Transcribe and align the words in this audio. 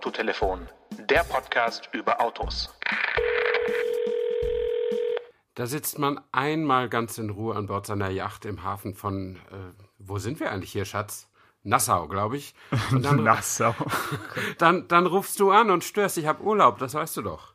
Autotelefon, 0.00 0.66
der 1.10 1.24
Podcast 1.24 1.90
über 1.92 2.22
Autos. 2.22 2.74
Da 5.52 5.66
sitzt 5.66 5.98
man 5.98 6.18
einmal 6.32 6.88
ganz 6.88 7.18
in 7.18 7.28
Ruhe 7.28 7.54
an 7.54 7.66
Bord 7.66 7.84
seiner 7.84 8.08
Yacht 8.08 8.46
im 8.46 8.62
Hafen 8.62 8.94
von, 8.94 9.36
äh, 9.36 9.74
wo 9.98 10.16
sind 10.16 10.40
wir 10.40 10.50
eigentlich 10.50 10.72
hier, 10.72 10.86
Schatz? 10.86 11.28
Nassau, 11.64 12.08
glaube 12.08 12.38
ich. 12.38 12.54
Und 12.92 13.04
dann, 13.04 13.22
Nassau. 13.22 13.74
dann, 14.58 14.88
dann 14.88 15.04
rufst 15.04 15.38
du 15.38 15.50
an 15.50 15.70
und 15.70 15.84
störst, 15.84 16.16
ich 16.16 16.24
habe 16.24 16.44
Urlaub, 16.44 16.78
das 16.78 16.94
weißt 16.94 17.18
du 17.18 17.22
doch. 17.22 17.52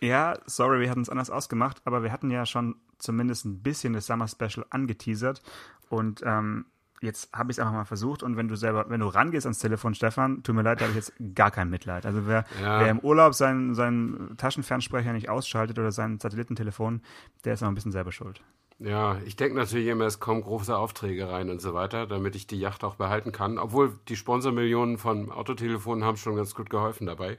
Ja, 0.00 0.38
sorry, 0.46 0.78
wir 0.78 0.90
hatten 0.90 1.02
es 1.02 1.10
anders 1.10 1.30
ausgemacht, 1.30 1.78
aber 1.84 2.04
wir 2.04 2.12
hatten 2.12 2.30
ja 2.30 2.46
schon 2.46 2.76
zumindest 2.98 3.44
ein 3.44 3.60
bisschen 3.60 3.92
das 3.94 4.06
Summer 4.06 4.28
Special 4.28 4.64
angeteasert 4.70 5.42
und 5.88 6.22
ähm, 6.24 6.66
jetzt 7.00 7.32
habe 7.32 7.50
ich 7.50 7.56
es 7.56 7.60
einfach 7.60 7.74
mal 7.74 7.84
versucht 7.84 8.22
und 8.22 8.36
wenn 8.36 8.48
du 8.48 8.56
selber, 8.56 8.86
wenn 8.88 9.00
du 9.00 9.06
rangehst 9.06 9.46
ans 9.46 9.58
Telefon, 9.58 9.94
Stefan, 9.94 10.42
tut 10.42 10.54
mir 10.54 10.62
leid, 10.62 10.80
da 10.80 10.86
habe 10.86 10.98
ich 10.98 11.06
jetzt 11.06 11.12
gar 11.34 11.50
kein 11.50 11.70
Mitleid. 11.70 12.06
Also 12.06 12.26
wer, 12.26 12.44
ja. 12.62 12.80
wer 12.80 12.90
im 12.90 13.00
Urlaub 13.00 13.34
seinen, 13.34 13.74
seinen 13.74 14.36
Taschenfernsprecher 14.36 15.12
nicht 15.12 15.28
ausschaltet 15.28 15.78
oder 15.78 15.92
sein 15.92 16.18
Satellitentelefon, 16.18 17.02
der 17.44 17.54
ist 17.54 17.60
noch 17.60 17.68
ein 17.68 17.74
bisschen 17.74 17.92
selber 17.92 18.12
schuld. 18.12 18.42
Ja, 18.80 19.18
ich 19.24 19.34
denke 19.34 19.56
natürlich 19.56 19.88
immer, 19.88 20.04
es 20.04 20.20
kommen 20.20 20.40
große 20.40 20.76
Aufträge 20.76 21.28
rein 21.28 21.50
und 21.50 21.60
so 21.60 21.74
weiter, 21.74 22.06
damit 22.06 22.36
ich 22.36 22.46
die 22.46 22.60
Yacht 22.60 22.84
auch 22.84 22.94
behalten 22.94 23.32
kann. 23.32 23.58
Obwohl 23.58 23.98
die 24.06 24.14
Sponsormillionen 24.14 24.98
von 24.98 25.32
Autotelefonen 25.32 26.04
haben 26.04 26.16
schon 26.16 26.36
ganz 26.36 26.54
gut 26.54 26.70
geholfen 26.70 27.06
dabei. 27.06 27.38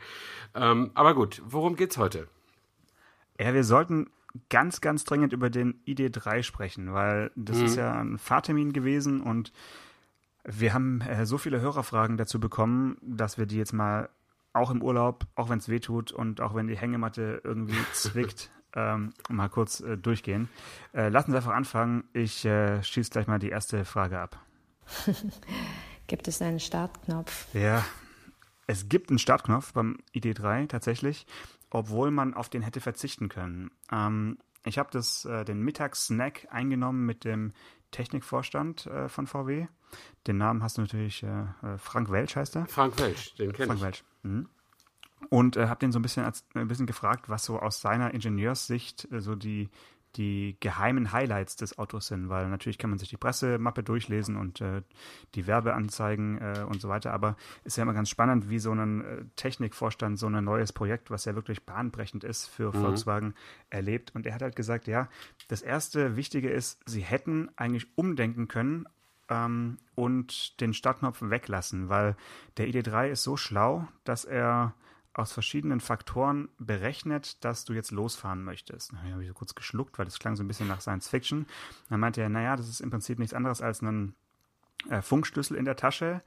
Ähm, 0.53 0.91
aber 0.95 1.15
gut, 1.15 1.41
worum 1.45 1.77
geht's 1.77 1.97
heute? 1.97 2.27
Ja, 3.39 3.53
wir 3.53 3.63
sollten 3.63 4.09
ganz, 4.49 4.81
ganz 4.81 5.03
dringend 5.03 5.33
über 5.33 5.49
den 5.49 5.81
ID3 5.85 6.43
sprechen, 6.43 6.93
weil 6.93 7.31
das 7.35 7.57
mhm. 7.57 7.65
ist 7.65 7.75
ja 7.75 7.93
ein 7.99 8.17
Fahrtermin 8.17 8.73
gewesen 8.73 9.21
und 9.21 9.51
wir 10.43 10.73
haben 10.73 11.01
äh, 11.01 11.25
so 11.25 11.37
viele 11.37 11.61
Hörerfragen 11.61 12.17
dazu 12.17 12.39
bekommen, 12.39 12.97
dass 13.01 13.37
wir 13.37 13.45
die 13.45 13.57
jetzt 13.57 13.73
mal 13.73 14.09
auch 14.53 14.71
im 14.71 14.81
Urlaub, 14.81 15.25
auch 15.35 15.49
wenn 15.49 15.59
es 15.59 15.69
weh 15.69 15.79
tut 15.79 16.11
und 16.11 16.41
auch 16.41 16.55
wenn 16.55 16.67
die 16.67 16.77
Hängematte 16.77 17.41
irgendwie 17.43 17.77
zwickt, 17.93 18.51
ähm, 18.75 19.13
mal 19.29 19.49
kurz 19.49 19.79
äh, 19.81 19.97
durchgehen. 19.97 20.49
Äh, 20.93 21.09
lassen 21.09 21.31
Sie 21.31 21.37
einfach 21.37 21.53
anfangen. 21.53 22.03
Ich 22.13 22.45
äh, 22.45 22.83
schieße 22.83 23.11
gleich 23.11 23.27
mal 23.27 23.39
die 23.39 23.49
erste 23.49 23.85
Frage 23.85 24.19
ab. 24.19 24.39
gibt 26.07 26.27
es 26.27 26.41
einen 26.41 26.59
Startknopf? 26.59 27.53
Ja, 27.53 27.83
es 28.67 28.89
gibt 28.89 29.09
einen 29.09 29.19
Startknopf 29.19 29.73
beim 29.73 29.97
ID3 30.13 30.67
tatsächlich 30.67 31.25
obwohl 31.69 32.11
man 32.11 32.33
auf 32.33 32.49
den 32.49 32.61
hätte 32.61 32.81
verzichten 32.81 33.29
können. 33.29 33.71
Ähm, 33.91 34.37
ich 34.65 34.77
habe 34.77 34.97
äh, 34.97 35.45
den 35.45 35.61
Mittagssnack 35.61 36.47
eingenommen 36.51 37.05
mit 37.05 37.23
dem 37.23 37.53
Technikvorstand 37.91 38.87
äh, 38.87 39.09
von 39.09 39.27
VW. 39.27 39.67
Den 40.27 40.37
Namen 40.37 40.61
hast 40.61 40.77
du 40.77 40.81
natürlich, 40.81 41.23
äh, 41.23 41.41
äh, 41.63 41.77
Frank 41.77 42.11
Welsch 42.11 42.35
heißt 42.35 42.55
er. 42.57 42.65
Frank 42.67 42.99
Welsch, 42.99 43.35
den 43.35 43.51
kenne 43.53 43.63
ich. 43.63 43.67
Frank 43.67 43.81
Welsch. 43.81 44.03
Mhm. 44.23 44.49
Und 45.29 45.57
äh, 45.57 45.67
habe 45.67 45.79
den 45.79 45.91
so 45.91 45.99
ein 45.99 46.01
bisschen, 46.01 46.23
als, 46.23 46.45
ein 46.53 46.67
bisschen 46.67 46.85
gefragt, 46.85 47.29
was 47.29 47.43
so 47.45 47.59
aus 47.59 47.81
seiner 47.81 48.13
Ingenieurssicht 48.13 49.11
äh, 49.11 49.21
so 49.21 49.35
die, 49.35 49.69
die 50.15 50.57
geheimen 50.59 51.11
Highlights 51.11 51.55
des 51.55 51.77
Autos 51.77 52.07
sind, 52.07 52.29
weil 52.29 52.49
natürlich 52.49 52.77
kann 52.77 52.89
man 52.89 52.99
sich 52.99 53.09
die 53.09 53.17
Pressemappe 53.17 53.83
durchlesen 53.83 54.35
und 54.35 54.59
äh, 54.61 54.81
die 55.35 55.45
Werbeanzeigen 55.45 56.39
äh, 56.39 56.65
und 56.67 56.81
so 56.81 56.89
weiter, 56.89 57.13
aber 57.13 57.35
ist 57.63 57.77
ja 57.77 57.83
immer 57.83 57.93
ganz 57.93 58.09
spannend, 58.09 58.49
wie 58.49 58.59
so 58.59 58.71
ein 58.71 59.01
äh, 59.01 59.25
Technikvorstand 59.35 60.17
so 60.17 60.27
ein 60.27 60.43
neues 60.43 60.73
Projekt, 60.73 61.11
was 61.11 61.25
ja 61.25 61.35
wirklich 61.35 61.65
bahnbrechend 61.65 62.23
ist 62.23 62.47
für 62.47 62.75
mhm. 62.75 62.81
Volkswagen, 62.81 63.35
erlebt. 63.69 64.15
Und 64.15 64.25
er 64.25 64.33
hat 64.33 64.41
halt 64.41 64.55
gesagt, 64.55 64.87
ja, 64.87 65.09
das 65.47 65.61
erste 65.61 66.15
Wichtige 66.15 66.49
ist, 66.49 66.81
sie 66.85 67.01
hätten 67.01 67.49
eigentlich 67.55 67.87
umdenken 67.95 68.47
können 68.47 68.87
ähm, 69.29 69.77
und 69.95 70.59
den 70.59 70.73
Startknopf 70.73 71.21
weglassen, 71.21 71.89
weil 71.89 72.15
der 72.57 72.67
ID3 72.67 73.09
ist 73.09 73.23
so 73.23 73.37
schlau, 73.37 73.87
dass 74.03 74.25
er 74.25 74.73
aus 75.19 75.31
verschiedenen 75.31 75.79
Faktoren 75.79 76.49
berechnet, 76.57 77.43
dass 77.43 77.65
du 77.65 77.73
jetzt 77.73 77.91
losfahren 77.91 78.43
möchtest. 78.43 78.93
Da 78.93 79.11
habe 79.11 79.21
ich 79.21 79.27
so 79.27 79.33
kurz 79.33 79.53
geschluckt, 79.53 79.99
weil 79.99 80.05
das 80.05 80.19
klang 80.19 80.35
so 80.35 80.43
ein 80.43 80.47
bisschen 80.47 80.67
nach 80.67 80.81
Science 80.81 81.09
Fiction. 81.09 81.45
Dann 81.89 81.99
meinte 81.99 82.21
er, 82.21 82.29
naja, 82.29 82.55
das 82.55 82.69
ist 82.69 82.79
im 82.79 82.89
Prinzip 82.89 83.19
nichts 83.19 83.33
anderes 83.33 83.61
als 83.61 83.81
ein 83.81 84.15
äh, 84.89 85.01
Funkschlüssel 85.01 85.57
in 85.57 85.65
der 85.65 85.75
Tasche. 85.75 86.21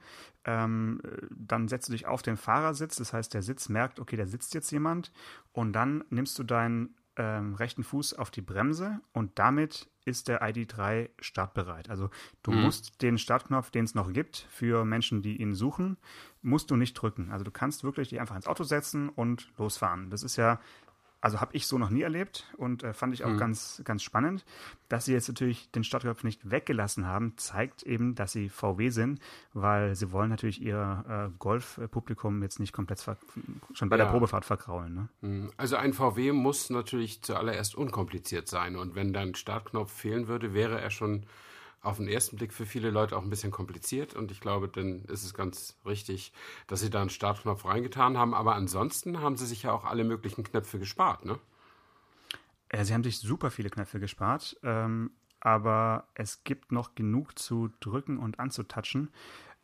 Ähm, 0.45 1.01
dann 1.31 1.67
setzt 1.67 1.89
du 1.89 1.93
dich 1.93 2.05
auf 2.05 2.21
den 2.21 2.37
Fahrersitz, 2.37 2.97
das 2.97 3.13
heißt, 3.13 3.33
der 3.33 3.41
Sitz 3.41 3.67
merkt, 3.67 3.99
okay, 3.99 4.15
da 4.15 4.27
sitzt 4.27 4.53
jetzt 4.53 4.71
jemand. 4.71 5.11
Und 5.51 5.73
dann 5.73 6.03
nimmst 6.09 6.37
du 6.37 6.43
deinen 6.43 6.95
ähm, 7.17 7.55
rechten 7.55 7.83
Fuß 7.83 8.13
auf 8.13 8.31
die 8.31 8.41
Bremse 8.41 8.99
und 9.11 9.37
damit 9.39 9.89
ist 10.05 10.27
der 10.27 10.41
ID3 10.41 11.09
startbereit. 11.19 11.89
Also 11.89 12.09
du 12.41 12.51
mhm. 12.51 12.61
musst 12.61 13.01
den 13.01 13.17
Startknopf, 13.17 13.71
den 13.71 13.85
es 13.85 13.95
noch 13.95 14.11
gibt, 14.11 14.47
für 14.49 14.83
Menschen, 14.83 15.21
die 15.21 15.41
ihn 15.41 15.53
suchen, 15.53 15.97
musst 16.41 16.71
du 16.71 16.75
nicht 16.75 16.93
drücken. 16.93 17.31
Also 17.31 17.45
du 17.45 17.51
kannst 17.51 17.83
wirklich 17.83 18.09
dich 18.09 18.19
einfach 18.19 18.35
ins 18.35 18.47
Auto 18.47 18.63
setzen 18.63 19.09
und 19.09 19.51
losfahren. 19.57 20.09
Das 20.09 20.23
ist 20.23 20.35
ja 20.35 20.59
also 21.23 21.39
habe 21.39 21.55
ich 21.55 21.67
so 21.67 21.77
noch 21.77 21.89
nie 21.89 22.01
erlebt 22.01 22.45
und 22.57 22.83
äh, 22.83 22.93
fand 22.93 23.13
ich 23.13 23.23
auch 23.23 23.29
mhm. 23.29 23.37
ganz, 23.37 23.81
ganz 23.85 24.03
spannend. 24.03 24.43
Dass 24.89 25.05
sie 25.05 25.13
jetzt 25.13 25.29
natürlich 25.29 25.71
den 25.71 25.85
Startknopf 25.85 26.25
nicht 26.25 26.51
weggelassen 26.51 27.07
haben, 27.07 27.37
zeigt 27.37 27.83
eben, 27.83 28.13
dass 28.13 28.33
sie 28.33 28.49
VW 28.49 28.89
sind, 28.89 29.21
weil 29.53 29.95
sie 29.95 30.11
wollen 30.11 30.29
natürlich 30.29 30.61
ihr 30.61 31.05
äh, 31.07 31.37
Golf-Publikum 31.39 32.43
jetzt 32.43 32.59
nicht 32.59 32.73
komplett 32.73 33.01
schon 33.73 33.89
bei 33.89 33.97
ja. 33.97 34.03
der 34.03 34.11
Probefahrt 34.11 34.43
verkraulen. 34.43 34.93
Ne? 34.93 35.09
Mhm. 35.21 35.51
Also 35.55 35.77
ein 35.77 35.93
VW 35.93 36.33
muss 36.33 36.69
natürlich 36.69 37.21
zuallererst 37.21 37.73
unkompliziert 37.73 38.49
sein 38.49 38.75
und 38.75 38.93
wenn 38.93 39.13
dann 39.13 39.33
Startknopf 39.33 39.93
fehlen 39.93 40.27
würde, 40.27 40.53
wäre 40.53 40.81
er 40.81 40.89
schon 40.89 41.25
auf 41.83 41.97
den 41.97 42.07
ersten 42.07 42.37
Blick 42.37 42.53
für 42.53 42.65
viele 42.65 42.89
Leute 42.89 43.15
auch 43.17 43.21
ein 43.21 43.29
bisschen 43.29 43.51
kompliziert 43.51 44.15
und 44.15 44.31
ich 44.31 44.39
glaube, 44.39 44.69
dann 44.69 45.03
ist 45.05 45.23
es 45.23 45.33
ganz 45.33 45.77
richtig, 45.85 46.31
dass 46.67 46.79
sie 46.79 46.89
da 46.89 47.01
einen 47.01 47.09
Startknopf 47.09 47.65
reingetan 47.65 48.17
haben. 48.17 48.33
Aber 48.33 48.55
ansonsten 48.55 49.19
haben 49.19 49.35
sie 49.35 49.45
sich 49.45 49.63
ja 49.63 49.73
auch 49.73 49.83
alle 49.83 50.05
möglichen 50.05 50.43
Knöpfe 50.43 50.79
gespart, 50.79 51.25
ne? 51.25 51.37
Sie 52.81 52.93
haben 52.93 53.03
sich 53.03 53.19
super 53.19 53.51
viele 53.51 53.69
Knöpfe 53.69 53.99
gespart, 53.99 54.57
ähm, 54.63 55.11
aber 55.39 56.07
es 56.15 56.43
gibt 56.43 56.71
noch 56.71 56.95
genug 56.95 57.37
zu 57.37 57.69
drücken 57.79 58.17
und 58.17 58.39
anzutatschen. 58.39 59.11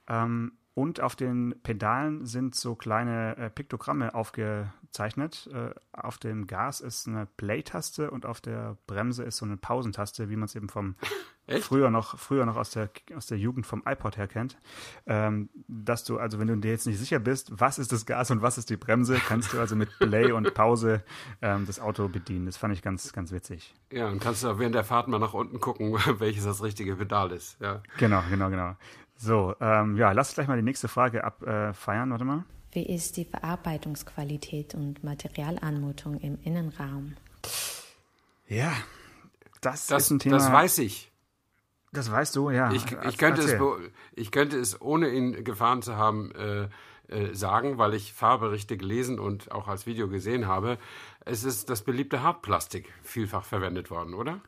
Ähm, 0.08 0.52
und 0.76 1.02
auf 1.02 1.16
den 1.16 1.56
Pedalen 1.64 2.26
sind 2.26 2.54
so 2.54 2.76
kleine 2.76 3.36
äh, 3.38 3.50
Piktogramme 3.50 4.14
aufgezeichnet. 4.14 4.79
Äh, 4.98 5.74
auf 5.94 6.18
dem 6.18 6.48
Gas 6.48 6.82
ist 6.82 7.08
eine 7.08 7.26
Play-Taste 7.38 8.12
und 8.12 8.26
auf 8.26 8.42
der 8.42 8.78
Bremse 8.88 9.24
ist 9.24 9.38
so 9.38 9.46
eine 9.46 9.58
Pausentaste, 9.58 10.30
wie 10.30 10.36
man 10.36 10.46
es 10.46 10.56
eben 10.56 10.70
vom 10.70 10.96
früher 11.62 11.90
noch, 11.90 12.18
früher 12.18 12.46
noch 12.46 12.58
aus 12.58 12.72
der, 12.72 12.90
aus 13.16 13.28
der 13.28 13.38
Jugend 13.38 13.66
vom 13.66 13.84
iPod 13.86 14.18
her 14.18 14.28
kennt. 14.28 14.58
Ähm, 15.06 15.50
dass 15.68 16.04
du, 16.04 16.18
also 16.20 16.40
wenn 16.40 16.48
du 16.48 16.58
dir 16.58 16.72
jetzt 16.72 16.88
nicht 16.88 17.00
sicher 17.00 17.20
bist, 17.20 17.52
was 17.60 17.80
ist 17.80 17.92
das 17.92 18.06
Gas 18.06 18.32
und 18.32 18.42
was 18.42 18.58
ist 18.58 18.70
die 18.70 18.78
Bremse, 18.78 19.16
kannst 19.16 19.54
du 19.54 19.60
also 19.60 19.76
mit 19.76 19.90
Play 20.00 20.32
und 20.32 20.54
Pause 20.54 21.04
ähm, 21.42 21.66
das 21.66 21.80
Auto 21.80 22.08
bedienen. 22.08 22.46
Das 22.46 22.58
fand 22.58 22.74
ich 22.74 22.82
ganz, 22.82 23.14
ganz 23.14 23.32
witzig. 23.32 23.74
Ja, 23.92 24.08
und 24.10 24.20
kannst 24.20 24.44
du 24.44 24.50
auch 24.50 24.60
während 24.60 24.76
der 24.76 24.84
Fahrt 24.84 25.08
mal 25.08 25.20
nach 25.20 25.34
unten 25.34 25.60
gucken, 25.60 25.94
welches 26.20 26.46
das 26.46 26.64
richtige 26.64 26.96
Pedal 26.96 27.32
ist. 27.32 27.60
Ja. 27.62 27.82
Genau, 27.98 28.22
genau, 28.30 28.50
genau. 28.50 28.76
So, 29.16 29.54
ähm, 29.60 29.98
ja, 29.98 30.12
lass 30.14 30.34
gleich 30.34 30.48
mal 30.48 30.56
die 30.56 30.64
nächste 30.64 30.88
Frage 30.88 31.24
abfeiern. 31.24 32.10
Äh, 32.10 32.12
Warte 32.12 32.26
mal. 32.26 32.46
Wie 32.72 32.84
ist 32.84 33.18
die 33.18 33.26
Verarbeitungsqualität 33.26 34.76
und 34.76 35.04
Materialanmutung 35.04 36.20
im 36.20 36.38
Innenraum? 36.44 37.16
Ja, 38.48 38.72
das, 39.62 39.88
das 39.88 40.04
ist 40.04 40.12
ein 40.12 40.20
Thema. 40.20 40.38
Das 40.38 40.52
weiß 40.52 40.78
ich. 40.80 41.12
Das 41.92 42.12
weißt 42.12 42.36
du, 42.36 42.52
ja. 42.52 42.72
Ich, 42.72 42.86
ich, 42.86 43.18
könnte, 43.18 43.42
es, 43.42 43.56
ich 44.14 44.32
könnte 44.32 44.60
es, 44.60 44.80
ohne 44.80 45.10
ihn 45.10 45.44
gefahren 45.44 45.82
zu 45.82 45.96
haben, 45.96 46.32
äh, 46.36 46.70
äh, 47.08 47.34
sagen, 47.34 47.80
weil 47.80 47.96
ich 47.96 48.14
Fahrberichte 48.14 48.78
gelesen 48.78 49.20
und 49.20 49.52
auch 49.52 49.68
als 49.68 49.88
Video 49.88 50.08
gesehen 50.08 50.46
habe. 50.46 50.78
Es 51.26 51.44
ist 51.44 51.72
das 51.72 51.84
beliebte 51.84 52.22
Hartplastik 52.22 52.94
vielfach 53.02 53.44
verwendet 53.44 53.90
worden, 53.90 54.14
oder? 54.14 54.42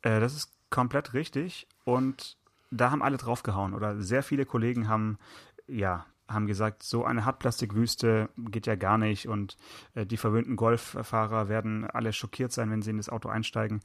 Äh, 0.00 0.20
das 0.20 0.34
ist 0.34 0.50
komplett 0.70 1.12
richtig. 1.12 1.68
Und 1.84 2.38
da 2.70 2.90
haben 2.90 3.02
alle 3.02 3.18
draufgehauen 3.18 3.74
oder 3.74 4.00
sehr 4.00 4.22
viele 4.22 4.46
Kollegen 4.46 4.88
haben, 4.88 5.18
ja, 5.66 6.06
haben 6.30 6.46
gesagt, 6.46 6.82
so 6.82 7.04
eine 7.04 7.24
Hartplastikwüste 7.24 8.30
geht 8.36 8.66
ja 8.66 8.76
gar 8.76 8.98
nicht 8.98 9.28
und 9.28 9.56
äh, 9.94 10.06
die 10.06 10.16
verwöhnten 10.16 10.56
Golffahrer 10.56 11.48
werden 11.48 11.84
alle 11.84 12.12
schockiert 12.12 12.52
sein, 12.52 12.70
wenn 12.70 12.82
sie 12.82 12.90
in 12.90 12.96
das 12.96 13.08
Auto 13.08 13.28
einsteigen. 13.28 13.80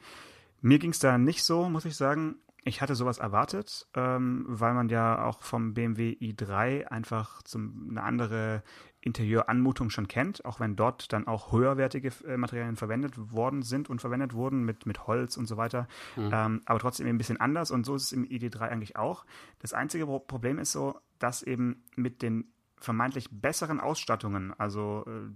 Mir 0.61 0.79
ging 0.79 0.91
es 0.91 0.99
da 0.99 1.17
nicht 1.17 1.43
so, 1.43 1.69
muss 1.69 1.85
ich 1.85 1.95
sagen. 1.95 2.35
Ich 2.63 2.81
hatte 2.81 2.95
sowas 2.95 3.19
erwartet, 3.19 3.87
ähm, 3.93 4.45
weil 4.47 4.73
man 4.73 4.89
ja 4.89 5.23
auch 5.23 5.43
vom 5.43 5.75
BMW 5.75 6.17
i3 6.19 6.85
einfach 6.87 7.43
zum, 7.43 7.87
eine 7.91 8.01
andere 8.01 8.63
Interieuranmutung 9.05 9.91
schon 9.91 10.07
kennt, 10.07 10.43
auch 10.45 10.59
wenn 10.59 10.75
dort 10.75 11.13
dann 11.13 11.27
auch 11.27 11.51
höherwertige 11.51 12.11
äh, 12.27 12.37
Materialien 12.37 12.75
verwendet 12.75 13.13
worden 13.31 13.61
sind 13.61 13.89
und 13.89 14.01
verwendet 14.01 14.33
wurden 14.33 14.63
mit, 14.63 14.85
mit 14.85 15.05
Holz 15.05 15.37
und 15.37 15.45
so 15.45 15.57
weiter. 15.57 15.87
Mhm. 16.15 16.31
Ähm, 16.33 16.61
aber 16.65 16.79
trotzdem 16.79 17.05
eben 17.05 17.15
ein 17.15 17.19
bisschen 17.19 17.39
anders 17.39 17.69
und 17.69 17.85
so 17.85 17.95
ist 17.95 18.03
es 18.03 18.11
im 18.11 18.25
ID3 18.25 18.61
eigentlich 18.61 18.95
auch. 18.95 19.25
Das 19.59 19.73
einzige 19.73 20.07
Problem 20.07 20.57
ist 20.57 20.71
so, 20.71 20.99
dass 21.19 21.43
eben 21.43 21.83
mit 21.95 22.23
den 22.23 22.51
vermeintlich 22.77 23.29
besseren 23.31 23.79
Ausstattungen, 23.79 24.53
also 24.57 25.05
äh, 25.07 25.31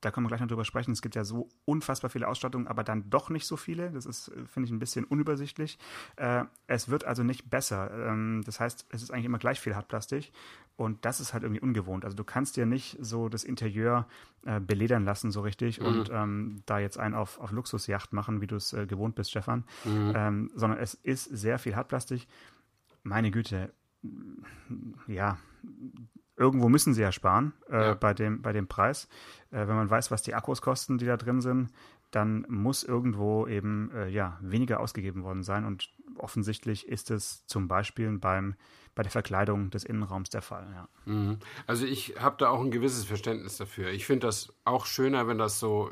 da 0.00 0.10
können 0.10 0.24
wir 0.24 0.28
gleich 0.28 0.40
noch 0.40 0.48
drüber 0.48 0.64
sprechen. 0.64 0.92
Es 0.92 1.02
gibt 1.02 1.14
ja 1.14 1.24
so 1.24 1.48
unfassbar 1.64 2.10
viele 2.10 2.28
Ausstattungen, 2.28 2.66
aber 2.66 2.84
dann 2.84 3.10
doch 3.10 3.30
nicht 3.30 3.46
so 3.46 3.56
viele. 3.56 3.90
Das 3.90 4.06
ist, 4.06 4.32
finde 4.46 4.66
ich, 4.66 4.72
ein 4.72 4.78
bisschen 4.78 5.04
unübersichtlich. 5.04 5.78
Äh, 6.16 6.44
es 6.66 6.88
wird 6.88 7.04
also 7.04 7.22
nicht 7.22 7.50
besser. 7.50 7.90
Ähm, 8.08 8.42
das 8.44 8.60
heißt, 8.60 8.86
es 8.90 9.02
ist 9.02 9.10
eigentlich 9.10 9.26
immer 9.26 9.38
gleich 9.38 9.60
viel 9.60 9.76
Hartplastik 9.76 10.32
und 10.76 11.04
das 11.04 11.20
ist 11.20 11.34
halt 11.34 11.42
irgendwie 11.42 11.60
ungewohnt. 11.60 12.04
Also 12.04 12.16
du 12.16 12.24
kannst 12.24 12.56
dir 12.56 12.64
nicht 12.64 12.96
so 13.00 13.28
das 13.28 13.44
Interieur 13.44 14.06
äh, 14.46 14.60
beledern 14.60 15.04
lassen 15.04 15.30
so 15.30 15.42
richtig 15.42 15.80
mhm. 15.80 15.86
und 15.86 16.10
ähm, 16.10 16.62
da 16.64 16.78
jetzt 16.78 16.98
einen 16.98 17.14
auf, 17.14 17.38
auf 17.38 17.50
Luxusjacht 17.52 18.12
machen, 18.12 18.40
wie 18.40 18.46
du 18.46 18.56
es 18.56 18.72
äh, 18.72 18.86
gewohnt 18.86 19.14
bist, 19.14 19.30
Stefan, 19.30 19.64
mhm. 19.84 20.12
ähm, 20.16 20.50
sondern 20.54 20.78
es 20.78 20.94
ist 20.94 21.24
sehr 21.24 21.58
viel 21.58 21.76
Hartplastik. 21.76 22.26
Meine 23.02 23.30
Güte, 23.30 23.72
ja, 25.06 25.38
irgendwo 26.40 26.70
müssen 26.70 26.94
sie 26.94 27.02
ja 27.02 27.12
sparen 27.12 27.52
äh, 27.70 27.88
ja. 27.88 27.94
Bei, 27.94 28.14
dem, 28.14 28.40
bei 28.40 28.52
dem 28.52 28.66
Preis. 28.66 29.08
Äh, 29.50 29.68
wenn 29.68 29.76
man 29.76 29.90
weiß, 29.90 30.10
was 30.10 30.22
die 30.22 30.34
Akkus 30.34 30.62
kosten, 30.62 30.96
die 30.96 31.04
da 31.04 31.16
drin 31.16 31.42
sind, 31.42 31.70
dann 32.10 32.46
muss 32.48 32.82
irgendwo 32.82 33.46
eben 33.46 33.90
äh, 33.94 34.08
ja, 34.08 34.38
weniger 34.40 34.80
ausgegeben 34.80 35.22
worden 35.22 35.42
sein. 35.42 35.64
Und 35.64 35.90
offensichtlich 36.16 36.88
ist 36.88 37.10
es 37.10 37.46
zum 37.46 37.68
Beispiel 37.68 38.10
beim 38.18 38.54
bei 39.00 39.04
der 39.04 39.12
Verkleidung 39.12 39.70
des 39.70 39.84
Innenraums 39.84 40.28
der 40.28 40.42
Fall. 40.42 40.66
Ja. 40.74 40.88
Mhm. 41.10 41.38
Also 41.66 41.86
ich 41.86 42.16
habe 42.18 42.36
da 42.38 42.50
auch 42.50 42.60
ein 42.60 42.70
gewisses 42.70 43.06
Verständnis 43.06 43.56
dafür. 43.56 43.88
Ich 43.88 44.04
finde 44.04 44.26
das 44.26 44.52
auch 44.66 44.84
schöner, 44.84 45.26
wenn 45.26 45.38
das 45.38 45.58
so, 45.58 45.90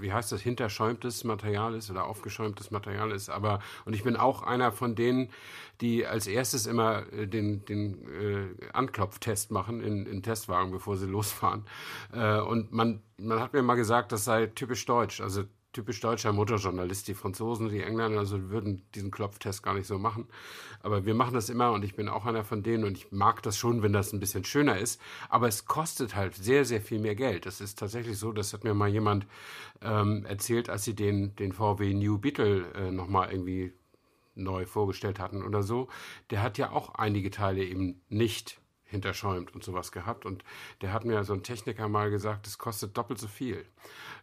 wie 0.00 0.12
heißt 0.12 0.32
das, 0.32 0.40
hinterschäumtes 0.40 1.22
Material 1.22 1.76
ist 1.76 1.88
oder 1.88 2.04
aufgeschäumtes 2.04 2.72
Material 2.72 3.12
ist. 3.12 3.28
Aber 3.28 3.60
und 3.84 3.94
ich 3.94 4.02
bin 4.02 4.16
auch 4.16 4.42
einer 4.42 4.72
von 4.72 4.96
denen, 4.96 5.30
die 5.80 6.04
als 6.04 6.26
erstes 6.26 6.66
immer 6.66 7.04
äh, 7.12 7.28
den, 7.28 7.64
den 7.64 8.08
äh, 8.08 8.72
Anklopftest 8.72 9.52
machen 9.52 9.80
in, 9.80 10.04
in 10.06 10.24
Testwagen, 10.24 10.72
bevor 10.72 10.96
sie 10.96 11.06
losfahren. 11.06 11.64
Äh, 12.12 12.40
und 12.40 12.72
man, 12.72 13.02
man 13.18 13.38
hat 13.38 13.52
mir 13.52 13.62
mal 13.62 13.76
gesagt, 13.76 14.10
das 14.10 14.24
sei 14.24 14.46
typisch 14.48 14.84
deutsch. 14.84 15.20
Also 15.20 15.44
typisch 15.76 16.00
deutscher 16.00 16.32
Motorjournalist. 16.32 17.06
Die 17.06 17.14
Franzosen, 17.14 17.68
die 17.68 17.82
Engländer 17.82 18.18
also 18.18 18.48
würden 18.48 18.82
diesen 18.94 19.10
Klopftest 19.10 19.62
gar 19.62 19.74
nicht 19.74 19.86
so 19.86 19.98
machen. 19.98 20.26
Aber 20.82 21.04
wir 21.04 21.14
machen 21.14 21.34
das 21.34 21.50
immer 21.50 21.72
und 21.72 21.84
ich 21.84 21.94
bin 21.94 22.08
auch 22.08 22.24
einer 22.24 22.44
von 22.44 22.62
denen 22.62 22.84
und 22.84 22.96
ich 22.96 23.12
mag 23.12 23.42
das 23.42 23.58
schon, 23.58 23.82
wenn 23.82 23.92
das 23.92 24.14
ein 24.14 24.18
bisschen 24.18 24.44
schöner 24.44 24.78
ist. 24.78 24.98
Aber 25.28 25.48
es 25.48 25.66
kostet 25.66 26.16
halt 26.16 26.34
sehr, 26.34 26.64
sehr 26.64 26.80
viel 26.80 26.98
mehr 26.98 27.14
Geld. 27.14 27.44
Das 27.44 27.60
ist 27.60 27.78
tatsächlich 27.78 28.16
so, 28.18 28.32
das 28.32 28.54
hat 28.54 28.64
mir 28.64 28.72
mal 28.72 28.88
jemand 28.88 29.26
ähm, 29.82 30.24
erzählt, 30.24 30.70
als 30.70 30.84
sie 30.84 30.94
den, 30.94 31.36
den 31.36 31.52
VW 31.52 31.92
New 31.92 32.16
Beetle 32.16 32.72
äh, 32.72 32.90
nochmal 32.90 33.30
irgendwie 33.30 33.74
neu 34.34 34.64
vorgestellt 34.64 35.18
hatten 35.18 35.42
oder 35.42 35.62
so. 35.62 35.88
Der 36.30 36.42
hat 36.42 36.56
ja 36.56 36.70
auch 36.70 36.94
einige 36.94 37.30
Teile 37.30 37.62
eben 37.62 38.00
nicht 38.08 38.62
hinterschäumt 38.86 39.54
und 39.54 39.64
sowas 39.64 39.92
gehabt. 39.92 40.24
Und 40.24 40.44
der 40.80 40.92
hat 40.92 41.04
mir 41.04 41.24
so 41.24 41.34
ein 41.34 41.42
Techniker 41.42 41.88
mal 41.88 42.10
gesagt, 42.10 42.46
es 42.46 42.58
kostet 42.58 42.96
doppelt 42.96 43.18
so 43.18 43.28
viel, 43.28 43.66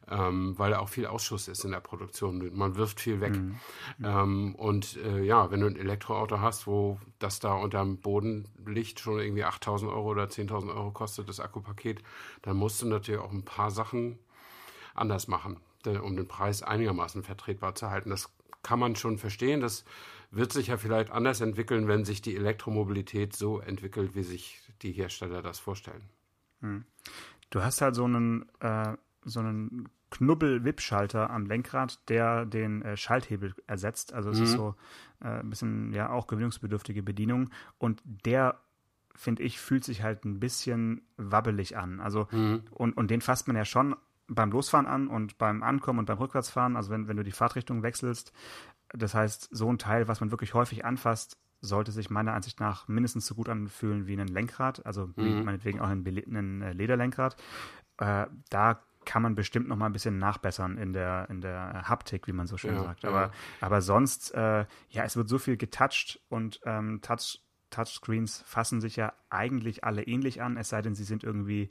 ähm, 0.10 0.58
weil 0.58 0.74
auch 0.74 0.90
viel 0.90 1.06
Ausschuss 1.06 1.48
ist 1.48 1.66
in 1.66 1.72
der 1.72 1.82
Produktion. 1.82 2.56
Man 2.56 2.76
wirft 2.76 3.00
viel 3.00 3.22
weg. 3.22 3.36
Mhm. 3.36 3.60
Ähm, 4.04 4.56
und 4.56 4.98
äh, 4.98 5.22
ja, 5.24 5.52
wenn 5.52 5.60
du 5.60 5.68
ein 5.68 5.76
Elektroauto 5.76 6.40
hast, 6.40 6.66
wo 6.66 7.00
das 7.20 7.40
da 7.40 7.54
unterm 7.54 7.98
Boden 7.98 8.48
liegt, 8.66 9.00
schon 9.00 9.20
irgendwie 9.20 9.44
8000 9.44 9.92
Euro 9.92 10.10
oder 10.10 10.26
10.000 10.26 10.74
Euro 10.74 10.92
kostet 10.92 11.30
das 11.30 11.40
Akkupaket, 11.40 12.02
dann 12.42 12.58
musst 12.58 12.82
du 12.82 12.88
natürlich 12.88 13.22
auch 13.22 13.32
ein 13.32 13.46
paar 13.46 13.72
Sachen 13.72 14.18
anders 14.96 15.28
machen, 15.28 15.58
um 15.86 16.16
den 16.16 16.28
Preis 16.28 16.64
einigermaßen 16.64 17.24
vertretbar 17.24 17.76
zu 17.76 17.90
halten. 17.90 18.10
Das 18.10 18.30
kann 18.62 18.80
man 18.80 18.96
schon 18.96 19.18
verstehen. 19.18 19.60
Das 19.60 19.84
wird 20.36 20.52
sich 20.52 20.68
ja 20.68 20.78
vielleicht 20.78 21.12
anders 21.12 21.42
entwickeln, 21.42 21.88
wenn 21.88 22.06
sich 22.06 22.22
die 22.22 22.36
Elektromobilität 22.36 23.36
so 23.36 23.60
entwickelt, 23.60 24.16
wie 24.16 24.24
sich 24.24 24.60
die 24.82 24.92
Hersteller 24.92 25.42
das 25.42 25.60
vorstellen. 25.60 26.04
Hm. 26.62 26.86
Du 27.50 27.64
hast 27.64 27.82
halt 27.82 27.96
so 27.96 28.06
einen, 28.06 28.50
äh, 28.60 28.98
so 29.24 29.40
einen 29.40 29.90
Knubbel-Wip-Schalter 30.10 31.30
am 31.30 31.46
Lenkrad, 31.46 32.00
der 32.10 32.46
den 32.46 32.82
äh, 32.82 32.98
Schalthebel 32.98 33.54
ersetzt. 33.68 34.14
Also 34.14 34.32
es 34.32 34.40
mhm. 34.40 34.44
ist 34.44 34.52
so 34.52 34.76
äh, 35.22 35.40
ein 35.40 35.50
bisschen 35.50 35.94
ja 35.94 36.10
auch 36.10 36.28
gewöhnungsbedürftige 36.28 37.04
Bedienung. 37.04 37.50
Und 37.78 38.02
der, 38.06 38.60
finde 39.16 39.44
ich, 39.44 39.60
fühlt 39.60 39.84
sich 39.84 40.04
halt 40.04 40.26
ein 40.26 40.40
bisschen 40.40 41.02
wabbelig 41.18 41.78
an. 41.78 42.00
Also 42.00 42.28
mhm. 42.32 42.64
und, 42.72 42.98
und 42.98 43.12
den 43.12 43.22
fasst 43.22 43.48
man 43.48 43.56
ja 43.56 43.66
schon 43.66 43.96
beim 44.28 44.52
Losfahren 44.52 44.88
an 44.88 45.08
und 45.08 45.38
beim 45.38 45.64
Ankommen 45.64 46.00
und 46.00 46.06
beim 46.06 46.18
Rückwärtsfahren, 46.18 46.76
also 46.76 46.92
wenn, 46.92 47.08
wenn 47.08 47.18
du 47.18 47.24
die 47.24 47.32
Fahrtrichtung 47.32 47.84
wechselst, 47.84 48.34
das 48.94 49.14
heißt, 49.14 49.50
so 49.52 49.72
ein 49.72 49.78
Teil, 49.78 50.08
was 50.08 50.22
man 50.22 50.32
wirklich 50.32 50.54
häufig 50.54 50.86
anfasst, 50.86 51.38
sollte 51.62 51.92
sich 51.92 52.10
meiner 52.10 52.34
Ansicht 52.34 52.60
nach 52.60 52.88
mindestens 52.88 53.26
so 53.26 53.36
gut 53.36 53.50
anfühlen 53.50 54.06
wie 54.06 54.20
ein 54.20 54.28
Lenkrad, 54.28 54.86
also 54.86 55.10
mhm. 55.16 55.44
meinetwegen 55.44 55.80
auch 55.80 55.88
ein, 55.88 56.06
ein 56.06 56.62
äh, 56.62 56.74
Lederlenkrad. 56.74 57.38
Äh, 57.98 58.28
da 58.50 58.84
kann 59.06 59.22
man 59.22 59.36
bestimmt 59.36 59.68
noch 59.68 59.76
mal 59.76 59.88
ein 59.88 59.94
bisschen 59.94 60.18
nachbessern 60.18 60.78
in 60.78 60.94
der, 60.94 61.28
in 61.30 61.42
der 61.42 61.88
Haptik, 61.88 62.28
wie 62.28 62.34
man 62.34 62.48
so 62.48 62.58
schön 62.58 62.76
ja, 62.76 62.84
sagt. 62.84 63.06
Aber, 63.06 63.22
ja. 63.22 63.32
aber 63.62 63.82
sonst, 63.82 64.34
äh, 64.34 64.66
ja, 64.90 65.04
es 65.04 65.16
wird 65.16 65.30
so 65.30 65.38
viel 65.38 65.58
getouched 65.58 66.22
und 66.30 66.62
ähm, 66.66 67.02
Touch, 67.02 67.42
Touchscreens 67.70 68.44
fassen 68.46 68.82
sich 68.82 68.96
ja 68.96 69.14
eigentlich 69.30 69.84
alle 69.84 70.04
ähnlich 70.04 70.42
an, 70.42 70.58
es 70.58 70.70
sei 70.70 70.82
denn, 70.82 70.96
sie 70.96 71.04
sind 71.04 71.24
irgendwie 71.24 71.70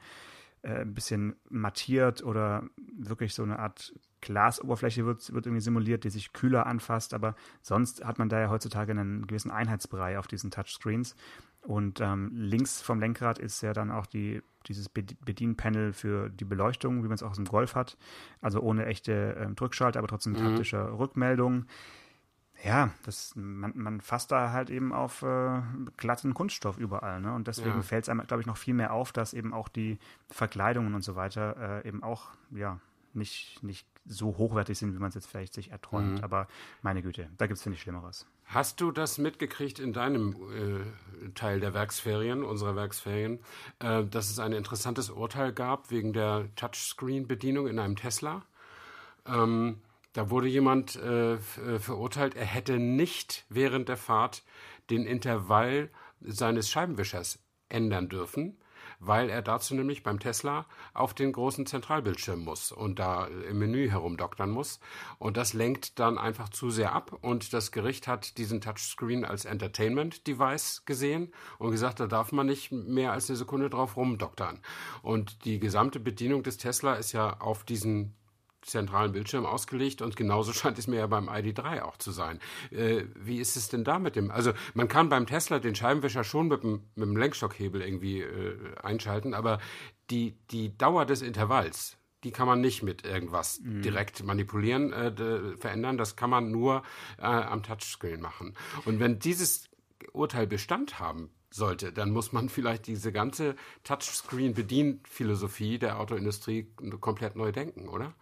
äh, 0.62 0.82
ein 0.82 0.94
bisschen 0.94 1.36
mattiert 1.48 2.22
oder 2.22 2.64
wirklich 2.96 3.34
so 3.34 3.42
eine 3.42 3.58
Art 3.58 3.94
Glasoberfläche 4.20 5.04
wird, 5.04 5.32
wird 5.32 5.46
irgendwie 5.46 5.60
simuliert, 5.60 6.04
die 6.04 6.10
sich 6.10 6.32
kühler 6.32 6.66
anfasst, 6.66 7.12
aber 7.12 7.34
sonst 7.60 8.04
hat 8.04 8.18
man 8.18 8.28
da 8.28 8.40
ja 8.40 8.50
heutzutage 8.50 8.92
einen 8.92 9.26
gewissen 9.26 9.50
Einheitsbrei 9.50 10.18
auf 10.18 10.28
diesen 10.28 10.50
Touchscreens. 10.50 11.16
Und 11.62 12.00
ähm, 12.00 12.30
links 12.34 12.80
vom 12.80 12.98
Lenkrad 12.98 13.38
ist 13.38 13.60
ja 13.62 13.72
dann 13.72 13.90
auch 13.90 14.06
die, 14.06 14.42
dieses 14.66 14.88
Bedienpanel 14.88 15.92
für 15.92 16.28
die 16.28 16.44
Beleuchtung, 16.44 17.04
wie 17.04 17.08
man 17.08 17.14
es 17.14 17.22
auch 17.22 17.30
aus 17.30 17.36
dem 17.36 17.44
Golf 17.44 17.74
hat. 17.74 17.96
Also 18.40 18.60
ohne 18.60 18.86
echte 18.86 19.36
ähm, 19.38 19.54
Drückschalter, 19.54 19.98
aber 19.98 20.08
trotzdem 20.08 20.32
mhm. 20.32 20.44
haptischer 20.44 20.98
Rückmeldung. 20.98 21.66
Ja, 22.64 22.90
das, 23.04 23.32
man, 23.34 23.72
man 23.74 24.00
fasst 24.00 24.30
da 24.30 24.52
halt 24.52 24.70
eben 24.70 24.92
auf 24.92 25.22
äh, 25.22 25.62
glatten 25.96 26.32
Kunststoff 26.32 26.78
überall. 26.78 27.20
Ne? 27.20 27.34
Und 27.34 27.48
deswegen 27.48 27.76
ja. 27.76 27.82
fällt 27.82 28.04
es 28.04 28.08
einem, 28.08 28.24
glaube 28.26 28.40
ich, 28.40 28.46
noch 28.46 28.56
viel 28.56 28.74
mehr 28.74 28.92
auf, 28.92 29.12
dass 29.12 29.34
eben 29.34 29.52
auch 29.52 29.68
die 29.68 29.98
Verkleidungen 30.30 30.94
und 30.94 31.02
so 31.02 31.16
weiter 31.16 31.82
äh, 31.84 31.88
eben 31.88 32.02
auch, 32.02 32.28
ja, 32.50 32.78
nicht, 33.14 33.62
nicht 33.62 33.86
so 34.06 34.38
hochwertig 34.38 34.78
sind, 34.78 34.94
wie 34.94 34.98
man 34.98 35.08
es 35.08 35.14
jetzt 35.14 35.26
vielleicht 35.26 35.54
sich 35.54 35.70
erträumt. 35.70 36.18
Mhm. 36.18 36.24
Aber 36.24 36.46
meine 36.82 37.02
Güte, 37.02 37.28
da 37.36 37.46
gibt 37.46 37.56
es, 37.56 37.62
finde 37.62 37.76
ich, 37.76 37.82
Schlimmeres. 37.82 38.26
Hast 38.44 38.80
du 38.80 38.90
das 38.90 39.18
mitgekriegt 39.18 39.78
in 39.78 39.92
deinem 39.92 40.36
äh, 40.52 41.30
Teil 41.34 41.60
der 41.60 41.74
Werksferien, 41.74 42.44
unserer 42.44 42.76
Werksferien, 42.76 43.40
äh, 43.80 44.04
dass 44.04 44.30
es 44.30 44.38
ein 44.38 44.52
interessantes 44.52 45.10
Urteil 45.10 45.52
gab 45.52 45.90
wegen 45.90 46.12
der 46.12 46.48
Touchscreen-Bedienung 46.56 47.66
in 47.66 47.78
einem 47.78 47.96
Tesla? 47.96 48.42
Ähm, 49.26 49.80
da 50.12 50.30
wurde 50.30 50.48
jemand 50.48 50.96
äh, 50.96 51.34
äh 51.34 51.38
verurteilt, 51.78 52.36
er 52.36 52.46
hätte 52.46 52.78
nicht 52.78 53.44
während 53.48 53.88
der 53.88 53.96
Fahrt 53.96 54.42
den 54.90 55.04
Intervall 55.06 55.90
seines 56.20 56.70
Scheibenwischers 56.70 57.38
ändern 57.68 58.08
dürfen 58.08 58.58
weil 59.04 59.30
er 59.30 59.42
dazu 59.42 59.74
nämlich 59.74 60.04
beim 60.04 60.20
Tesla 60.20 60.66
auf 60.94 61.12
den 61.12 61.32
großen 61.32 61.66
Zentralbildschirm 61.66 62.40
muss 62.44 62.70
und 62.70 63.00
da 63.00 63.26
im 63.26 63.58
Menü 63.58 63.90
herumdoktern 63.90 64.50
muss. 64.50 64.78
Und 65.18 65.36
das 65.36 65.54
lenkt 65.54 65.98
dann 65.98 66.18
einfach 66.18 66.48
zu 66.48 66.70
sehr 66.70 66.92
ab. 66.92 67.18
Und 67.20 67.52
das 67.52 67.72
Gericht 67.72 68.06
hat 68.06 68.38
diesen 68.38 68.60
Touchscreen 68.60 69.24
als 69.24 69.44
Entertainment-Device 69.44 70.84
gesehen 70.86 71.32
und 71.58 71.72
gesagt, 71.72 71.98
da 71.98 72.06
darf 72.06 72.30
man 72.30 72.46
nicht 72.46 72.70
mehr 72.70 73.12
als 73.12 73.28
eine 73.28 73.36
Sekunde 73.36 73.68
drauf 73.68 73.96
rumdoktern. 73.96 74.60
Und 75.02 75.44
die 75.44 75.58
gesamte 75.58 75.98
Bedienung 75.98 76.44
des 76.44 76.56
Tesla 76.56 76.94
ist 76.94 77.10
ja 77.12 77.40
auf 77.40 77.64
diesen 77.64 78.14
zentralen 78.62 79.12
Bildschirm 79.12 79.46
ausgelegt 79.46 80.02
und 80.02 80.16
genauso 80.16 80.52
scheint 80.54 80.78
es 80.78 80.86
mir 80.86 81.00
ja 81.00 81.06
beim 81.06 81.28
ID3 81.28 81.82
auch 81.82 81.96
zu 81.96 82.10
sein. 82.10 82.40
Äh, 82.70 83.04
wie 83.14 83.38
ist 83.38 83.56
es 83.56 83.68
denn 83.68 83.84
da 83.84 83.98
mit 83.98 84.16
dem? 84.16 84.30
Also 84.30 84.52
man 84.74 84.88
kann 84.88 85.08
beim 85.08 85.26
Tesla 85.26 85.58
den 85.58 85.74
Scheibenwischer 85.74 86.24
schon 86.24 86.48
mit 86.48 86.62
dem, 86.62 86.84
mit 86.94 87.08
dem 87.08 87.16
Lenkstockhebel 87.16 87.82
irgendwie 87.82 88.20
äh, 88.20 88.56
einschalten, 88.82 89.34
aber 89.34 89.58
die, 90.10 90.36
die 90.50 90.76
Dauer 90.76 91.06
des 91.06 91.22
Intervalls, 91.22 91.96
die 92.24 92.30
kann 92.30 92.46
man 92.46 92.60
nicht 92.60 92.82
mit 92.82 93.04
irgendwas 93.04 93.60
mhm. 93.60 93.82
direkt 93.82 94.22
manipulieren, 94.24 94.92
äh, 94.92 95.56
verändern. 95.56 95.98
Das 95.98 96.16
kann 96.16 96.30
man 96.30 96.50
nur 96.50 96.82
äh, 97.18 97.22
am 97.22 97.62
Touchscreen 97.62 98.20
machen. 98.20 98.54
Und 98.84 99.00
wenn 99.00 99.18
dieses 99.18 99.68
Urteil 100.12 100.46
Bestand 100.46 101.00
haben 101.00 101.30
sollte, 101.50 101.92
dann 101.92 102.10
muss 102.10 102.32
man 102.32 102.48
vielleicht 102.48 102.86
diese 102.86 103.12
ganze 103.12 103.56
Touchscreen-Bedienphilosophie 103.84 105.78
der 105.78 106.00
Autoindustrie 106.00 106.72
komplett 107.00 107.36
neu 107.36 107.52
denken, 107.52 107.88
oder? 107.88 108.14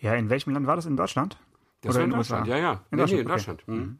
Ja, 0.00 0.14
in 0.14 0.30
welchem 0.30 0.52
Land 0.52 0.66
war 0.66 0.76
das? 0.76 0.86
In 0.86 0.96
Deutschland? 0.96 1.38
Das 1.80 1.90
Oder 1.90 2.00
war 2.00 2.04
in, 2.04 2.10
in 2.10 2.16
Deutschland, 2.16 2.46
USA? 2.46 2.56
ja, 2.56 2.62
ja. 2.62 2.72
In, 2.72 2.78
nee, 2.90 2.96
Deutschland? 2.98 3.10
Nee, 3.10 3.20
in 3.20 3.26
okay. 3.26 3.32
Deutschland. 3.34 3.68
Mhm. 3.68 3.98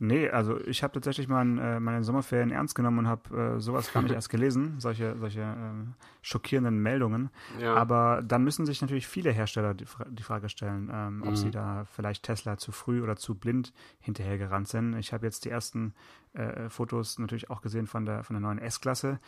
Nee, 0.00 0.30
also 0.30 0.60
ich 0.60 0.82
habe 0.84 0.92
tatsächlich 0.92 1.26
mein, 1.28 1.58
äh, 1.58 1.80
meine 1.80 2.04
Sommerferien 2.04 2.50
ernst 2.52 2.74
genommen 2.74 3.00
und 3.00 3.08
habe 3.08 3.56
äh, 3.56 3.60
sowas 3.60 3.92
gar 3.92 4.02
nicht 4.02 4.12
erst 4.14 4.30
gelesen, 4.30 4.76
solche, 4.78 5.16
solche 5.18 5.40
äh, 5.40 6.04
schockierenden 6.22 6.78
Meldungen. 6.80 7.30
Ja. 7.60 7.74
Aber 7.74 8.22
dann 8.24 8.44
müssen 8.44 8.64
sich 8.64 8.80
natürlich 8.80 9.08
viele 9.08 9.32
Hersteller 9.32 9.74
die, 9.74 9.86
die 10.10 10.22
Frage 10.22 10.48
stellen, 10.48 10.88
ähm, 10.92 11.22
ob 11.22 11.30
Mhm. 11.30 11.36
sie 11.36 11.50
da 11.50 11.84
vielleicht 11.84 12.22
Tesla 12.24 12.58
zu 12.58 12.70
früh 12.70 13.02
oder 13.02 13.16
zu 13.16 13.34
blind 13.34 13.72
hinterhergerannt 14.00 14.68
sind. 14.68 14.94
Ich 14.98 15.12
habe 15.12 15.26
jetzt 15.26 15.44
die 15.44 15.50
ersten 15.50 15.94
äh, 16.34 16.68
Fotos 16.68 17.18
natürlich 17.18 17.50
auch 17.50 17.60
gesehen 17.62 17.86
von 17.86 18.04
der, 18.06 18.22
von 18.22 18.34
der 18.34 18.40
neuen 18.40 18.58
S-Klasse. 18.58 19.18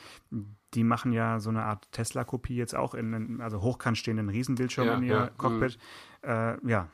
Die 0.75 0.85
machen 0.85 1.13
ja 1.13 1.41
so 1.41 1.51
eine 1.51 1.65
Art 1.65 1.91
Tesla-Kopie 1.91 2.55
jetzt 2.55 2.77
auch 2.77 2.95
in 2.95 3.13
einen, 3.15 3.41
also 3.41 3.61
hochkant 3.63 3.99
stehenden 3.99 4.29
Riesenbildschirm 4.29 4.87
Ja, 4.87 4.95
in 4.95 5.03
ihr 5.03 5.15
ja, 5.15 5.25
mhm. 5.25 5.39
Cockpit. 5.39 5.79
Äh, 6.23 6.65
ja, 6.69 6.89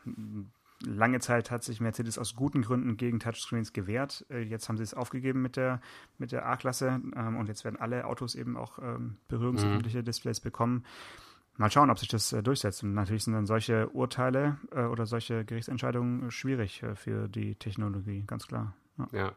lange 0.85 1.21
Zeit 1.21 1.51
hat 1.51 1.65
sich 1.65 1.81
Mercedes 1.81 2.19
aus 2.19 2.35
guten 2.35 2.63
Gründen 2.63 2.97
gegen 2.97 3.21
Touchscreens 3.21 3.73
gewehrt. 3.73 4.27
Äh, 4.31 4.43
Jetzt 4.43 4.69
haben 4.69 4.77
sie 4.77 4.83
es 4.83 4.95
aufgegeben 4.95 5.43
mit 5.43 5.57
der, 5.57 5.81
mit 6.19 6.33
der 6.33 6.47
A-Klasse 6.47 7.01
ähm, 7.15 7.37
und 7.37 7.49
jetzt 7.49 7.65
werden 7.65 7.79
alle 7.79 8.07
Autos 8.07 8.35
eben 8.35 8.57
auch 8.57 8.79
ähm, 8.79 9.17
berührungsempfindliche 9.29 10.03
Displays 10.03 10.41
bekommen. 10.41 10.85
Mal 11.57 11.71
schauen, 11.71 11.91
ob 11.91 11.99
sich 11.99 12.09
das 12.09 12.33
äh, 12.33 12.43
durchsetzt. 12.43 12.83
Und 12.83 12.95
natürlich 12.95 13.25
sind 13.25 13.33
dann 13.33 13.47
solche 13.47 13.89
Urteile 13.91 14.59
äh, 14.73 14.83
oder 14.83 15.07
solche 15.07 15.45
Gerichtsentscheidungen 15.45 16.29
äh, 16.29 16.31
schwierig 16.31 16.83
äh, 16.83 16.95
für 16.95 17.29
die 17.29 17.55
Technologie, 17.55 18.25
ganz 18.27 18.47
klar. 18.47 18.75
Ja. 18.99 19.09
Ja. 19.13 19.33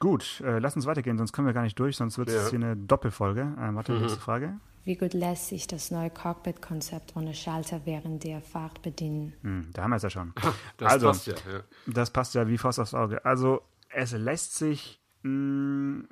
Gut, 0.00 0.40
äh, 0.40 0.58
lass 0.58 0.74
uns 0.76 0.86
weitergehen, 0.86 1.18
sonst 1.18 1.32
kommen 1.32 1.46
wir 1.46 1.52
gar 1.52 1.62
nicht 1.62 1.78
durch, 1.78 1.96
sonst 1.96 2.16
wird 2.18 2.28
es 2.30 2.44
Ja. 2.44 2.50
hier 2.50 2.58
eine 2.66 2.76
Doppelfolge. 2.76 3.42
Äh, 3.42 3.74
warte, 3.74 3.92
Mhm. 3.92 4.00
nächste 4.00 4.18
Frage. 4.18 4.58
Wie 4.82 4.96
gut 4.96 5.12
lässt 5.12 5.48
sich 5.48 5.66
das 5.66 5.90
neue 5.90 6.08
Cockpit-Konzept 6.08 7.14
ohne 7.16 7.34
Schalter 7.34 7.82
während 7.84 8.24
der 8.24 8.40
Fahrt 8.40 8.80
bedienen? 8.80 9.34
Hm, 9.42 9.66
da 9.74 9.82
haben 9.82 9.90
wir 9.90 9.96
es 9.96 10.02
ja 10.02 10.10
schon. 10.10 10.32
Das 10.78 10.92
Also- 10.92 11.08
passt 11.08 11.26
ja. 11.26 11.34
ja. 11.34 11.60
Das 11.86 12.10
passt 12.10 12.34
ja 12.34 12.48
wie 12.48 12.56
Faust 12.56 12.80
aufs 12.80 12.94
Auge. 12.94 13.24
Also 13.26 13.60
es 13.90 14.12
lässt 14.12 14.54
sich, 14.56 15.02
mh, 15.22 16.04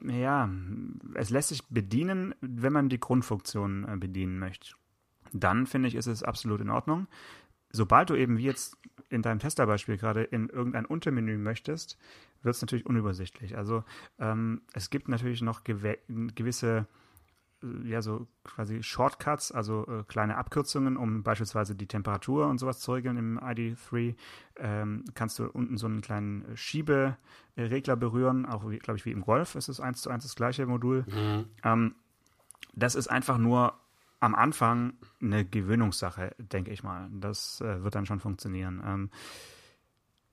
ja, 0.00 0.48
es 1.14 1.28
lässt 1.28 1.50
sich 1.50 1.66
bedienen, 1.68 2.34
wenn 2.40 2.72
man 2.72 2.88
die 2.88 2.98
Grundfunktion 2.98 3.86
äh, 3.86 3.96
bedienen 3.98 4.38
möchte. 4.38 4.70
Dann 5.34 5.66
finde 5.66 5.88
ich, 5.88 5.94
ist 5.96 6.06
es 6.06 6.22
absolut 6.22 6.62
in 6.62 6.70
Ordnung. 6.70 7.08
Sobald 7.72 8.08
du 8.08 8.14
eben 8.14 8.38
wie 8.38 8.44
jetzt 8.44 8.78
in 9.10 9.20
deinem 9.20 9.40
Testerbeispiel 9.40 9.98
gerade 9.98 10.22
in 10.22 10.48
irgendein 10.48 10.86
Untermenü 10.86 11.36
möchtest, 11.36 11.98
wird 12.44 12.54
es 12.54 12.62
natürlich 12.62 12.86
unübersichtlich. 12.86 13.56
Also 13.56 13.84
ähm, 14.18 14.62
es 14.72 14.90
gibt 14.90 15.08
natürlich 15.08 15.42
noch 15.42 15.64
gewe 15.64 15.98
gewisse 16.34 16.86
äh, 17.62 17.88
ja, 17.88 18.02
so 18.02 18.26
quasi 18.44 18.82
Shortcuts, 18.82 19.52
also 19.52 19.86
äh, 19.86 20.04
kleine 20.04 20.36
Abkürzungen, 20.36 20.96
um 20.96 21.22
beispielsweise 21.22 21.74
die 21.74 21.86
Temperatur 21.86 22.46
und 22.48 22.58
sowas 22.58 22.80
zu 22.80 22.92
regeln 22.92 23.16
im 23.16 23.38
ID3. 23.38 24.14
Ähm, 24.56 25.04
kannst 25.14 25.38
du 25.38 25.46
unten 25.46 25.76
so 25.76 25.86
einen 25.86 26.00
kleinen 26.00 26.56
Schieberegler 26.56 27.96
berühren, 27.96 28.46
auch 28.46 28.62
glaube 28.80 28.98
ich 28.98 29.04
wie 29.04 29.12
im 29.12 29.22
Golf 29.22 29.54
ist 29.54 29.68
es 29.68 29.80
eins 29.80 30.02
zu 30.02 30.10
eins 30.10 30.24
das 30.24 30.36
gleiche 30.36 30.66
Modul. 30.66 31.04
Ähm, 31.62 31.94
das 32.74 32.94
ist 32.94 33.08
einfach 33.08 33.38
nur 33.38 33.74
am 34.20 34.34
Anfang 34.34 34.94
eine 35.20 35.44
Gewöhnungssache, 35.44 36.34
denke 36.38 36.70
ich 36.70 36.82
mal. 36.82 37.08
Das 37.12 37.60
äh, 37.60 37.82
wird 37.84 37.94
dann 37.94 38.06
schon 38.06 38.20
funktionieren. 38.20 38.82
Ähm, 38.84 39.10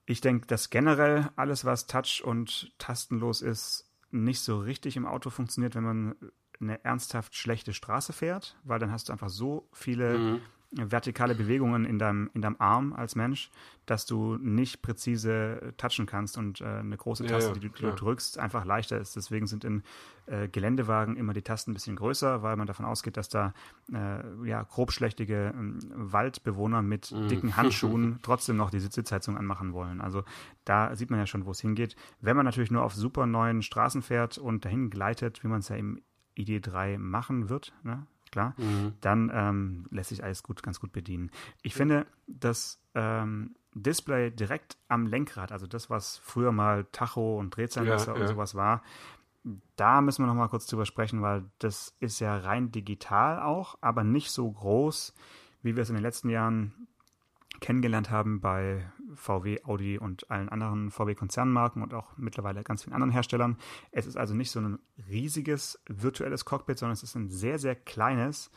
ich 0.06 0.22
denke, 0.22 0.48
dass 0.48 0.70
generell 0.70 1.30
alles, 1.36 1.66
was 1.66 1.88
Touch 1.88 2.22
und 2.24 2.74
tastenlos 2.78 3.42
ist, 3.42 3.92
nicht 4.10 4.42
so 4.42 4.60
richtig 4.60 4.98
im 4.98 5.06
Auto 5.06 5.30
funktioniert, 5.30 5.76
wenn 5.76 5.84
man 5.84 6.16
eine 6.60 6.84
ernsthaft 6.84 7.36
schlechte 7.36 7.74
Straße 7.74 8.14
fährt, 8.14 8.58
weil 8.64 8.80
dann 8.80 8.92
hast 8.92 9.10
du 9.10 9.14
einfach 9.14 9.30
so 9.30 9.70
viele 9.74 10.42
vertikale 10.74 11.36
Bewegungen 11.36 11.84
in 11.86 12.00
deinem, 12.00 12.30
in 12.34 12.42
deinem 12.42 12.56
Arm 12.60 12.94
als 12.94 13.16
Mensch, 13.16 13.50
dass 13.86 14.06
du 14.06 14.38
nicht 14.38 14.82
präzise 14.82 15.74
touchen 15.76 16.06
kannst 16.06 16.38
und 16.38 16.62
äh, 16.62 16.66
eine 16.66 16.96
große 16.96 17.26
Ja, 17.26 17.32
Taste, 17.32 17.54
ja, 17.54 17.60
die 17.60 17.68
du, 17.68 17.74
klar. 17.74 17.96
drückst, 17.96 18.40
einfach 18.40 18.64
leichter 18.64 18.98
ist. 18.98 19.16
Deswegen 19.18 19.48
sind 19.48 19.66
in 19.66 19.84
äh, 20.28 20.48
Geländewagen 20.48 21.18
immer 21.18 21.34
die 21.34 21.42
Tasten 21.42 21.72
ein 21.72 21.74
bisschen 21.74 21.98
größer, 21.98 22.42
weil 22.42 22.56
man 22.56 22.68
davon 22.68 22.86
ausgeht, 22.86 23.18
dass 23.18 23.28
da 23.28 23.54
äh, 23.92 24.48
ja, 24.48 24.64
grobschlächtige 24.64 25.54
ähm, 25.54 25.80
Waldbewohner 25.94 26.82
mit 26.82 27.12
Mhm. 27.12 27.28
dicken 27.28 27.56
Handschuhen 27.58 28.20
trotzdem 28.22 28.56
noch 28.56 28.70
die 28.70 28.80
Sitzheizung 28.80 29.38
anmachen 29.38 29.74
wollen. 29.74 30.00
Also 30.00 30.24
da 30.64 30.96
sieht 30.96 31.10
man 31.10 31.20
ja 31.20 31.28
schon, 31.28 31.46
wo 31.46 31.52
es 31.52 31.60
hingeht. 31.60 31.98
Wenn 32.22 32.38
man 32.38 32.46
natürlich 32.46 32.72
nur 32.72 32.84
auf 32.84 32.94
super 32.94 33.26
neuen 33.26 33.62
Straßen 33.62 34.02
fährt 34.02 34.38
und 34.38 34.64
dahin 34.64 34.90
gleitet, 34.90 35.44
wie 35.44 35.48
man 35.48 35.60
es 35.60 35.68
ja 35.68 35.76
im 35.76 36.02
ID3 36.38 36.98
machen 36.98 37.50
wird, 37.50 37.74
ne? 37.84 38.08
Klar, 38.32 38.56
dann 39.02 39.32
ähm, 39.34 39.86
lässt 39.92 40.10
sich 40.10 40.24
alles 40.24 40.44
gut, 40.44 40.64
ganz 40.64 40.80
gut 40.80 40.92
bedienen. 40.92 41.32
Ich 41.62 41.74
finde, 41.74 42.06
das 42.28 42.82
ähm, 42.96 43.56
Display 43.74 44.32
direkt 44.32 44.78
am 44.88 45.08
Lenkrad, 45.08 45.52
also 45.52 45.68
das, 45.68 45.90
was 45.90 46.18
früher 46.18 46.52
mal 46.52 46.86
Tacho 46.92 47.38
und 47.40 47.56
Drehzahlmesser 47.56 48.08
Ja, 48.08 48.14
und 48.14 48.22
ja. 48.22 48.28
sowas 48.28 48.56
war, 48.56 48.82
da 49.76 50.02
müssen 50.02 50.24
wir 50.24 50.28
noch 50.28 50.36
mal 50.36 50.50
kurz 50.50 50.68
drüber 50.68 50.86
sprechen, 50.86 51.22
weil 51.22 51.46
das 51.60 51.96
ist 52.00 52.20
ja 52.20 52.38
rein 52.38 52.72
digital 52.72 53.42
auch, 53.42 53.78
aber 53.82 54.04
nicht 54.04 54.32
so 54.32 54.52
groß, 54.52 55.14
wie 55.64 55.76
wir 55.76 55.84
es 55.84 55.90
in 55.90 55.96
den 55.96 56.04
letzten 56.04 56.30
Jahren 56.30 56.88
kennengelernt 57.60 58.10
haben 58.10 58.42
bei 58.42 58.92
VW, 59.16 59.64
Audi 59.64 59.98
und 59.98 60.30
allen 60.30 60.50
anderen 60.50 60.92
VW-Konzernmarken 60.92 61.82
und 61.82 61.94
auch 61.94 62.18
mittlerweile 62.18 62.64
ganz 62.64 62.84
vielen 62.84 62.94
anderen 62.94 63.12
Herstellern. 63.12 63.58
Es 63.92 64.06
ist 64.06 64.18
also 64.18 64.34
nicht 64.34 64.52
so 64.52 64.60
ein 64.60 64.80
riesiges 65.10 65.80
virtuelles 65.88 66.46
Cockpit, 66.46 66.80
sondern 66.80 66.94
es 66.94 67.04
ist 67.04 67.16
ein 67.16 67.30
sehr, 67.30 67.60
sehr 67.60 67.76
kleines, 67.76 68.52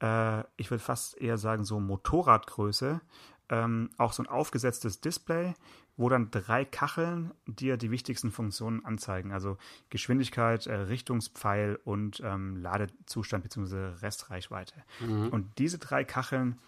äh, 0.00 0.40
ich 0.56 0.70
würde 0.70 0.82
fast 0.82 1.20
eher 1.20 1.38
sagen 1.38 1.64
so 1.64 1.80
Motorradgröße, 1.80 3.00
ähm, 3.50 3.90
auch 3.96 4.12
so 4.12 4.22
ein 4.22 4.28
aufgesetztes 4.28 5.00
Display, 5.00 5.54
wo 5.96 6.08
dann 6.08 6.30
drei 6.30 6.64
Kacheln 6.64 7.32
dir 7.46 7.76
die 7.76 7.90
wichtigsten 7.90 8.30
Funktionen 8.30 8.84
anzeigen. 8.84 9.32
Also 9.32 9.58
Geschwindigkeit, 9.90 10.66
äh, 10.66 10.74
Richtungspfeil 10.74 11.78
und 11.84 12.20
ähm, 12.24 12.56
Ladezustand 12.56 13.42
bzw. 13.42 14.00
Restreichweite. 14.00 14.74
Und 15.30 15.58
diese 15.58 15.78
drei 15.78 16.04
Kacheln 16.04 16.58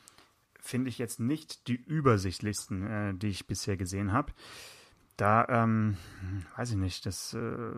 finde 0.63 0.89
ich 0.89 0.99
jetzt 0.99 1.21
nicht 1.21 1.69
die 1.69 1.77
übersichtlichsten, 1.77 2.87
äh, 2.87 3.15
die 3.15 3.29
ich 3.29 3.47
bisher 3.47 3.77
gesehen 3.77 4.13
habe. 4.13 4.33
Da, 5.17 5.47
ähm, 5.49 5.97
weiß 6.57 6.71
ich 6.71 6.77
nicht, 6.77 7.05
das 7.05 7.35
äh, 7.35 7.73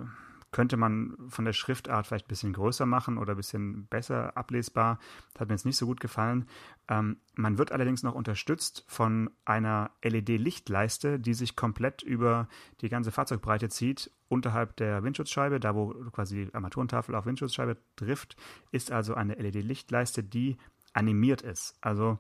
könnte 0.53 0.77
man 0.77 1.17
von 1.29 1.45
der 1.45 1.55
Schriftart 1.55 2.07
vielleicht 2.07 2.27
ein 2.27 2.29
bisschen 2.29 2.53
größer 2.53 2.87
machen 2.87 3.19
oder 3.19 3.33
ein 3.33 3.39
bisschen 3.39 3.87
besser 3.87 4.37
ablesbar. 4.37 4.99
Das 5.33 5.41
hat 5.41 5.49
mir 5.49 5.55
jetzt 5.55 5.65
nicht 5.65 5.79
so 5.79 5.87
gut 5.87 5.99
gefallen. 5.99 6.47
Ähm, 6.89 7.17
man 7.35 7.57
wird 7.57 7.73
allerdings 7.73 8.03
noch 8.03 8.15
unterstützt 8.15 8.85
von 8.87 9.31
einer 9.47 9.91
LED-Lichtleiste, 10.05 11.19
die 11.19 11.35
sich 11.35 11.57
komplett 11.57 12.03
über 12.03 12.49
die 12.83 12.91
ganze 12.91 13.11
Fahrzeugbreite 13.11 13.71
zieht, 13.71 14.11
unterhalb 14.29 14.77
der 14.77 15.03
Windschutzscheibe, 15.03 15.59
da 15.59 15.75
wo 15.75 15.89
quasi 16.13 16.45
die 16.45 16.55
Armaturentafel 16.55 17.15
auf 17.15 17.27
Windschutzscheibe 17.27 17.79
trifft, 17.97 18.37
ist 18.71 18.93
also 18.93 19.15
eine 19.15 19.35
LED-Lichtleiste, 19.35 20.23
die 20.23 20.59
animiert 20.93 21.41
ist. 21.41 21.77
Also 21.81 22.19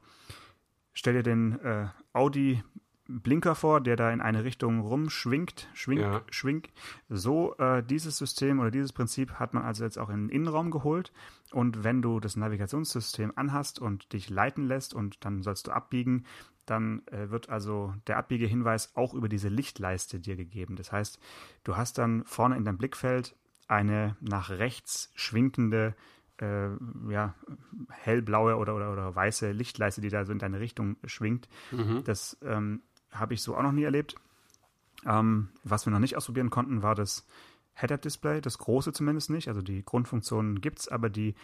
stell 0.93 1.15
dir 1.15 1.23
den 1.23 1.59
äh, 1.61 1.89
Audi 2.13 2.63
Blinker 3.09 3.55
vor, 3.55 3.81
der 3.81 3.97
da 3.97 4.11
in 4.11 4.21
eine 4.21 4.45
Richtung 4.45 4.81
rumschwingt, 4.81 5.69
schwingt, 5.75 6.01
Ja. 6.03 6.23
schwingt. 6.31 6.71
So 7.09 7.57
äh, 7.59 7.83
dieses 7.83 8.17
System 8.17 8.61
oder 8.61 8.71
dieses 8.71 8.93
Prinzip 8.93 9.35
hat 9.35 9.55
man 9.55 9.65
also 9.65 9.85
jetzt 9.85 9.99
auch 9.99 10.09
in 10.09 10.29
den 10.29 10.29
Innenraum 10.31 10.71
geholt. 10.71 11.13
Und 11.51 11.85
wenn 11.85 12.01
du 12.01 12.21
das 12.21 12.37
Navigationssystem 12.37 13.33
anhast 13.37 13.81
und 13.81 14.13
dich 14.13 14.31
leiten 14.31 14.67
lässt 14.67 14.95
und 14.95 15.25
dann 15.25 15.43
sollst 15.43 15.67
du 15.67 15.73
abbiegen, 15.73 16.25
dann 16.65 17.03
äh, 17.09 17.29
wird 17.31 17.49
also 17.51 17.93
der 18.07 18.19
Abbiegehinweis 18.19 18.95
auch 18.95 19.15
über 19.15 19.29
diese 19.29 19.49
Lichtleiste 19.49 20.21
dir 20.21 20.37
gegeben. 20.37 20.77
Das 20.77 20.93
heißt, 20.93 21.19
du 21.65 21.77
hast 21.77 21.99
dann 21.99 22.25
vorne 22.25 22.57
in 22.57 22.65
deinem 22.65 22.79
Blickfeld 22.79 23.35
eine 23.67 24.17
nach 24.21 24.49
rechts 24.51 25.11
schwinkende 25.17 25.95
äh, 26.43 26.71
ja, 27.11 27.35
hellblaue 27.91 28.57
oder, 28.57 28.75
oder, 28.75 28.93
oder 28.93 29.15
weiße 29.15 29.53
Lichtleiste, 29.53 30.01
die 30.01 30.09
da 30.11 30.25
so 30.25 30.33
in 30.33 30.39
deine 30.39 30.61
Richtung 30.61 30.97
schwingt. 31.05 31.49
Das 32.03 32.37
ähm, 32.43 32.83
habe 33.13 33.35
ich 33.35 33.43
so 33.43 33.57
auch 33.57 33.63
noch 33.63 33.73
nie 33.73 33.85
erlebt. 33.85 34.17
Ähm, 35.07 35.49
was 35.65 35.87
wir 35.87 35.93
noch 35.93 35.99
nicht 35.99 36.17
ausprobieren 36.17 36.51
konnten, 36.51 36.83
war 36.83 36.95
das 36.95 37.27
Head-Up-Display, 37.75 38.41
das 38.41 38.59
große 38.59 38.93
zumindest 38.93 39.31
nicht. 39.31 39.49
Also 39.49 39.63
die 39.63 39.85
Grundfunktionen 39.85 40.61
gibt 40.61 40.81
es, 40.81 40.89
aber 40.89 41.09
die, 41.11 41.35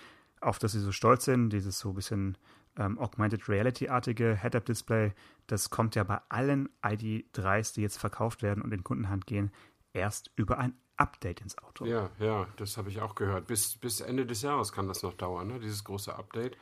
auf 0.41 0.59
das 0.59 0.73
sie 0.73 0.81
so 0.81 0.93
stolz 0.93 1.25
sind, 1.25 1.51
dieses 1.51 1.79
so 1.79 1.91
ein 1.91 1.95
bisschen 1.95 2.39
ähm, 2.77 2.99
Augmented 2.99 3.49
Reality-artige 3.49 4.37
Head-Up-Display, 4.41 5.13
das 5.47 5.71
kommt 5.71 5.95
ja 5.95 6.05
bei 6.05 6.21
allen 6.29 6.69
ID3s, 6.83 7.75
die 7.75 7.83
jetzt 7.83 7.99
verkauft 7.99 8.43
werden 8.43 8.63
und 8.63 8.73
in 8.73 8.85
Kundenhand 8.85 9.27
gehen, 9.27 9.51
erst 9.93 10.31
über 10.37 10.59
ein 10.59 10.75
Update 10.99 11.41
ins 11.41 11.57
Auto. 11.59 11.87
Ja, 11.87 12.11
ja, 12.19 12.47
das 12.57 12.77
habe 12.77 12.91
ich 12.91 13.01
auch 13.01 13.15
gehört. 13.15 13.47
Bis, 13.47 13.77
bis 13.77 14.01
Ende 14.01 14.27
des 14.27 14.43
Jahres 14.43 14.73
kann 14.73 14.89
das 14.89 15.03
noch 15.03 15.15
dauern, 15.15 15.49
ne? 15.49 15.61
dieses 15.61 15.85
große 15.85 16.15
Update. 16.15 16.57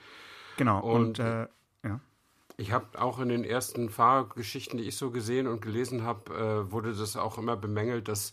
Genau. 0.56 0.80
Und, 0.80 1.18
Und- 1.18 1.18
äh, 1.18 1.48
ja. 1.84 2.00
Ich 2.58 2.72
habe 2.72 2.98
auch 3.00 3.18
in 3.20 3.28
den 3.28 3.44
ersten 3.44 3.90
Fahrgeschichten, 3.90 4.78
die 4.78 4.84
ich 4.84 4.96
so 4.96 5.10
gesehen 5.10 5.46
und 5.46 5.60
gelesen 5.60 6.04
habe, 6.04 6.32
äh, 6.34 6.72
wurde 6.72 6.94
das 6.94 7.16
auch 7.16 7.36
immer 7.36 7.54
bemängelt, 7.54 8.08
dass 8.08 8.32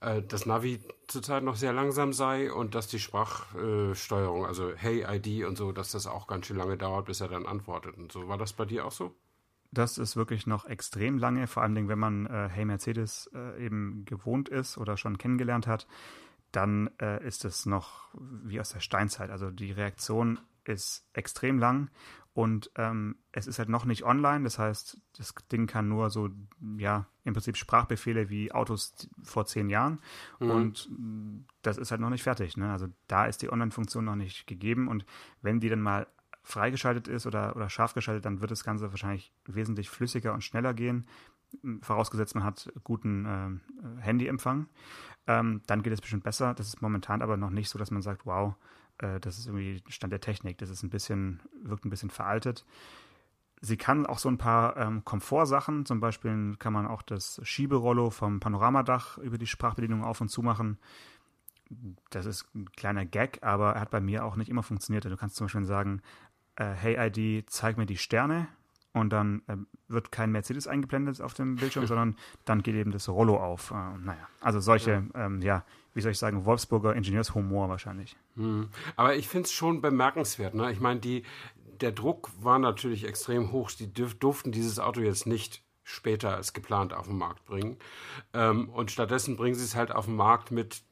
äh, 0.00 0.20
das 0.22 0.46
Navi 0.46 0.80
zurzeit 1.06 1.44
noch 1.44 1.54
sehr 1.56 1.72
langsam 1.72 2.12
sei 2.12 2.52
und 2.52 2.74
dass 2.74 2.88
die 2.88 2.98
Sprachsteuerung, 2.98 4.46
also 4.46 4.72
Hey 4.74 5.04
ID 5.08 5.44
und 5.46 5.56
so, 5.56 5.70
dass 5.70 5.92
das 5.92 6.08
auch 6.08 6.26
ganz 6.26 6.46
schön 6.46 6.56
lange 6.56 6.76
dauert, 6.76 7.06
bis 7.06 7.20
er 7.20 7.28
dann 7.28 7.46
antwortet 7.46 7.96
und 7.96 8.10
so. 8.10 8.26
War 8.28 8.38
das 8.38 8.52
bei 8.52 8.64
dir 8.64 8.84
auch 8.84 8.92
so? 8.92 9.14
Das 9.72 9.98
ist 9.98 10.16
wirklich 10.16 10.46
noch 10.46 10.66
extrem 10.66 11.18
lange, 11.18 11.46
vor 11.46 11.62
allem 11.62 11.88
wenn 11.88 11.98
man 11.98 12.26
äh, 12.26 12.48
Hey 12.50 12.64
Mercedes 12.64 13.30
äh, 13.34 13.64
eben 13.64 14.04
gewohnt 14.04 14.48
ist 14.48 14.78
oder 14.78 14.96
schon 14.96 15.18
kennengelernt 15.18 15.66
hat, 15.66 15.86
dann 16.52 16.90
äh, 17.00 17.26
ist 17.26 17.44
es 17.44 17.66
noch 17.66 18.08
wie 18.12 18.60
aus 18.60 18.70
der 18.70 18.80
Steinzeit. 18.80 19.30
Also 19.30 19.50
die 19.50 19.72
Reaktion 19.72 20.38
ist 20.64 21.08
extrem 21.14 21.58
lang 21.58 21.90
und 22.34 22.70
ähm, 22.76 23.16
es 23.32 23.46
ist 23.46 23.58
halt 23.58 23.68
noch 23.68 23.84
nicht 23.84 24.04
online. 24.04 24.44
Das 24.44 24.58
heißt, 24.58 24.98
das 25.18 25.34
Ding 25.50 25.66
kann 25.66 25.88
nur 25.88 26.08
so, 26.08 26.30
ja, 26.78 27.06
im 27.24 27.34
Prinzip 27.34 27.56
Sprachbefehle 27.56 28.30
wie 28.30 28.52
Autos 28.52 29.08
vor 29.22 29.44
zehn 29.44 29.68
Jahren. 29.68 30.00
Mhm. 30.40 30.50
Und 30.50 30.90
das 31.60 31.76
ist 31.76 31.90
halt 31.90 32.00
noch 32.00 32.10
nicht 32.10 32.22
fertig. 32.22 32.56
Ne? 32.56 32.72
Also 32.72 32.88
da 33.06 33.26
ist 33.26 33.42
die 33.42 33.52
Online-Funktion 33.52 34.04
noch 34.04 34.16
nicht 34.16 34.46
gegeben. 34.46 34.88
Und 34.88 35.04
wenn 35.42 35.60
die 35.60 35.68
dann 35.68 35.82
mal 35.82 36.06
freigeschaltet 36.42 37.08
ist 37.08 37.26
oder, 37.26 37.54
oder 37.56 37.70
scharf 37.70 37.94
geschaltet, 37.94 38.24
dann 38.24 38.40
wird 38.40 38.50
das 38.50 38.64
Ganze 38.64 38.90
wahrscheinlich 38.90 39.32
wesentlich 39.46 39.88
flüssiger 39.88 40.32
und 40.32 40.42
schneller 40.42 40.74
gehen. 40.74 41.06
Vorausgesetzt, 41.82 42.34
man 42.34 42.44
hat 42.44 42.72
guten 42.82 43.26
äh, 43.26 44.00
Handyempfang. 44.00 44.68
Ähm, 45.26 45.62
dann 45.66 45.82
geht 45.82 45.92
es 45.92 46.00
bestimmt 46.00 46.24
besser. 46.24 46.54
Das 46.54 46.66
ist 46.66 46.82
momentan 46.82 47.22
aber 47.22 47.36
noch 47.36 47.50
nicht 47.50 47.68
so, 47.68 47.78
dass 47.78 47.90
man 47.90 48.02
sagt, 48.02 48.26
wow, 48.26 48.54
äh, 48.98 49.20
das 49.20 49.38
ist 49.38 49.46
irgendwie 49.46 49.82
Stand 49.88 50.12
der 50.12 50.20
Technik. 50.20 50.58
Das 50.58 50.70
ist 50.70 50.82
ein 50.82 50.90
bisschen, 50.90 51.40
wirkt 51.62 51.84
ein 51.84 51.90
bisschen 51.90 52.10
veraltet. 52.10 52.64
Sie 53.60 53.76
kann 53.76 54.06
auch 54.06 54.18
so 54.18 54.28
ein 54.28 54.38
paar 54.38 54.76
ähm, 54.76 55.04
Komfortsachen, 55.04 55.86
zum 55.86 56.00
Beispiel 56.00 56.56
kann 56.58 56.72
man 56.72 56.88
auch 56.88 57.00
das 57.00 57.40
Schieberollo 57.44 58.10
vom 58.10 58.40
Panoramadach 58.40 59.18
über 59.18 59.38
die 59.38 59.46
Sprachbedienung 59.46 60.02
auf 60.02 60.20
und 60.20 60.30
zu 60.30 60.42
machen. 60.42 60.78
Das 62.10 62.26
ist 62.26 62.52
ein 62.56 62.70
kleiner 62.72 63.06
Gag, 63.06 63.38
aber 63.42 63.74
er 63.74 63.82
hat 63.82 63.90
bei 63.90 64.00
mir 64.00 64.24
auch 64.24 64.34
nicht 64.34 64.48
immer 64.48 64.64
funktioniert. 64.64 65.04
Du 65.04 65.16
kannst 65.16 65.36
zum 65.36 65.46
Beispiel 65.46 65.64
sagen, 65.64 66.02
äh, 66.56 66.72
hey 66.72 66.96
ID, 66.98 67.48
zeig 67.50 67.76
mir 67.76 67.86
die 67.86 67.96
Sterne 67.96 68.48
und 68.92 69.10
dann 69.10 69.42
äh, 69.46 69.56
wird 69.88 70.12
kein 70.12 70.32
Mercedes 70.32 70.66
eingeblendet 70.66 71.20
auf 71.20 71.34
dem 71.34 71.56
Bildschirm, 71.56 71.86
sondern 71.88 72.16
dann 72.44 72.62
geht 72.62 72.74
eben 72.74 72.90
das 72.90 73.08
Rollo 73.08 73.36
auf. 73.36 73.70
Äh, 73.70 73.74
naja, 73.74 74.28
also 74.40 74.60
solche, 74.60 75.04
ja. 75.14 75.26
Ähm, 75.26 75.40
ja, 75.42 75.64
wie 75.94 76.00
soll 76.00 76.12
ich 76.12 76.18
sagen, 76.18 76.44
Wolfsburger 76.44 76.94
Ingenieurshumor 76.94 77.68
wahrscheinlich. 77.68 78.16
Hm. 78.36 78.68
Aber 78.96 79.14
ich 79.16 79.28
finde 79.28 79.46
es 79.46 79.52
schon 79.52 79.80
bemerkenswert. 79.80 80.54
Ne? 80.54 80.70
Ich 80.72 80.80
meine, 80.80 81.00
die, 81.00 81.24
der 81.80 81.92
Druck 81.92 82.30
war 82.40 82.58
natürlich 82.58 83.04
extrem 83.04 83.52
hoch. 83.52 83.70
Die 83.70 83.92
durften 83.92 84.52
dieses 84.52 84.78
Auto 84.78 85.00
jetzt 85.00 85.26
nicht 85.26 85.62
später 85.84 86.36
als 86.36 86.52
geplant 86.52 86.92
auf 86.92 87.06
den 87.06 87.18
Markt 87.18 87.44
bringen. 87.44 87.76
Ähm, 88.32 88.68
und 88.68 88.90
stattdessen 88.90 89.36
bringen 89.36 89.54
sie 89.54 89.64
es 89.64 89.74
halt 89.74 89.92
auf 89.92 90.06
den 90.06 90.16
Markt 90.16 90.50
mit, 90.50 90.82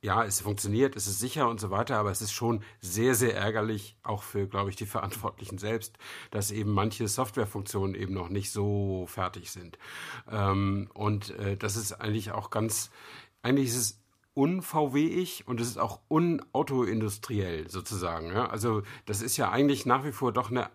ja, 0.00 0.24
es 0.24 0.40
funktioniert, 0.40 0.94
es 0.94 1.06
ist 1.08 1.18
sicher 1.18 1.48
und 1.48 1.58
so 1.58 1.70
weiter, 1.70 1.98
aber 1.98 2.10
es 2.10 2.22
ist 2.22 2.32
schon 2.32 2.62
sehr, 2.80 3.14
sehr 3.14 3.36
ärgerlich, 3.36 3.96
auch 4.02 4.22
für, 4.22 4.46
glaube 4.46 4.70
ich, 4.70 4.76
die 4.76 4.86
Verantwortlichen 4.86 5.58
selbst, 5.58 5.98
dass 6.30 6.50
eben 6.52 6.70
manche 6.70 7.08
Softwarefunktionen 7.08 7.96
eben 7.96 8.14
noch 8.14 8.28
nicht 8.28 8.52
so 8.52 9.06
fertig 9.08 9.50
sind. 9.50 9.76
Ähm, 10.30 10.88
und 10.94 11.30
äh, 11.30 11.56
das 11.56 11.76
ist 11.76 11.92
eigentlich 11.92 12.30
auch 12.30 12.50
ganz, 12.50 12.90
eigentlich 13.42 13.68
ist 13.68 13.76
es 13.76 14.00
un-VW-ig 14.36 15.48
und 15.48 15.60
es 15.60 15.66
ist 15.66 15.78
auch 15.78 16.00
unautoindustriell 16.06 17.68
sozusagen. 17.68 18.28
Ja? 18.28 18.46
Also 18.46 18.82
das 19.04 19.20
ist 19.20 19.36
ja 19.36 19.50
eigentlich 19.50 19.84
nach 19.84 20.04
wie 20.04 20.12
vor 20.12 20.32
doch 20.32 20.50
eine, 20.50 20.70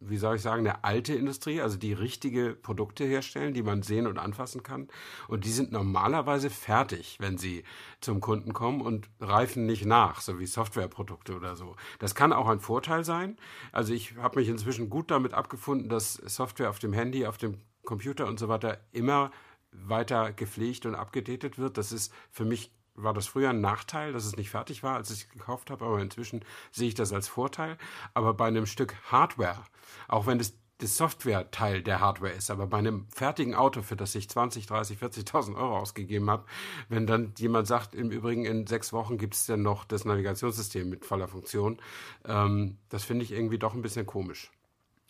wie 0.00 0.18
soll 0.18 0.36
ich 0.36 0.42
sagen, 0.42 0.60
eine 0.60 0.84
alte 0.84 1.14
Industrie, 1.14 1.60
also 1.60 1.78
die 1.78 1.92
richtige 1.92 2.54
Produkte 2.54 3.04
herstellen, 3.04 3.54
die 3.54 3.62
man 3.62 3.82
sehen 3.82 4.06
und 4.06 4.18
anfassen 4.18 4.62
kann. 4.62 4.88
Und 5.26 5.44
die 5.44 5.50
sind 5.50 5.72
normalerweise 5.72 6.50
fertig, 6.50 7.16
wenn 7.18 7.38
sie 7.38 7.64
zum 8.00 8.20
Kunden 8.20 8.52
kommen 8.52 8.82
und 8.82 9.08
reifen 9.20 9.64
nicht 9.64 9.86
nach, 9.86 10.20
so 10.20 10.38
wie 10.38 10.46
Softwareprodukte 10.46 11.34
oder 11.34 11.56
so. 11.56 11.76
Das 11.98 12.14
kann 12.14 12.32
auch 12.32 12.48
ein 12.48 12.60
Vorteil 12.60 13.04
sein. 13.04 13.36
Also 13.72 13.94
ich 13.94 14.16
habe 14.16 14.38
mich 14.38 14.48
inzwischen 14.48 14.90
gut 14.90 15.10
damit 15.10 15.32
abgefunden, 15.32 15.88
dass 15.88 16.14
Software 16.14 16.70
auf 16.70 16.78
dem 16.78 16.92
Handy, 16.92 17.26
auf 17.26 17.38
dem 17.38 17.58
Computer 17.84 18.26
und 18.26 18.38
so 18.38 18.48
weiter 18.48 18.78
immer 18.92 19.30
weiter 19.72 20.32
gepflegt 20.32 20.84
und 20.86 20.94
abgedatet 20.94 21.58
wird. 21.58 21.78
Das 21.78 21.92
ist 21.92 22.12
für 22.30 22.44
mich 22.44 22.75
war 22.96 23.14
das 23.14 23.26
früher 23.26 23.50
ein 23.50 23.60
Nachteil, 23.60 24.12
dass 24.12 24.24
es 24.24 24.36
nicht 24.36 24.50
fertig 24.50 24.82
war, 24.82 24.96
als 24.96 25.10
ich 25.10 25.22
es 25.22 25.28
gekauft 25.28 25.70
habe, 25.70 25.84
aber 25.84 26.00
inzwischen 26.00 26.44
sehe 26.72 26.88
ich 26.88 26.94
das 26.94 27.12
als 27.12 27.28
Vorteil. 27.28 27.78
Aber 28.14 28.34
bei 28.34 28.46
einem 28.46 28.66
Stück 28.66 28.94
Hardware, 29.10 29.64
auch 30.08 30.26
wenn 30.26 30.40
es 30.40 30.58
das 30.78 30.96
Software-Teil 30.98 31.82
der 31.82 32.00
Hardware 32.00 32.32
ist, 32.32 32.50
aber 32.50 32.66
bei 32.66 32.76
einem 32.76 33.06
fertigen 33.08 33.54
Auto, 33.54 33.80
für 33.80 33.96
das 33.96 34.14
ich 34.14 34.28
20, 34.28 34.66
30, 34.66 34.98
40.000 34.98 35.56
Euro 35.56 35.78
ausgegeben 35.78 36.28
habe, 36.28 36.44
wenn 36.90 37.06
dann 37.06 37.32
jemand 37.38 37.66
sagt, 37.66 37.94
im 37.94 38.10
Übrigen 38.10 38.44
in 38.44 38.66
sechs 38.66 38.92
Wochen 38.92 39.16
gibt 39.16 39.34
es 39.34 39.46
dann 39.46 39.62
noch 39.62 39.84
das 39.86 40.04
Navigationssystem 40.04 40.88
mit 40.88 41.06
voller 41.06 41.28
Funktion, 41.28 41.80
ähm, 42.26 42.76
das 42.90 43.04
finde 43.04 43.24
ich 43.24 43.32
irgendwie 43.32 43.58
doch 43.58 43.74
ein 43.74 43.80
bisschen 43.80 44.04
komisch. 44.04 44.50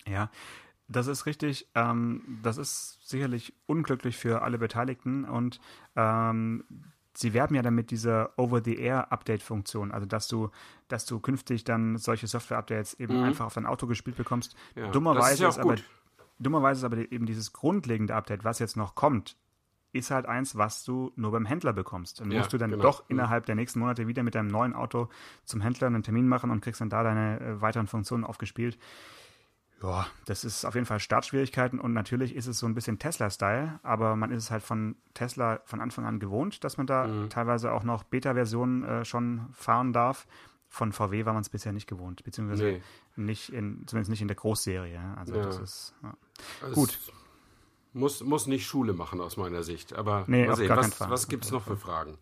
Ja, 0.07 0.31
das 0.87 1.07
ist 1.07 1.25
richtig. 1.25 1.67
Ähm, 1.75 2.39
das 2.43 2.57
ist 2.57 2.99
sicherlich 3.07 3.53
unglücklich 3.65 4.15
für 4.15 4.41
alle 4.43 4.57
Beteiligten 4.57 5.25
und 5.25 5.59
ähm, 5.97 6.63
sie 7.17 7.33
werben 7.33 7.55
ja 7.55 7.63
dann 7.63 7.73
mit 7.73 7.89
dieser 7.89 8.37
Over-the-Air-Update-Funktion, 8.37 9.91
also 9.91 10.05
dass 10.05 10.27
du, 10.27 10.51
dass 10.87 11.05
du 11.05 11.19
künftig 11.19 11.63
dann 11.63 11.97
solche 11.97 12.27
Software-Updates 12.27 12.93
eben 12.99 13.17
mhm. 13.17 13.23
einfach 13.23 13.47
auf 13.47 13.55
dein 13.55 13.65
Auto 13.65 13.87
gespielt 13.87 14.17
bekommst. 14.17 14.55
Ja, 14.75 14.89
dummerweise 14.91 15.33
ist, 15.33 15.39
ja 15.39 15.49
ist 15.49 15.59
aber 15.59 15.75
dummerweise 16.37 16.79
ist 16.79 16.83
aber 16.83 17.11
eben 17.11 17.25
dieses 17.25 17.53
grundlegende 17.53 18.13
Update, 18.13 18.43
was 18.43 18.59
jetzt 18.59 18.77
noch 18.77 18.93
kommt, 18.93 19.35
ist 19.93 20.11
halt 20.11 20.27
eins, 20.27 20.57
was 20.57 20.83
du 20.83 21.11
nur 21.15 21.31
beim 21.31 21.45
Händler 21.45 21.73
bekommst. 21.73 22.21
Dann 22.21 22.29
ja, 22.29 22.37
musst 22.37 22.53
du 22.53 22.59
dann 22.59 22.69
genau. 22.69 22.83
doch 22.83 23.01
mhm. 23.01 23.15
innerhalb 23.15 23.47
der 23.47 23.55
nächsten 23.55 23.79
Monate 23.79 24.07
wieder 24.07 24.21
mit 24.21 24.35
deinem 24.35 24.49
neuen 24.49 24.73
Auto 24.73 25.09
zum 25.43 25.61
Händler 25.61 25.87
einen 25.87 26.03
Termin 26.03 26.27
machen 26.27 26.51
und 26.51 26.61
kriegst 26.61 26.81
dann 26.81 26.91
da 26.91 27.01
deine 27.01 27.39
äh, 27.39 27.61
weiteren 27.61 27.87
Funktionen 27.87 28.25
aufgespielt. 28.25 28.77
Ja, 29.81 30.07
das 30.25 30.43
ist 30.43 30.65
auf 30.65 30.73
jeden 30.73 30.87
Fall 30.87 30.99
Startschwierigkeiten 30.99 31.79
und 31.79 31.93
natürlich 31.93 32.35
ist 32.35 32.47
es 32.47 32.57
so 32.57 32.65
ein 32.65 32.73
bisschen 32.73 32.97
Tesla-Style, 32.97 33.79
aber 33.83 34.15
man 34.15 34.31
ist 34.31 34.45
es 34.45 34.51
halt 34.51 34.63
von 34.63 34.95
Tesla 35.13 35.61
von 35.65 35.81
Anfang 35.81 36.05
an 36.05 36.19
gewohnt, 36.19 36.63
dass 36.63 36.77
man 36.77 36.87
da 36.87 37.05
mhm. 37.05 37.29
teilweise 37.29 37.71
auch 37.71 37.83
noch 37.83 38.03
Beta-Versionen 38.03 38.83
äh, 38.83 39.05
schon 39.05 39.47
fahren 39.51 39.93
darf. 39.93 40.25
Von 40.67 40.91
VW 40.91 41.25
war 41.25 41.33
man 41.33 41.41
es 41.41 41.49
bisher 41.49 41.73
nicht 41.73 41.87
gewohnt, 41.87 42.23
beziehungsweise 42.23 42.63
nee. 42.63 42.81
nicht 43.15 43.49
in, 43.49 43.85
zumindest 43.87 44.09
nicht 44.09 44.21
in 44.21 44.27
der 44.27 44.35
Großserie. 44.35 44.99
Also 45.15 45.35
ja. 45.35 45.43
das 45.43 45.59
ist 45.59 45.93
ja. 46.01 46.17
also 46.63 46.73
gut. 46.73 46.99
Muss, 47.93 48.23
muss 48.23 48.47
nicht 48.47 48.65
Schule 48.65 48.93
machen 48.93 49.21
aus 49.21 49.37
meiner 49.37 49.63
Sicht, 49.63 49.93
aber 49.93 50.25
nee, 50.27 50.45
mal 50.45 50.55
sehen, 50.55 50.69
was, 50.69 50.99
was 50.99 51.27
gibt 51.27 51.45
es 51.45 51.51
noch 51.51 51.63
für 51.63 51.77
Fragen? 51.77 52.17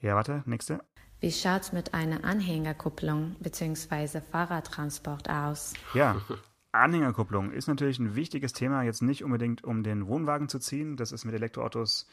Ja, 0.00 0.14
warte, 0.14 0.42
nächste. 0.46 0.80
Wie 1.20 1.32
schaut 1.32 1.62
es 1.62 1.72
mit 1.72 1.94
einer 1.94 2.24
Anhängerkupplung 2.24 3.36
bzw. 3.40 4.20
Fahrradtransport 4.20 5.30
aus? 5.30 5.72
Ja, 5.94 6.20
Anhängerkupplung 6.72 7.52
ist 7.52 7.68
natürlich 7.68 7.98
ein 7.98 8.14
wichtiges 8.14 8.52
Thema, 8.52 8.82
jetzt 8.82 9.02
nicht 9.02 9.24
unbedingt 9.24 9.64
um 9.64 9.82
den 9.82 10.06
Wohnwagen 10.06 10.48
zu 10.48 10.58
ziehen. 10.58 10.96
Das 10.96 11.12
ist 11.12 11.24
mit 11.24 11.34
Elektroautos, 11.34 12.06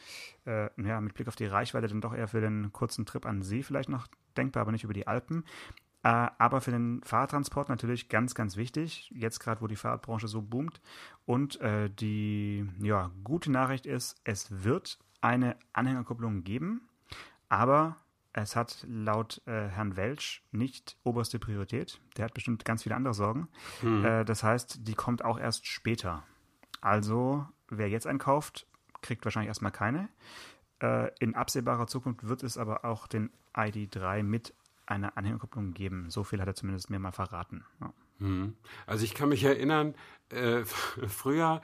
äh, 0.46 0.70
ja, 0.82 1.02
mit 1.02 1.14
Blick 1.14 1.28
auf 1.28 1.36
die 1.36 1.46
Reichweite 1.46 1.88
dann 1.88 2.02
doch 2.02 2.14
eher 2.14 2.28
für 2.28 2.42
den 2.42 2.72
kurzen 2.72 3.06
Trip 3.06 3.26
an 3.26 3.42
See 3.42 3.64
vielleicht 3.64 3.90
noch 3.90 4.08
denkbar, 4.38 4.62
aber 4.62 4.72
nicht 4.72 4.84
über 4.84 4.94
die 4.94 5.08
Alpen. 5.08 5.44
Äh, 6.04 6.28
aber 6.38 6.60
für 6.62 6.72
den 6.72 7.02
Fahrradtransport 7.04 7.70
natürlich 7.70 8.10
ganz, 8.10 8.36
ganz 8.36 8.58
wichtig, 8.58 9.10
jetzt 9.16 9.40
gerade, 9.40 9.62
wo 9.62 9.68
die 9.68 9.78
Fahrradbranche 9.78 10.28
so 10.28 10.42
boomt. 10.42 10.82
Und 11.26 11.60
äh, 11.62 11.90
die 11.90 12.68
ja, 12.80 13.12
gute 13.24 13.52
Nachricht 13.52 13.86
ist, 13.86 14.20
es 14.24 14.64
wird 14.64 15.00
eine 15.22 15.56
Anhängerkupplung 15.72 16.44
geben, 16.44 16.82
aber 17.48 17.96
es 18.34 18.56
hat 18.56 18.86
laut 18.90 19.42
äh, 19.46 19.68
Herrn 19.70 19.96
Welsch 19.96 20.44
nicht 20.52 20.98
oberste 21.04 21.38
Priorität. 21.38 22.02
Der 22.18 22.26
hat 22.26 22.34
bestimmt 22.34 22.66
ganz 22.66 22.84
viele 22.84 22.96
andere 22.96 23.14
Sorgen. 23.14 23.48
Hm. 23.82 24.04
Äh, 24.04 24.26
das 24.26 24.44
heißt, 24.44 24.88
die 24.88 24.96
kommt 24.96 25.24
auch 25.24 25.40
erst 25.40 25.68
später. 25.68 26.24
Also, 26.82 27.48
wer 27.70 27.90
jetzt 27.90 28.08
einkauft, 28.08 28.68
kriegt 29.02 29.24
wahrscheinlich 29.24 29.50
erstmal 29.50 29.72
keine. 29.72 30.10
Äh, 30.82 31.12
in 31.20 31.36
absehbarer 31.36 31.86
Zukunft 31.86 32.28
wird 32.28 32.42
es 32.42 32.58
aber 32.58 32.86
auch 32.86 33.06
den 33.08 33.30
ID3 33.54 34.24
mit 34.24 34.56
einer 34.88 35.16
Anhängerkupplung 35.16 35.74
geben. 35.74 36.10
So 36.10 36.24
viel 36.24 36.42
hat 36.42 36.48
er 36.48 36.56
zumindest 36.56 36.90
mir 36.90 37.00
mal 37.00 37.12
verraten. 37.12 37.64
Ja. 37.82 37.94
Hm. 38.18 38.56
Also 38.88 39.06
ich 39.06 39.14
kann 39.14 39.30
mich 39.30 39.44
erinnern, 39.44 39.94
äh, 40.30 40.66
früher 41.08 41.62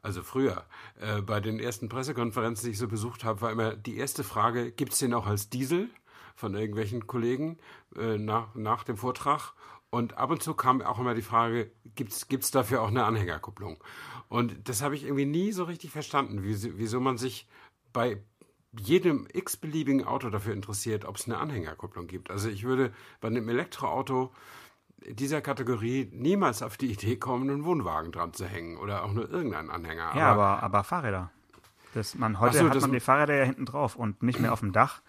also 0.00 0.22
früher, 0.22 0.64
äh, 1.00 1.22
bei 1.22 1.40
den 1.40 1.58
ersten 1.58 1.88
Pressekonferenzen, 1.88 2.66
die 2.66 2.70
ich 2.70 2.78
so 2.78 2.86
besucht 2.86 3.24
habe, 3.24 3.40
war 3.40 3.50
immer 3.50 3.74
die 3.74 3.96
erste 3.96 4.22
Frage, 4.22 4.70
gibt 4.70 4.92
es 4.92 5.00
den 5.00 5.12
auch 5.12 5.26
als 5.26 5.50
Diesel? 5.50 5.90
Von 6.38 6.54
irgendwelchen 6.54 7.06
Kollegen 7.08 7.58
äh, 7.96 8.16
nach, 8.16 8.54
nach 8.54 8.84
dem 8.84 8.96
Vortrag. 8.96 9.54
Und 9.90 10.18
ab 10.18 10.30
und 10.30 10.42
zu 10.42 10.54
kam 10.54 10.80
auch 10.82 10.98
immer 10.98 11.14
die 11.14 11.22
Frage, 11.22 11.72
gibt 11.96 12.12
es 12.12 12.50
dafür 12.50 12.82
auch 12.82 12.88
eine 12.88 13.04
Anhängerkupplung? 13.04 13.82
Und 14.28 14.68
das 14.68 14.82
habe 14.82 14.94
ich 14.94 15.02
irgendwie 15.04 15.26
nie 15.26 15.50
so 15.50 15.64
richtig 15.64 15.90
verstanden, 15.90 16.44
wie, 16.44 16.78
wieso 16.78 17.00
man 17.00 17.18
sich 17.18 17.48
bei 17.92 18.22
jedem 18.78 19.26
x-beliebigen 19.32 20.04
Auto 20.04 20.30
dafür 20.30 20.52
interessiert, 20.52 21.06
ob 21.06 21.16
es 21.16 21.24
eine 21.24 21.38
Anhängerkupplung 21.38 22.06
gibt. 22.06 22.30
Also 22.30 22.48
ich 22.48 22.64
würde 22.64 22.92
bei 23.20 23.28
einem 23.28 23.48
Elektroauto 23.48 24.32
dieser 25.08 25.40
Kategorie 25.40 26.08
niemals 26.12 26.62
auf 26.62 26.76
die 26.76 26.92
Idee 26.92 27.16
kommen, 27.16 27.50
einen 27.50 27.64
Wohnwagen 27.64 28.12
dran 28.12 28.32
zu 28.32 28.46
hängen 28.46 28.76
oder 28.76 29.04
auch 29.04 29.12
nur 29.12 29.28
irgendeinen 29.28 29.70
Anhänger. 29.70 30.12
Ja, 30.14 30.32
aber, 30.32 30.44
aber, 30.44 30.62
aber 30.62 30.84
Fahrräder. 30.84 31.30
Das, 31.94 32.14
man, 32.14 32.38
heute 32.40 32.58
so, 32.58 32.68
hat 32.68 32.80
man 32.80 32.92
die 32.92 33.00
Fahrräder 33.00 33.36
ja 33.36 33.44
hinten 33.44 33.64
drauf 33.64 33.96
und 33.96 34.22
nicht 34.22 34.40
mehr 34.40 34.52
auf 34.52 34.60
dem 34.60 34.72
Dach. 34.72 35.02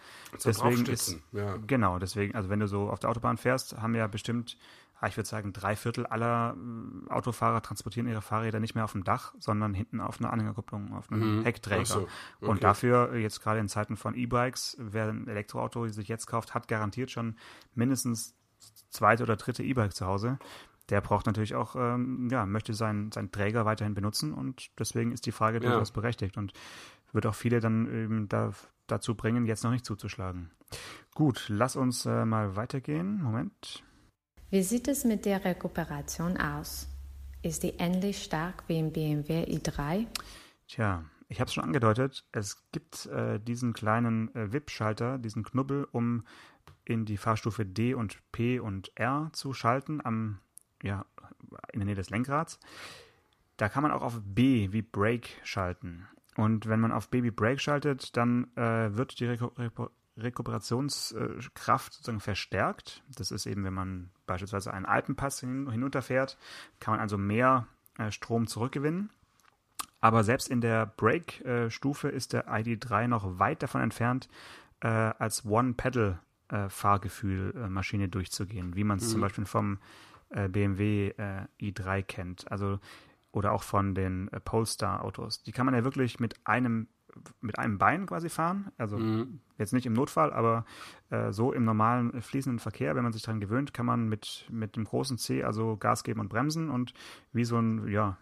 Deswegen 0.44 0.86
ist, 0.86 1.18
ja. 1.32 1.58
Genau, 1.68 2.00
deswegen, 2.00 2.36
also 2.36 2.50
wenn 2.50 2.60
du 2.60 2.68
so 2.68 2.90
auf 2.90 3.00
der 3.00 3.10
Autobahn 3.10 3.38
fährst, 3.38 3.78
haben 3.82 3.96
ja 3.96 4.08
bestimmt, 4.08 4.58
ich 5.06 5.18
würde 5.18 5.28
sagen, 5.28 5.54
drei 5.54 5.76
Viertel 5.76 6.06
aller 6.06 6.56
äh, 6.56 7.12
Autofahrer 7.12 7.62
transportieren 7.62 8.08
ihre 8.08 8.22
Fahrräder 8.22 8.60
nicht 8.60 8.76
mehr 8.76 8.86
auf 8.86 8.94
dem 8.94 9.04
Dach, 9.04 9.34
sondern 9.40 9.74
hinten 9.74 10.02
auf 10.02 10.20
einer 10.20 10.32
Anhängerkupplung, 10.32 10.94
auf 10.94 11.12
einem 11.12 11.40
mhm. 11.40 11.44
Heckträger. 11.44 11.86
So. 11.86 12.00
Okay. 12.00 12.10
Und 12.52 12.64
dafür, 12.64 13.16
jetzt 13.16 13.42
gerade 13.42 13.60
in 13.60 13.68
Zeiten 13.68 13.98
von 13.98 14.16
E-Bikes, 14.16 14.78
wer 14.80 15.10
ein 15.10 15.28
Elektroauto 15.28 15.88
sich 15.88 16.08
jetzt 16.08 16.28
kauft, 16.28 16.54
hat 16.54 16.68
garantiert 16.68 17.12
schon 17.12 17.36
mindestens 17.76 18.36
zweite 18.90 19.24
oder 19.24 19.36
dritte 19.36 19.64
E-Bike 19.64 19.94
zu 19.94 20.06
Hause. 20.06 20.40
Der 20.90 21.02
braucht 21.02 21.26
natürlich 21.26 21.56
auch, 21.56 21.76
ähm, 21.76 22.30
ja, 22.32 22.46
möchte 22.46 22.74
seinen, 22.74 23.12
seinen 23.12 23.32
Träger 23.32 23.66
weiterhin 23.66 23.94
benutzen 23.94 24.34
und 24.34 24.70
deswegen 24.78 25.12
ist 25.12 25.26
die 25.26 25.32
Frage 25.32 25.58
ja. 25.58 25.70
durchaus 25.70 25.92
berechtigt 25.92 26.38
und 26.38 26.54
wird 27.12 27.26
auch 27.26 27.36
viele 27.36 27.60
dann 27.60 27.86
eben 27.88 28.30
da, 28.30 28.52
dazu 28.88 29.16
bringen, 29.16 29.46
jetzt 29.46 29.64
noch 29.64 29.72
nicht 29.72 29.86
zuzuschlagen. 29.86 30.52
Gut, 31.14 31.46
lass 31.50 31.76
uns 31.76 32.06
äh, 32.06 32.26
mal 32.26 32.56
weitergehen. 32.56 33.22
Moment. 33.22 33.84
Wie 34.50 34.64
sieht 34.64 34.88
es 34.88 35.06
mit 35.06 35.26
der 35.26 35.46
Rekuperation 35.46 36.38
aus? 36.38 36.88
Ist 37.42 37.64
die 37.64 37.76
ähnlich 37.78 38.24
stark 38.24 38.64
wie 38.68 38.80
im 38.80 38.92
BMW 38.92 39.44
i3? 39.46 40.08
Tja, 40.68 41.06
ich 41.28 41.40
habe 41.40 41.48
es 41.48 41.54
schon 41.54 41.64
angedeutet. 41.64 42.26
Es 42.32 42.70
gibt 42.72 43.06
äh, 43.06 43.40
diesen 43.40 43.74
kleinen 43.74 44.34
äh, 44.36 44.52
WIP-Schalter, 44.52 45.20
diesen 45.20 45.44
Knubbel, 45.44 45.88
um 45.92 46.26
in 46.84 47.06
die 47.06 47.18
Fahrstufe 47.18 47.66
D 47.66 47.94
und 47.94 48.20
P 48.32 48.60
und 48.60 48.92
R 48.96 49.30
zu 49.34 49.54
schalten, 49.54 50.02
am, 50.04 50.40
ja, 50.84 51.06
in 51.74 51.80
der 51.80 51.86
Nähe 51.86 51.96
des 51.96 52.10
Lenkrads. 52.10 52.60
Da 53.58 53.70
kann 53.70 53.84
man 53.84 53.92
auch 53.92 54.02
auf 54.02 54.20
B 54.24 54.72
wie 54.72 54.82
Brake 54.82 55.30
schalten. 55.44 56.08
Und 56.36 56.68
wenn 56.68 56.80
man 56.80 56.94
auf 56.94 57.10
Baby 57.10 57.32
Brake 57.32 57.60
schaltet, 57.60 58.16
dann 58.16 58.56
äh, 58.56 58.96
wird 58.96 59.20
die 59.20 59.26
Reku 59.26 59.48
Reku 59.58 59.88
Rekuperationskraft 60.18 61.94
sozusagen 61.94 62.20
verstärkt. 62.20 63.04
Das 63.16 63.32
ist 63.32 63.46
eben, 63.46 63.64
wenn 63.64 63.74
man 63.74 64.10
beispielsweise 64.26 64.74
einen 64.74 64.86
Alpenpass 64.86 65.40
hin 65.40 65.72
hinunterfährt, 65.72 66.38
kann 66.80 66.94
man 66.94 67.00
also 67.00 67.18
mehr 67.18 67.68
äh, 67.98 68.12
Strom 68.12 68.46
zurückgewinnen. 68.48 69.12
Aber 70.02 70.26
selbst 70.26 70.50
in 70.50 70.60
der 70.62 70.86
Brake-Stufe 70.86 72.10
ist 72.10 72.34
der 72.34 72.50
ID3 72.50 73.08
noch 73.08 73.40
weit 73.40 73.64
davon 73.64 73.82
entfernt, 73.82 74.28
äh, 74.82 74.88
als 74.88 75.46
One-Pedal-Fahrgefühl-Maschine 75.46 78.06
äh, 78.06 78.10
durchzugehen, 78.10 78.76
wie 78.76 78.84
man 78.84 78.98
es 78.98 79.08
mhm. 79.08 79.12
zum 79.12 79.22
Beispiel 79.22 79.46
vom 79.46 79.76
äh, 79.76 79.78
BMW 80.30 81.10
äh, 81.18 81.46
i3 81.60 82.04
kennt. 82.04 82.52
Also 82.52 82.80
oder 83.32 83.52
auch 83.52 83.64
von 83.64 83.96
den 83.96 84.28
äh, 84.30 84.40
Polestar-Autos. 84.40 85.44
Die 85.44 85.52
kann 85.52 85.66
man 85.66 85.76
ja 85.76 85.84
wirklich 85.84 86.20
mit 86.20 86.36
einem 86.46 86.88
mit 87.42 87.58
einem 87.58 87.80
Bein 87.80 88.06
quasi 88.06 88.30
fahren. 88.30 88.72
Also 88.78 88.98
mhm. 88.98 89.40
jetzt 89.58 89.74
nicht 89.74 89.86
im 89.86 89.94
Notfall, 89.94 90.32
aber 90.32 90.66
äh, 91.10 91.32
so 91.32 91.52
im 91.52 91.66
normalen 91.66 92.14
äh, 92.14 92.22
fließenden 92.22 92.60
Verkehr, 92.60 92.96
wenn 92.96 93.04
man 93.04 93.14
sich 93.14 93.24
daran 93.24 93.40
gewöhnt, 93.40 93.74
kann 93.74 93.86
man 93.86 94.08
mit, 94.08 94.48
mit 94.52 94.76
dem 94.76 94.86
großen 94.86 95.18
C 95.18 95.44
also 95.44 95.76
Gas 95.76 96.04
geben 96.04 96.20
und 96.20 96.30
bremsen 96.30 96.70
und 96.70 96.94
wie 97.34 97.46
so 97.46 97.58
ein, 97.58 97.88
ja, 97.88 98.18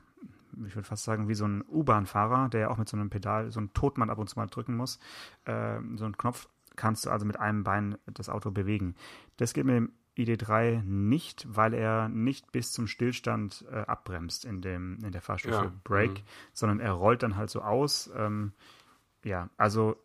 ich 0.65 0.75
würde 0.75 0.87
fast 0.87 1.03
sagen, 1.03 1.27
wie 1.27 1.35
so 1.35 1.45
ein 1.45 1.63
U-Bahn-Fahrer, 1.67 2.49
der 2.49 2.71
auch 2.71 2.77
mit 2.77 2.87
so 2.87 2.97
einem 2.97 3.09
Pedal, 3.09 3.51
so 3.51 3.59
ein 3.59 3.73
Totmann 3.73 4.09
ab 4.09 4.17
und 4.17 4.29
zu 4.29 4.39
mal 4.39 4.47
drücken 4.47 4.75
muss, 4.75 4.99
äh, 5.45 5.79
so 5.95 6.05
einen 6.05 6.17
Knopf 6.17 6.47
kannst 6.75 7.05
du 7.05 7.09
also 7.09 7.25
mit 7.25 7.39
einem 7.39 7.63
Bein 7.63 7.97
das 8.05 8.29
Auto 8.29 8.51
bewegen. 8.51 8.95
Das 9.35 9.53
geht 9.53 9.65
mit 9.65 9.75
dem 9.75 9.91
ID3 10.17 10.83
nicht, 10.83 11.45
weil 11.49 11.73
er 11.73 12.09
nicht 12.09 12.51
bis 12.51 12.71
zum 12.71 12.87
Stillstand 12.87 13.65
äh, 13.71 13.77
abbremst 13.79 14.45
in, 14.45 14.61
dem, 14.61 14.99
in 15.03 15.11
der 15.11 15.21
Fahrstufe 15.21 15.55
ja. 15.55 15.71
Brake, 15.83 16.21
mhm. 16.21 16.25
sondern 16.53 16.79
er 16.79 16.91
rollt 16.93 17.23
dann 17.23 17.35
halt 17.35 17.49
so 17.49 17.61
aus. 17.61 18.09
Ähm, 18.15 18.53
ja, 19.23 19.49
also 19.57 19.97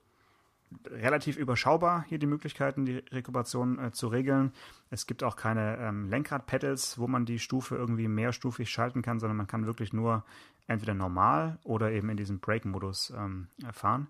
relativ 0.87 1.37
überschaubar 1.37 2.05
hier 2.09 2.19
die 2.19 2.27
Möglichkeiten, 2.27 2.87
die 2.87 2.99
Rekuperation 2.99 3.79
äh, 3.79 3.93
zu 3.93 4.09
regeln. 4.09 4.53
Es 4.91 5.07
gibt 5.07 5.23
auch 5.23 5.37
keine 5.37 5.79
ähm, 5.79 6.09
Lenkrad-Pedals, 6.09 6.99
wo 6.99 7.07
man 7.07 7.27
die 7.27 7.39
Stufe 7.39 7.77
irgendwie 7.77 8.09
mehrstufig 8.09 8.71
schalten 8.71 9.03
kann, 9.03 9.21
sondern 9.21 9.37
man 9.37 9.47
kann 9.47 9.67
wirklich 9.67 9.93
nur 9.93 10.25
entweder 10.67 10.95
normal 10.95 11.59
oder 11.65 11.91
eben 11.91 12.09
in 12.09 12.17
diesem 12.17 12.39
Brake-Modus 12.39 13.13
ähm, 13.17 13.49
fahren. 13.73 14.07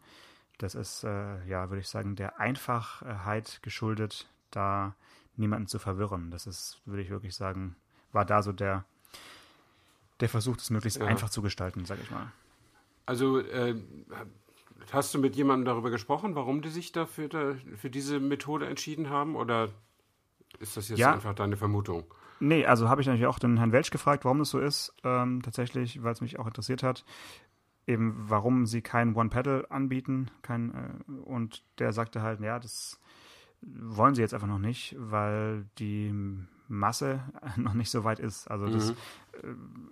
Das 0.59 0.75
ist, 0.75 1.05
äh, 1.05 1.45
ja, 1.47 1.71
würde 1.71 1.81
ich 1.81 1.89
sagen, 1.89 2.15
der 2.15 2.39
Einfachheit 2.39 3.61
geschuldet, 3.63 4.29
da 4.51 4.95
niemanden 5.37 5.67
zu 5.67 5.79
verwirren. 5.79 6.31
Das 6.31 6.47
ist, 6.47 6.81
würde 6.85 7.03
ich 7.03 7.11
wirklich 7.11 7.35
sagen, 7.35 7.77
war 8.13 8.25
da 8.25 8.43
so 8.43 8.53
der, 8.53 8.85
der 10.21 10.29
Versuch, 10.29 10.57
das 10.57 10.71
möglichst 10.71 11.01
ja. 11.01 11.07
einfach 11.07 11.31
zu 11.31 11.43
gestalten, 11.43 11.85
sage 11.85 12.03
ich 12.03 12.11
mal. 12.11 12.31
Also 13.07 13.41
äh, 13.41 13.75
Hast 14.91 15.15
du 15.15 15.19
mit 15.19 15.37
jemandem 15.37 15.67
darüber 15.67 15.91
gesprochen, 15.91 16.35
warum 16.35 16.63
die 16.63 16.69
sich 16.69 16.93
dafür 16.93 17.29
da, 17.29 17.55
für 17.77 17.91
diese 17.91 18.19
Methode 18.19 18.67
entschieden 18.67 19.11
haben? 19.11 19.37
Oder 19.37 19.69
ist 20.59 20.77
das 20.77 20.89
jetzt 20.89 20.99
ja. 20.99 21.13
einfach 21.13 21.35
deine 21.35 21.57
Vermutung? 21.57 22.05
Nee, 22.41 22.67
also 22.67 22.89
habe 22.89 23.01
ich 23.01 23.07
natürlich 23.07 23.27
auch 23.27 23.39
den 23.39 23.59
Herrn 23.59 23.73
Welsch 23.73 23.91
gefragt, 23.91 24.25
warum 24.25 24.41
das 24.41 24.51
so 24.51 24.59
ist. 24.59 24.93
Ähm, 25.05 25.43
tatsächlich, 25.43 26.03
weil 26.03 26.13
es 26.13 26.21
mich 26.21 26.39
auch 26.39 26.47
interessiert 26.47 26.83
hat. 26.83 27.05
Eben, 27.87 28.17
warum 28.29 28.67
sie 28.67 28.83
kein 28.83 29.15
One-Pedal 29.15 29.67
anbieten. 29.71 30.31
Kein, 30.43 30.75
äh, 30.75 31.13
und 31.25 31.63
der 31.79 31.93
sagte 31.93 32.23
halt, 32.23 32.41
ja, 32.41 32.59
das 32.59 32.99
wollen 33.63 34.15
sie 34.15 34.23
jetzt 34.23 34.35
einfach 34.35 34.49
noch 34.49 34.59
nicht, 34.59 34.97
weil 34.99 35.67
die 35.79 36.13
Masse 36.69 37.21
noch 37.57 37.75
nicht 37.75 37.91
so 37.91 38.05
weit 38.05 38.19
ist. 38.19 38.51
Also 38.51 38.67
das 38.67 38.91
mhm. 38.91 38.97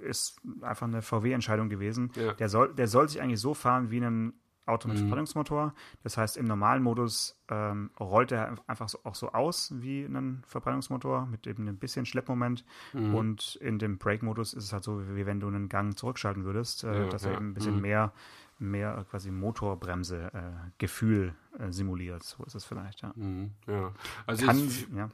Äh, 0.03 0.09
ist 0.09 0.41
einfach 0.61 0.87
eine 0.87 1.03
VW-Entscheidung 1.03 1.69
gewesen. 1.69 2.11
Ja. 2.15 2.33
Der, 2.35 2.49
soll, 2.49 2.75
der 2.75 2.89
soll 2.89 3.09
sich 3.09 3.23
eigentlich 3.23 3.41
so 3.41 3.55
fahren 3.55 3.91
wie 3.91 4.01
ein 4.01 4.35
Auto 4.67 4.89
mit 4.89 4.97
mhm. 4.97 5.03
Verbrennungsmotor. 5.03 5.75
Das 6.03 6.17
heißt, 6.17 6.37
im 6.37 6.47
normalen 6.47 6.83
Modus 6.83 7.41
ähm, 7.49 7.91
rollt 7.99 8.33
er 8.33 8.57
einfach 8.67 8.89
so, 8.89 8.99
auch 9.05 9.15
so 9.15 9.33
aus 9.33 9.73
wie 9.77 10.05
ein 10.05 10.43
Verbrennungsmotor 10.47 11.27
mit 11.27 11.47
eben 11.47 11.69
ein 11.69 11.79
bisschen 11.79 12.07
Schleppmoment. 12.07 12.65
Mhm. 12.93 13.15
Und 13.15 13.57
in 13.57 13.79
dem 13.79 13.99
Brake-Modus 13.99 14.55
ist 14.55 14.65
es 14.65 14.73
halt 14.73 14.85
so, 14.85 15.03
wie 15.15 15.27
wenn 15.27 15.41
du 15.41 15.49
einen 15.49 15.69
Gang 15.69 15.99
zurückschalten 15.99 16.45
würdest, 16.45 16.85
äh, 16.85 17.05
ja, 17.05 17.09
dass 17.09 17.25
ja. 17.25 17.31
er 17.31 17.37
eben 17.37 17.51
ein 17.51 17.55
bisschen 17.55 17.77
mhm. 17.77 17.83
mehr, 17.83 18.13
mehr 18.61 19.05
quasi 19.11 19.31
Motorbremse-Gefühl 19.31 21.35
äh, 21.59 21.69
äh, 21.69 21.73
simuliert. 21.73 22.23
So 22.23 22.45
ist 22.45 22.55
es 22.55 22.65
vielleicht, 22.65 23.03
ja. 23.03 23.13
Mhm. 23.15 23.53
ja. 23.67 23.93
Also 24.27 24.47
Kann, 24.47 24.59
ich, 24.59 24.87
ja. 24.95 25.09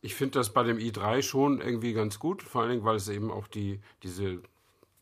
ich 0.00 0.14
finde 0.14 0.38
das 0.38 0.52
bei 0.52 0.62
dem 0.62 0.78
i3 0.78 1.22
schon 1.22 1.60
irgendwie 1.60 1.92
ganz 1.92 2.18
gut, 2.18 2.42
vor 2.42 2.62
allen 2.62 2.70
Dingen, 2.70 2.84
weil 2.84 2.96
es 2.96 3.08
eben 3.08 3.30
auch 3.30 3.46
die, 3.46 3.80
diese 4.02 4.40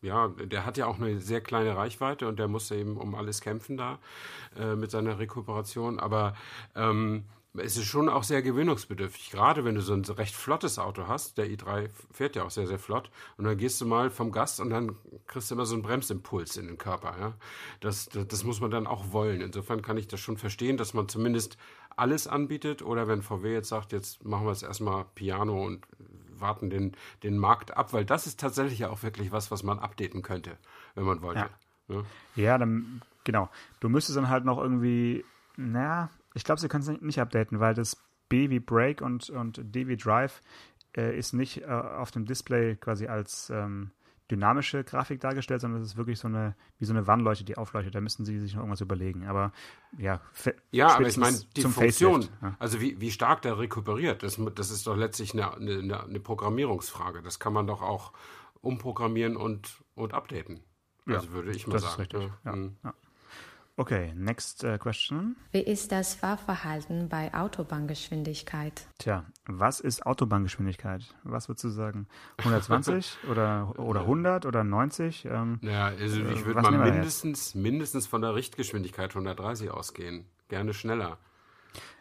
ja, 0.01 0.27
der 0.27 0.65
hat 0.65 0.77
ja 0.77 0.85
auch 0.85 0.99
eine 0.99 1.19
sehr 1.19 1.41
kleine 1.41 1.75
Reichweite 1.75 2.27
und 2.27 2.37
der 2.37 2.47
muss 2.47 2.69
eben 2.69 2.97
um 2.97 3.15
alles 3.15 3.41
kämpfen 3.41 3.75
da 3.75 3.97
äh, 4.55 4.75
mit 4.75 4.91
seiner 4.91 5.17
Rekuperation. 5.17 5.99
Aber 5.99 6.35
ähm, 6.75 7.23
es 7.57 7.77
ist 7.77 7.85
schon 7.85 8.09
auch 8.09 8.23
sehr 8.23 8.41
gewöhnungsbedürftig. 8.41 9.31
Gerade 9.31 9.65
wenn 9.65 9.75
du 9.75 9.81
so 9.81 9.93
ein 9.93 10.03
recht 10.03 10.35
flottes 10.35 10.79
Auto 10.79 11.07
hast, 11.07 11.37
der 11.37 11.47
i3 11.47 11.89
fährt 12.11 12.35
ja 12.35 12.43
auch 12.43 12.49
sehr, 12.49 12.67
sehr 12.67 12.79
flott, 12.79 13.09
und 13.37 13.45
dann 13.45 13.57
gehst 13.57 13.79
du 13.81 13.85
mal 13.85 14.09
vom 14.09 14.31
Gast 14.31 14.59
und 14.59 14.69
dann 14.69 14.95
kriegst 15.27 15.49
du 15.49 15.55
immer 15.55 15.65
so 15.65 15.75
einen 15.75 15.83
Bremsimpuls 15.83 16.57
in 16.57 16.67
den 16.67 16.77
Körper. 16.77 17.15
Ja? 17.19 17.33
Das, 17.79 18.07
das, 18.07 18.27
das 18.27 18.43
muss 18.43 18.61
man 18.61 18.71
dann 18.71 18.87
auch 18.87 19.11
wollen. 19.11 19.41
Insofern 19.41 19.81
kann 19.81 19.97
ich 19.97 20.07
das 20.07 20.19
schon 20.19 20.37
verstehen, 20.37 20.77
dass 20.77 20.93
man 20.93 21.07
zumindest 21.07 21.57
alles 21.95 22.27
anbietet 22.27 22.81
oder 22.81 23.07
wenn 23.07 23.21
VW 23.21 23.53
jetzt 23.53 23.69
sagt, 23.69 23.91
jetzt 23.91 24.25
machen 24.25 24.45
wir 24.45 24.51
es 24.51 24.63
erstmal 24.63 25.05
Piano 25.15 25.65
und 25.65 25.85
warten 26.29 26.69
den, 26.69 26.91
den 27.23 27.37
Markt 27.37 27.77
ab, 27.77 27.93
weil 27.93 28.05
das 28.05 28.27
ist 28.27 28.39
tatsächlich 28.39 28.79
ja 28.79 28.89
auch 28.89 29.03
wirklich 29.03 29.31
was, 29.31 29.51
was 29.51 29.63
man 29.63 29.79
updaten 29.79 30.21
könnte, 30.21 30.57
wenn 30.95 31.05
man 31.05 31.21
wollte. 31.21 31.49
Ja, 31.87 31.95
ja? 31.95 32.03
ja 32.35 32.57
dann, 32.57 33.01
genau. 33.23 33.49
Du 33.79 33.87
müsstest 33.87 34.17
dann 34.17 34.29
halt 34.29 34.43
noch 34.43 34.57
irgendwie, 34.57 35.23
naja, 35.55 36.09
ich 36.35 36.43
glaube, 36.43 36.61
sie 36.61 36.67
können 36.67 36.83
es 36.83 37.01
nicht 37.01 37.19
updaten, 37.19 37.59
weil 37.59 37.73
das 37.73 37.97
B 38.29 38.49
wie 38.49 38.59
Break 38.59 39.01
und, 39.01 39.29
und 39.29 39.59
D 39.63 39.87
wie 39.87 39.97
Drive 39.97 40.41
äh, 40.95 41.17
ist 41.17 41.33
nicht 41.33 41.63
äh, 41.63 41.65
auf 41.65 42.11
dem 42.11 42.25
Display 42.25 42.75
quasi 42.75 43.07
als 43.07 43.49
ähm, 43.49 43.91
dynamische 44.29 44.83
Grafik 44.83 45.21
dargestellt, 45.21 45.61
sondern 45.61 45.81
es 45.81 45.89
ist 45.89 45.97
wirklich 45.97 46.19
so 46.19 46.27
eine, 46.27 46.55
wie 46.79 46.85
so 46.85 46.93
eine 46.93 47.05
Warnleuchte, 47.05 47.43
die 47.43 47.57
aufleuchtet. 47.57 47.93
Da 47.93 48.01
müssten 48.01 48.25
sie 48.25 48.39
sich 48.39 48.53
noch 48.53 48.61
irgendwas 48.61 48.81
überlegen. 48.81 49.27
Aber 49.27 49.51
ja, 49.97 50.19
ja 50.71 50.95
aber 50.95 51.07
ich 51.07 51.17
meine, 51.17 51.37
die 51.55 51.61
Funktion, 51.61 52.27
ja. 52.41 52.55
also 52.59 52.81
wie, 52.81 52.99
wie 52.99 53.11
stark 53.11 53.43
der 53.43 53.59
rekuperiert, 53.59 54.23
das, 54.23 54.39
das 54.55 54.71
ist 54.71 54.87
doch 54.87 54.95
letztlich 54.95 55.33
eine, 55.33 55.53
eine, 55.53 56.03
eine 56.03 56.19
Programmierungsfrage. 56.19 57.21
Das 57.21 57.39
kann 57.39 57.53
man 57.53 57.67
doch 57.67 57.81
auch 57.81 58.13
umprogrammieren 58.61 59.37
und, 59.37 59.83
und 59.93 60.13
updaten. 60.13 60.61
Also 61.05 61.27
ja, 61.27 61.33
würde 61.33 61.51
ich 61.51 61.67
mal 61.67 61.73
das 61.73 61.83
sagen. 61.83 61.93
Ist 61.93 61.99
richtig. 61.99 62.31
Ja. 62.43 62.55
Mhm. 62.55 62.77
Ja. 62.83 62.93
Okay, 63.77 64.13
next 64.15 64.63
uh, 64.63 64.77
question. 64.77 65.35
Wie 65.51 65.59
ist 65.59 65.91
das 65.91 66.15
Fahrverhalten 66.15 67.09
bei 67.09 67.33
Autobahngeschwindigkeit? 67.33 68.87
Tja, 68.99 69.25
was 69.47 69.81
ist 69.81 70.05
Autobahngeschwindigkeit? 70.05 71.13
Was 71.23 71.49
würdest 71.49 71.65
du 71.65 71.69
sagen? 71.69 72.07
120 72.37 73.17
oder, 73.29 73.77
oder 73.77 74.01
100 74.01 74.45
oder 74.45 74.63
90? 74.63 75.25
Ähm, 75.25 75.59
ja, 75.61 75.87
also 75.87 76.21
ich 76.21 76.41
äh, 76.41 76.45
würde 76.45 76.61
mal 76.61 76.71
mindestens, 76.71 77.53
mindestens 77.53 78.07
von 78.07 78.21
der 78.21 78.33
Richtgeschwindigkeit 78.33 79.09
130 79.09 79.69
ausgehen. 79.69 80.25
Gerne 80.47 80.73
schneller. 80.73 81.17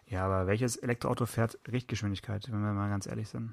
Ja, 0.07 0.27
aber 0.27 0.47
welches 0.47 0.77
Elektroauto 0.77 1.27
fährt 1.27 1.59
Richtgeschwindigkeit, 1.67 2.53
wenn 2.53 2.61
wir 2.61 2.73
mal 2.73 2.89
ganz 2.89 3.09
ehrlich 3.09 3.29
sind? 3.29 3.53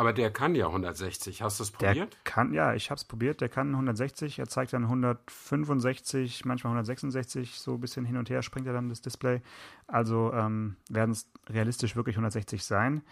Aber 0.00 0.14
der 0.14 0.30
kann 0.30 0.54
ja 0.54 0.64
160. 0.64 1.42
Hast 1.42 1.60
du 1.60 1.64
es 1.64 1.72
probiert? 1.72 2.14
Der 2.14 2.20
kann, 2.24 2.54
ja, 2.54 2.72
ich 2.72 2.90
habe 2.90 2.96
es 2.96 3.04
probiert. 3.04 3.42
Der 3.42 3.50
kann 3.50 3.72
160. 3.72 4.38
Er 4.38 4.48
zeigt 4.48 4.72
dann 4.72 4.84
165, 4.84 6.46
manchmal 6.46 6.70
166. 6.70 7.60
So 7.60 7.74
ein 7.74 7.82
bisschen 7.82 8.06
hin 8.06 8.16
und 8.16 8.30
her 8.30 8.40
springt 8.40 8.66
er 8.66 8.72
dann 8.72 8.88
das 8.88 9.02
Display. 9.02 9.42
Also 9.86 10.32
ähm, 10.32 10.76
werden 10.88 11.10
es 11.10 11.30
realistisch 11.50 11.96
wirklich 11.96 12.16
160 12.16 12.64
sein. 12.64 13.02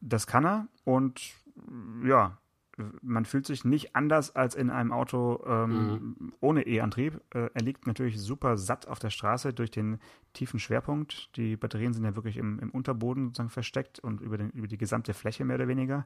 Das 0.00 0.26
kann 0.26 0.46
er 0.46 0.66
und 0.84 1.20
ja, 2.02 2.38
man 3.02 3.24
fühlt 3.24 3.46
sich 3.46 3.64
nicht 3.64 3.94
anders 3.94 4.34
als 4.34 4.54
in 4.54 4.70
einem 4.70 4.92
Auto 4.92 5.44
ähm, 5.46 6.14
mhm. 6.18 6.32
ohne 6.40 6.66
E-Antrieb. 6.66 7.20
Äh, 7.30 7.50
er 7.52 7.62
liegt 7.62 7.86
natürlich 7.86 8.20
super 8.20 8.56
satt 8.56 8.88
auf 8.88 8.98
der 8.98 9.10
Straße 9.10 9.52
durch 9.52 9.70
den 9.70 9.98
tiefen 10.32 10.58
Schwerpunkt. 10.58 11.36
Die 11.36 11.56
Batterien 11.56 11.92
sind 11.92 12.04
ja 12.04 12.16
wirklich 12.16 12.36
im, 12.36 12.58
im 12.58 12.70
Unterboden 12.70 13.26
sozusagen 13.26 13.50
versteckt 13.50 14.00
und 14.00 14.20
über, 14.20 14.38
den, 14.38 14.50
über 14.50 14.66
die 14.66 14.78
gesamte 14.78 15.14
Fläche 15.14 15.44
mehr 15.44 15.56
oder 15.56 15.68
weniger. 15.68 16.04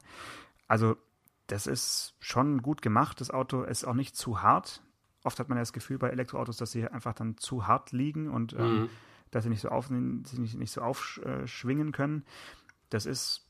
Also 0.67 0.97
das 1.47 1.67
ist 1.67 2.15
schon 2.21 2.63
gut 2.63 2.83
gemacht. 2.83 3.21
Das 3.21 3.31
Auto 3.31 3.63
ist 3.63 3.85
auch 3.85 3.95
nicht 3.95 4.17
zu 4.17 4.43
hart. 4.43 4.83
Oft 5.25 5.41
hat 5.41 5.49
man 5.49 5.57
ja 5.57 5.63
das 5.63 5.73
Gefühl 5.73 5.99
bei 5.99 6.11
Elektroautos, 6.11 6.59
dass 6.59 6.71
sie 6.71 6.87
einfach 6.87 7.15
dann 7.15 7.37
zu 7.39 7.67
hart 7.67 7.93
liegen 7.93 8.29
und 8.29 8.53
ähm, 8.53 8.83
mhm. 8.83 8.91
dass 9.31 9.45
sie 9.45 9.51
nicht 9.51 9.63
so, 9.63 9.71
auf, 9.71 9.91
nicht, 9.91 10.55
nicht 10.55 10.71
so 10.71 10.83
aufschwingen 10.83 11.93
können. 11.93 12.25
Das 12.91 13.07
ist 13.07 13.48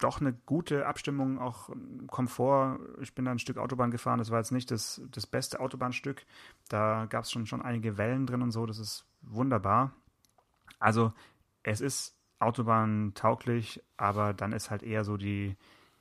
doch 0.00 0.20
eine 0.20 0.32
gute 0.32 0.86
Abstimmung, 0.86 1.38
auch 1.38 1.70
Komfort. 2.08 2.80
Ich 3.00 3.14
bin 3.14 3.24
da 3.24 3.30
ein 3.30 3.38
Stück 3.38 3.58
Autobahn 3.58 3.90
gefahren, 3.90 4.18
das 4.18 4.30
war 4.30 4.38
jetzt 4.38 4.50
nicht 4.50 4.70
das, 4.70 5.00
das 5.10 5.26
beste 5.26 5.60
Autobahnstück. 5.60 6.24
Da 6.68 7.06
gab 7.06 7.24
es 7.24 7.30
schon, 7.30 7.46
schon 7.46 7.62
einige 7.62 7.96
Wellen 7.98 8.26
drin 8.26 8.42
und 8.42 8.50
so, 8.50 8.66
das 8.66 8.78
ist 8.78 9.06
wunderbar. 9.22 9.92
Also 10.78 11.12
es 11.62 11.80
ist 11.80 12.16
Autobahn-tauglich, 12.38 13.82
aber 13.96 14.32
dann 14.32 14.52
ist 14.52 14.70
halt 14.70 14.82
eher 14.82 15.04
so 15.04 15.16
die, 15.16 15.56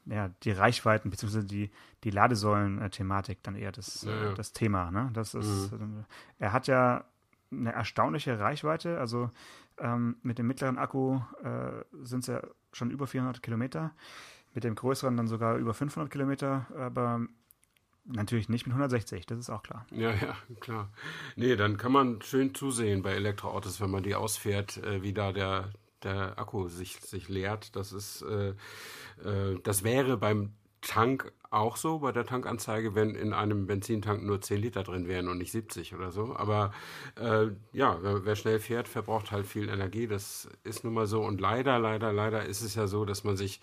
ja, 0.06 0.30
die 0.44 0.52
Reichweiten 0.52 1.10
bzw. 1.10 1.44
die, 1.44 1.72
die 2.04 2.12
Ladesäulen-Thematik 2.12 3.44
dann 3.44 3.56
eher 3.56 3.72
das, 3.72 4.04
ja, 4.04 4.24
ja. 4.24 4.34
das 4.34 4.54
Thema. 4.54 4.90
Ne? 4.90 5.10
Das 5.14 5.34
ist, 5.34 5.72
mhm. 5.74 6.06
Er 6.40 6.54
hat 6.54 6.68
ja 6.68 7.04
eine 7.52 7.74
erstaunliche 7.74 8.40
Reichweite, 8.40 9.00
also 9.00 9.30
ähm, 9.78 10.18
mit 10.24 10.38
dem 10.38 10.48
mittleren 10.48 10.78
Akku 10.78 11.20
äh, 11.44 11.84
sind 12.04 12.20
es 12.20 12.28
ja 12.28 12.42
schon 12.74 12.92
über 12.92 13.08
400 13.08 13.42
Kilometer, 13.42 13.94
mit 14.54 14.64
dem 14.64 14.76
größeren 14.76 15.16
dann 15.16 15.28
sogar 15.28 15.58
über 15.58 15.74
500 15.74 16.12
Kilometer, 16.12 16.68
aber 16.76 17.28
natürlich 18.06 18.50
nicht 18.50 18.66
mit 18.66 18.74
160, 18.74 19.26
das 19.26 19.40
ist 19.40 19.50
auch 19.50 19.64
klar. 19.64 19.86
Ja, 19.92 20.12
ja, 20.14 20.36
klar. 20.60 20.92
Nee, 21.36 21.56
dann 21.56 21.78
kann 21.78 21.92
man 21.92 22.22
schön 22.22 22.56
zusehen 22.56 23.02
bei 23.02 23.14
Elektroautos, 23.14 23.82
wenn 23.82 23.92
man 23.92 24.04
die 24.04 24.16
ausfährt, 24.16 24.78
äh, 24.78 25.02
wie 25.02 25.14
da 25.14 25.32
der, 25.32 25.72
der 26.04 26.38
Akku 26.40 26.68
sich, 26.68 27.00
sich 27.00 27.30
leert. 27.30 27.76
Das 27.76 27.92
ist, 27.92 28.24
äh, 28.24 28.50
äh, 29.24 29.60
das 29.64 29.84
wäre 29.84 30.18
beim 30.18 30.54
Tank 30.82 31.32
auch 31.52 31.78
so 31.78 32.00
bei 32.00 32.12
der 32.12 32.26
Tankanzeige, 32.26 32.96
wenn 32.96 33.16
in 33.16 33.34
einem 33.34 33.68
Benzintank 33.68 34.24
nur 34.24 34.42
10 34.42 34.62
Liter 34.62 34.84
drin 34.84 35.08
wären 35.08 35.28
und 35.28 35.38
nicht 35.38 35.52
70 35.52 35.96
oder 35.96 36.12
so. 36.12 36.36
Aber 36.36 36.72
äh, 37.20 37.48
ja, 37.74 37.98
wer, 38.02 38.26
wer, 38.26 38.36
schnell 38.36 38.60
fährt, 38.60 38.88
verbraucht 38.88 39.32
halt 39.32 39.48
viel 39.48 39.70
Energie. 39.70 40.08
Das 40.08 40.48
ist 40.64 40.84
nun 40.84 40.94
mal 40.94 41.08
so. 41.08 41.24
Und 41.24 41.42
leider, 41.42 41.80
leider, 41.80 42.14
leider 42.14 42.46
ist 42.46 42.62
es 42.62 42.76
ja 42.76 42.88
so, 42.88 43.04
dass 43.06 43.24
man 43.24 43.36
sich 43.36 43.62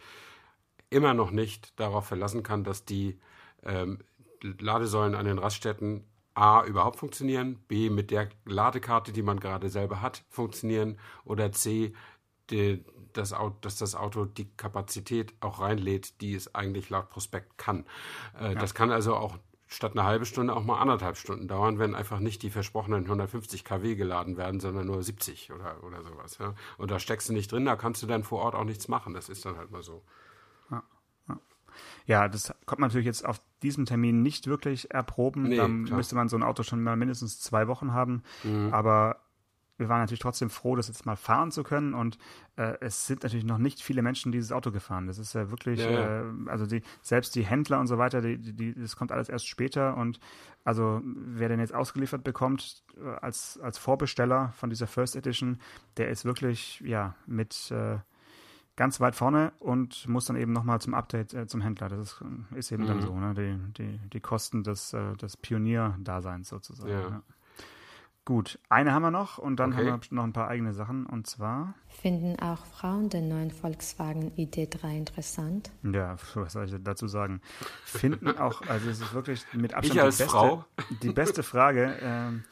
immer 0.91 1.15
noch 1.15 1.31
nicht 1.31 1.79
darauf 1.79 2.07
verlassen 2.07 2.43
kann, 2.43 2.65
dass 2.65 2.85
die 2.85 3.19
ähm, 3.63 3.99
Ladesäulen 4.43 5.15
an 5.15 5.27
den 5.27 5.39
Raststätten 5.39 6.05
A 6.35 6.65
überhaupt 6.65 6.99
funktionieren, 6.99 7.59
B 7.67 7.89
mit 7.89 8.11
der 8.11 8.29
Ladekarte, 8.45 9.13
die 9.13 9.23
man 9.23 9.41
gerade 9.41 9.71
selber 9.71 10.03
hat, 10.03 10.23
funktionieren 10.29 10.99
oder 11.25 11.51
C 11.51 11.95
die, 12.51 12.85
das 13.17 13.33
Auto, 13.33 13.57
dass 13.61 13.77
das 13.77 13.95
Auto 13.95 14.25
die 14.25 14.49
Kapazität 14.57 15.35
auch 15.41 15.61
reinlädt, 15.61 16.21
die 16.21 16.35
es 16.35 16.55
eigentlich 16.55 16.91
laut 16.91 17.11
Prospekt 17.11 17.59
kann. 17.59 17.85
Äh, 18.39 18.53
ja. 18.53 18.55
Das 18.55 18.75
kann 18.75 18.91
also 18.91 19.17
auch 19.17 19.39
statt 19.69 19.93
eine 19.93 20.05
halbe 20.05 20.25
Stunde 20.27 20.55
auch 20.55 20.65
mal 20.65 20.79
anderthalb 20.79 21.17
Stunden 21.17 21.49
dauern, 21.49 21.79
wenn 21.79 21.95
einfach 21.95 22.21
nicht 22.21 22.43
die 22.43 22.51
versprochenen 22.51 23.05
150 23.05 23.65
kW 23.65 23.97
geladen 23.97 24.37
werden, 24.37 24.61
sondern 24.61 24.87
nur 24.87 25.03
70 25.03 25.53
oder, 25.53 25.83
oder 25.83 26.03
sowas. 26.03 26.39
Ja. 26.39 26.55
Und 26.79 26.91
da 26.91 26.99
steckst 26.99 27.29
du 27.29 27.33
nicht 27.33 27.51
drin, 27.51 27.65
da 27.65 27.77
kannst 27.77 28.03
du 28.03 28.07
dann 28.07 28.23
vor 28.23 28.41
Ort 28.43 28.55
auch 28.55 28.65
nichts 28.65 28.89
machen. 28.89 29.13
Das 29.13 29.29
ist 29.29 29.45
dann 29.45 29.57
halt 29.57 29.71
mal 29.71 29.83
so. 29.83 30.05
Ja, 30.71 30.83
ja. 31.29 31.39
ja 32.07 32.29
das 32.29 32.55
kommt 32.65 32.81
man 32.81 32.89
natürlich 32.89 33.07
jetzt 33.07 33.27
auf 33.27 33.41
diesem 33.63 33.87
Termin 33.87 34.23
nicht 34.23 34.47
wirklich 34.47 34.91
erproben. 34.93 35.45
Nee, 35.45 35.57
da 35.57 35.67
müsste 35.67 36.15
man 36.15 36.29
so 36.29 36.37
ein 36.37 36.45
Auto 36.45 36.63
schon 36.63 36.83
mal 36.83 36.97
mindestens 36.97 37.41
zwei 37.41 37.67
Wochen 37.67 37.93
haben. 37.93 38.23
Mhm. 38.45 38.73
Aber 38.73 39.26
wir 39.79 39.89
waren 39.89 40.01
natürlich 40.01 40.21
trotzdem 40.21 40.51
froh, 40.51 40.77
das 40.77 40.89
jetzt 40.89 41.07
mal 41.07 41.17
fahren 41.17 41.51
zu 41.51 41.63
können. 41.63 41.95
Und 41.95 42.19
äh, 42.57 42.77
es 42.81 43.07
sind 43.07 43.23
natürlich 43.23 43.45
noch 43.45 43.59
nicht 43.59 43.83
viele 43.83 44.03
Menschen 44.03 44.33
dieses 44.33 44.53
Auto 44.53 44.71
gefahren. 44.71 45.07
Das 45.07 45.19
ist 45.19 45.35
ja 45.35 45.51
wirklich, 45.51 45.81
ja, 45.81 45.91
ja. 45.91 46.21
Äh, 46.21 46.25
also 46.47 46.67
die, 46.67 46.83
selbst 47.03 47.35
die 47.35 47.45
Händler 47.45 47.81
und 47.81 47.87
so 47.87 47.99
weiter, 47.99 48.21
die, 48.21 48.39
die, 48.39 48.75
das 48.75 48.97
kommt 48.97 49.13
alles 49.13 49.29
erst 49.29 49.47
später. 49.47 49.97
Und 49.97 50.19
also 50.65 51.01
wer 51.05 51.49
den 51.49 51.61
jetzt 51.61 51.75
ausgeliefert 51.75 52.25
bekommt 52.25 52.83
äh, 53.03 53.09
als, 53.21 53.59
als 53.63 53.79
Vorbesteller 53.79 54.53
von 54.57 54.71
dieser 54.71 54.87
First 54.87 55.17
Edition, 55.17 55.59
der 55.97 56.09
ist 56.09 56.25
wirklich 56.25 56.81
ja 56.81 57.15
mit 57.27 57.71
äh, 57.71 57.99
ganz 58.77 59.01
weit 59.01 59.15
vorne 59.15 59.53
und 59.59 60.07
muss 60.07 60.27
dann 60.27 60.37
eben 60.37 60.53
nochmal 60.53 60.81
zum 60.81 60.95
Update 60.95 61.35
äh, 61.35 61.47
zum 61.47 61.63
Händler. 61.63 61.89
Das 61.89 61.99
ist, 61.99 62.25
ist 62.55 62.73
eben 62.73 62.85
mhm. 62.85 62.89
dann 62.89 63.03
so, 63.03 63.19
ne? 63.19 63.35
die, 63.35 63.73
die, 63.83 63.99
die 64.09 64.21
Kosten 64.21 64.63
des, 64.63 64.93
äh, 64.93 65.15
des 65.17 65.37
Pionier-Daseins 65.37 66.49
sozusagen. 66.49 66.91
Ja. 66.91 67.01
ja. 67.01 67.23
Gut, 68.27 68.59
eine 68.69 68.93
haben 68.93 69.03
wir 69.03 69.13
noch 69.13 69.39
und 69.39 69.61
dann 69.61 69.73
okay. 69.73 69.89
haben 69.89 70.03
wir 70.03 70.17
noch 70.17 70.25
ein 70.25 70.33
paar 70.33 70.49
eigene 70.49 70.73
Sachen 70.73 71.07
und 71.07 71.29
zwar. 71.29 71.75
Finden 71.87 72.37
auch 72.41 72.67
Frauen 72.67 73.09
den 73.09 73.29
neuen 73.29 73.53
Volkswagen 73.53 74.33
ID3 74.33 74.97
interessant? 74.97 75.71
Ja, 75.85 76.17
was 76.35 76.55
soll 76.55 76.65
ich 76.65 76.75
dazu 76.83 77.07
sagen? 77.07 77.41
Finden 77.85 78.37
auch, 78.37 78.63
also 78.63 78.91
es 78.91 79.01
ist 79.01 79.15
wirklich 79.15 79.47
mit 79.53 79.75
Abstand 79.75 79.95
ich 79.95 80.03
als 80.03 80.17
die, 80.17 80.25
beste, 80.25 80.37
Frau? 80.37 80.65
die 81.03 81.13
beste 81.13 81.45
Frage. 81.45 81.97
Ähm, 82.03 82.43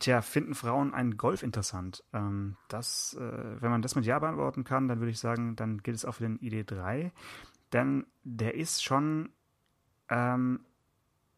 tja, 0.00 0.20
finden 0.20 0.56
Frauen 0.56 0.94
einen 0.94 1.16
Golf 1.16 1.44
interessant? 1.44 2.02
Ähm, 2.12 2.56
das, 2.66 3.16
äh, 3.20 3.62
wenn 3.62 3.70
man 3.70 3.82
das 3.82 3.94
mit 3.94 4.04
Ja 4.04 4.18
beantworten 4.18 4.64
kann, 4.64 4.88
dann 4.88 4.98
würde 4.98 5.12
ich 5.12 5.20
sagen, 5.20 5.54
dann 5.54 5.78
gilt 5.84 5.98
es 5.98 6.04
auch 6.04 6.16
für 6.16 6.24
den 6.24 6.40
ID3. 6.40 7.12
Denn 7.72 8.04
der 8.24 8.56
ist 8.56 8.82
schon 8.82 9.30
ähm, 10.08 10.64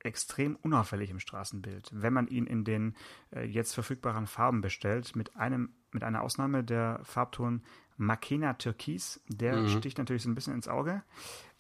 extrem 0.05 0.57
unauffällig 0.57 1.11
im 1.11 1.19
Straßenbild, 1.19 1.91
wenn 1.93 2.13
man 2.13 2.29
ihn 2.29 2.47
in 2.47 2.65
den 2.65 2.95
äh, 3.35 3.45
jetzt 3.45 3.75
verfügbaren 3.75 4.27
Farben 4.27 4.61
bestellt, 4.61 5.17
mit 5.17 5.37
einem 5.37 5.71
mit 5.91 6.05
einer 6.05 6.23
Ausnahme 6.23 6.65
der 6.65 7.01
Farbton 7.05 7.63
Makena 7.97 8.55
Türkis, 8.55 9.21
der 9.29 9.57
mhm. 9.57 9.69
sticht 9.69 9.99
natürlich 9.99 10.25
so 10.25 10.29
ein 10.29 10.35
bisschen 10.35 10.55
ins 10.55 10.69
Auge. 10.69 11.03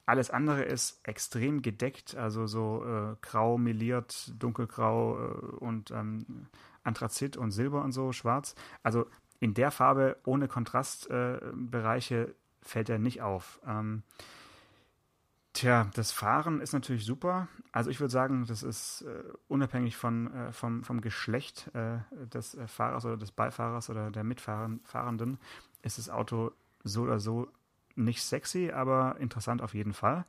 Alles 0.07 0.30
andere 0.30 0.62
ist 0.62 1.00
extrem 1.04 1.62
gedeckt, 1.62 2.14
also 2.16 2.46
so 2.46 2.85
äh, 2.85 3.16
grau 3.22 3.57
meliert, 3.57 4.33
dunkelgrau 4.38 5.18
äh, 5.18 5.57
und 5.57 5.90
ähm, 5.92 6.48
Anthrazit 6.83 7.37
und 7.37 7.52
Silber 7.52 7.83
und 7.83 7.92
so, 7.92 8.12
schwarz. 8.12 8.54
Also 8.83 9.07
in 9.40 9.54
der 9.54 9.70
Farbe 9.70 10.16
ohne 10.24 10.48
Kontrastbereiche 10.48 12.16
äh, 12.16 12.35
fällt 12.61 12.88
er 12.90 12.98
nicht 12.98 13.22
auf. 13.22 13.61
Ähm, 13.66 14.02
Tja, 15.54 15.88
das 15.94 16.10
Fahren 16.10 16.60
ist 16.60 16.72
natürlich 16.72 17.04
super. 17.04 17.46
Also 17.70 17.88
ich 17.88 18.00
würde 18.00 18.10
sagen, 18.10 18.44
das 18.46 18.64
ist 18.64 19.02
äh, 19.02 19.22
unabhängig 19.46 19.96
von, 19.96 20.34
äh, 20.34 20.52
vom, 20.52 20.82
vom 20.82 21.00
Geschlecht 21.00 21.70
äh, 21.74 21.98
des 22.26 22.56
äh, 22.56 22.66
Fahrers 22.66 23.04
oder 23.04 23.16
des 23.16 23.30
Beifahrers 23.30 23.88
oder 23.88 24.10
der 24.10 24.24
Mitfahrenden, 24.24 25.38
ist 25.82 25.98
das 25.98 26.10
Auto 26.10 26.50
so 26.82 27.02
oder 27.02 27.20
so 27.20 27.48
nicht 27.94 28.20
sexy, 28.22 28.72
aber 28.72 29.16
interessant 29.20 29.62
auf 29.62 29.74
jeden 29.74 29.92
Fall. 29.92 30.26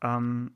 Ähm, 0.00 0.50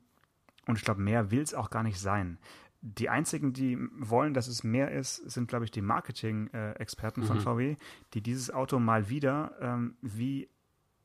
und 0.67 0.77
ich 0.77 0.83
glaube, 0.83 1.01
mehr 1.01 1.31
will 1.31 1.41
es 1.41 1.53
auch 1.53 1.69
gar 1.69 1.83
nicht 1.83 1.99
sein. 1.99 2.37
Die 2.81 3.07
einzigen, 3.07 3.53
die 3.53 3.77
wollen, 3.97 4.33
dass 4.33 4.47
es 4.49 4.65
mehr 4.65 4.91
ist, 4.91 5.17
sind, 5.31 5.47
glaube 5.47 5.63
ich, 5.63 5.71
die 5.71 5.81
Marketing-Experten 5.81 7.21
äh, 7.21 7.25
von 7.25 7.37
mhm. 7.37 7.41
VW, 7.41 7.75
die 8.13 8.21
dieses 8.21 8.51
Auto 8.51 8.77
mal 8.77 9.07
wieder, 9.07 9.53
ähm, 9.61 9.95
wie 10.01 10.49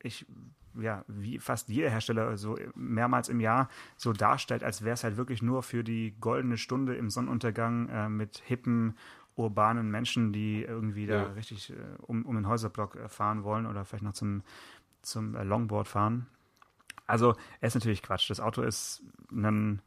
ich 0.02 0.26
ja, 0.80 1.04
wie 1.08 1.38
fast 1.38 1.68
jeder 1.68 1.90
Hersteller 1.90 2.36
so 2.36 2.58
mehrmals 2.74 3.28
im 3.28 3.40
Jahr 3.40 3.68
so 3.96 4.12
darstellt, 4.12 4.64
als 4.64 4.82
wäre 4.82 4.94
es 4.94 5.04
halt 5.04 5.16
wirklich 5.16 5.42
nur 5.42 5.62
für 5.62 5.84
die 5.84 6.14
goldene 6.20 6.56
Stunde 6.56 6.94
im 6.96 7.10
Sonnenuntergang 7.10 7.88
äh, 7.88 8.08
mit 8.08 8.42
hippen, 8.44 8.96
urbanen 9.36 9.90
Menschen, 9.90 10.32
die 10.32 10.62
irgendwie 10.62 11.06
ja. 11.06 11.24
da 11.24 11.32
richtig 11.32 11.70
äh, 11.70 11.74
um, 12.02 12.24
um 12.24 12.34
den 12.34 12.48
Häuserblock 12.48 12.96
äh, 12.96 13.08
fahren 13.08 13.44
wollen 13.44 13.66
oder 13.66 13.84
vielleicht 13.84 14.04
noch 14.04 14.14
zum, 14.14 14.42
zum 15.02 15.34
äh, 15.34 15.44
Longboard 15.44 15.88
fahren. 15.88 16.26
Also, 17.06 17.34
er 17.60 17.68
ist 17.68 17.74
natürlich 17.74 18.02
Quatsch. 18.02 18.28
Das 18.30 18.40
Auto 18.40 18.62
ist 18.62 19.02
ein 19.30 19.80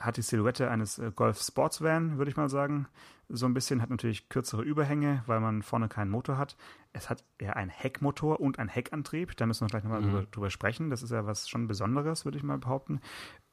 hat 0.00 0.16
die 0.16 0.22
Silhouette 0.22 0.70
eines 0.70 0.98
äh, 0.98 1.12
Golf 1.14 1.40
Sportsvan, 1.40 2.18
würde 2.18 2.30
ich 2.30 2.36
mal 2.36 2.48
sagen. 2.48 2.88
So 3.28 3.46
ein 3.46 3.54
bisschen, 3.54 3.80
hat 3.80 3.90
natürlich 3.90 4.28
kürzere 4.28 4.62
Überhänge, 4.62 5.22
weil 5.26 5.40
man 5.40 5.62
vorne 5.62 5.88
keinen 5.88 6.10
Motor 6.10 6.36
hat. 6.36 6.56
Es 6.92 7.08
hat 7.08 7.24
eher 7.38 7.56
einen 7.56 7.70
Heckmotor 7.70 8.40
und 8.40 8.58
einen 8.58 8.68
Heckantrieb. 8.68 9.36
Da 9.36 9.46
müssen 9.46 9.62
wir 9.62 9.68
gleich 9.68 9.84
nochmal 9.84 10.00
mhm. 10.00 10.06
drüber, 10.06 10.26
drüber, 10.30 10.50
sprechen. 10.50 10.90
Das 10.90 11.02
ist 11.02 11.10
ja 11.10 11.26
was 11.26 11.48
schon 11.48 11.68
Besonderes, 11.68 12.24
würde 12.24 12.38
ich 12.38 12.44
mal 12.44 12.58
behaupten. 12.58 13.00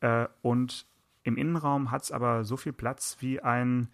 Äh, 0.01 0.27
und 0.41 0.87
im 1.23 1.37
Innenraum 1.37 1.91
hat 1.91 2.03
es 2.03 2.11
aber 2.11 2.45
so 2.45 2.57
viel 2.57 2.73
Platz 2.73 3.17
wie 3.19 3.41
ein 3.41 3.89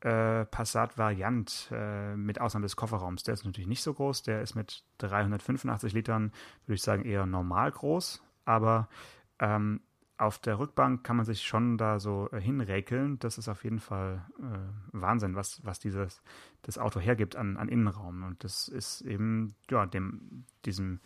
äh, 0.00 0.44
Passat 0.46 0.96
Variant 0.96 1.70
äh, 1.72 2.14
mit 2.16 2.40
Ausnahme 2.40 2.64
des 2.64 2.76
Kofferraums. 2.76 3.24
Der 3.24 3.34
ist 3.34 3.44
natürlich 3.44 3.68
nicht 3.68 3.82
so 3.82 3.92
groß. 3.92 4.22
Der 4.22 4.42
ist 4.42 4.54
mit 4.54 4.84
385 4.98 5.92
Litern, 5.92 6.32
würde 6.66 6.76
ich 6.76 6.82
sagen, 6.82 7.04
eher 7.04 7.26
normal 7.26 7.72
groß. 7.72 8.22
Aber 8.44 8.88
ähm, 9.40 9.80
auf 10.18 10.38
der 10.38 10.58
Rückbank 10.58 11.04
kann 11.04 11.16
man 11.16 11.24
sich 11.24 11.42
schon 11.42 11.78
da 11.78 12.00
so 12.00 12.28
äh, 12.32 12.40
hinräkeln. 12.40 13.18
Das 13.20 13.38
ist 13.38 13.48
auf 13.48 13.64
jeden 13.64 13.78
Fall 13.78 14.24
äh, 14.40 14.58
Wahnsinn, 14.92 15.36
was, 15.36 15.64
was 15.64 15.78
dieses 15.78 16.22
das 16.62 16.76
Auto 16.76 17.00
hergibt 17.00 17.36
an, 17.36 17.56
an 17.56 17.68
Innenraum. 17.68 18.24
Und 18.24 18.42
das 18.42 18.68
ist 18.68 19.00
eben 19.02 19.54
ja 19.70 19.86
dem 19.86 20.44
diesem 20.64 21.00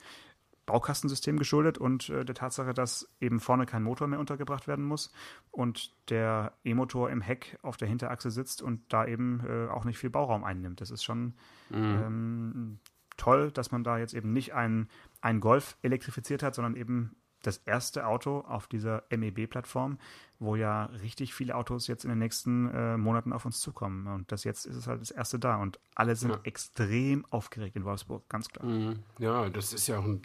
Baukastensystem 0.64 1.38
geschuldet 1.38 1.76
und 1.76 2.08
äh, 2.08 2.24
der 2.24 2.34
Tatsache, 2.34 2.72
dass 2.72 3.08
eben 3.20 3.40
vorne 3.40 3.66
kein 3.66 3.82
Motor 3.82 4.06
mehr 4.06 4.20
untergebracht 4.20 4.66
werden 4.66 4.84
muss 4.84 5.12
und 5.50 5.92
der 6.08 6.52
E-Motor 6.64 7.10
im 7.10 7.20
Heck 7.20 7.58
auf 7.62 7.76
der 7.76 7.88
Hinterachse 7.88 8.30
sitzt 8.30 8.62
und 8.62 8.80
da 8.92 9.04
eben 9.06 9.42
äh, 9.46 9.68
auch 9.68 9.84
nicht 9.84 9.98
viel 9.98 10.10
Bauraum 10.10 10.44
einnimmt. 10.44 10.80
Das 10.80 10.90
ist 10.90 11.02
schon 11.02 11.34
mhm. 11.68 11.74
ähm, 11.74 12.78
toll, 13.16 13.50
dass 13.50 13.72
man 13.72 13.84
da 13.84 13.98
jetzt 13.98 14.14
eben 14.14 14.32
nicht 14.32 14.54
einen, 14.54 14.88
einen 15.20 15.40
Golf 15.40 15.76
elektrifiziert 15.82 16.42
hat, 16.42 16.54
sondern 16.54 16.76
eben 16.76 17.16
das 17.42 17.58
erste 17.58 18.06
Auto 18.06 18.40
auf 18.40 18.66
dieser 18.66 19.04
MEB-Plattform, 19.10 19.98
wo 20.38 20.56
ja 20.56 20.86
richtig 20.86 21.34
viele 21.34 21.54
Autos 21.54 21.86
jetzt 21.86 22.04
in 22.04 22.10
den 22.10 22.18
nächsten 22.18 22.68
äh, 22.68 22.96
Monaten 22.96 23.32
auf 23.32 23.44
uns 23.44 23.60
zukommen. 23.60 24.06
Und 24.06 24.32
das 24.32 24.44
jetzt 24.44 24.66
ist 24.66 24.76
es 24.76 24.86
halt 24.86 25.00
das 25.00 25.10
erste 25.10 25.38
da. 25.38 25.56
Und 25.56 25.78
alle 25.94 26.16
sind 26.16 26.30
ja. 26.30 26.40
extrem 26.44 27.24
aufgeregt 27.26 27.76
in 27.76 27.84
Wolfsburg, 27.84 28.28
ganz 28.28 28.48
klar. 28.48 28.66
Mhm. 28.66 29.00
Ja, 29.18 29.48
das 29.50 29.72
ist 29.72 29.86
ja 29.86 29.98
auch 29.98 30.04
ein, 30.04 30.22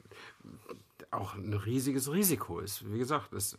auch 1.18 1.36
ein 1.36 1.54
riesiges 1.54 2.12
Risiko. 2.12 2.60
Ist, 2.60 2.92
wie 2.92 2.98
gesagt, 2.98 3.34
es 3.34 3.58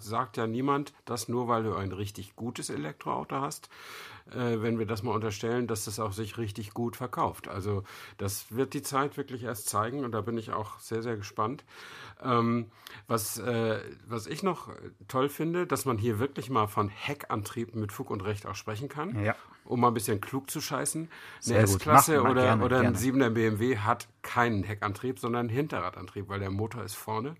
sagt 0.00 0.36
ja 0.36 0.46
niemand, 0.46 0.92
dass 1.04 1.28
nur 1.28 1.48
weil 1.48 1.64
du 1.64 1.74
ein 1.74 1.92
richtig 1.92 2.36
gutes 2.36 2.70
Elektroauto 2.70 3.36
hast, 3.36 3.68
äh, 4.30 4.60
wenn 4.62 4.78
wir 4.78 4.86
das 4.86 5.02
mal 5.02 5.12
unterstellen, 5.12 5.66
dass 5.66 5.84
das 5.84 5.98
auch 5.98 6.12
sich 6.12 6.38
richtig 6.38 6.72
gut 6.72 6.96
verkauft. 6.96 7.48
Also 7.48 7.84
das 8.18 8.54
wird 8.54 8.74
die 8.74 8.82
Zeit 8.82 9.16
wirklich 9.16 9.42
erst 9.42 9.68
zeigen 9.68 10.04
und 10.04 10.12
da 10.12 10.20
bin 10.20 10.38
ich 10.38 10.52
auch 10.52 10.78
sehr, 10.78 11.02
sehr 11.02 11.16
gespannt. 11.16 11.64
Ähm, 12.22 12.66
was, 13.06 13.38
äh, 13.38 13.80
was 14.06 14.26
ich 14.26 14.42
noch 14.42 14.68
toll 15.08 15.28
finde, 15.28 15.66
dass 15.66 15.84
man 15.84 15.98
hier 15.98 16.18
wirklich 16.18 16.50
mal 16.50 16.66
von 16.66 16.88
Heckantrieb 16.88 17.74
mit 17.74 17.92
Fug 17.92 18.10
und 18.10 18.22
Recht 18.22 18.46
auch 18.46 18.54
sprechen 18.54 18.88
kann. 18.88 19.22
Ja. 19.22 19.34
Um 19.70 19.80
mal 19.80 19.88
ein 19.88 19.94
bisschen 19.94 20.20
klug 20.20 20.50
zu 20.50 20.60
scheißen. 20.60 21.08
Eine 21.46 21.58
S-Klasse 21.58 22.22
oder, 22.22 22.42
gerne, 22.42 22.64
oder 22.64 22.80
ein 22.80 22.96
7er 22.96 23.30
BMW 23.30 23.78
hat 23.78 24.08
keinen 24.22 24.64
Heckantrieb, 24.64 25.18
sondern 25.18 25.40
einen 25.40 25.48
Hinterradantrieb, 25.48 26.28
weil 26.28 26.40
der 26.40 26.50
Motor 26.50 26.82
ist 26.82 26.96
vorne. 26.96 27.36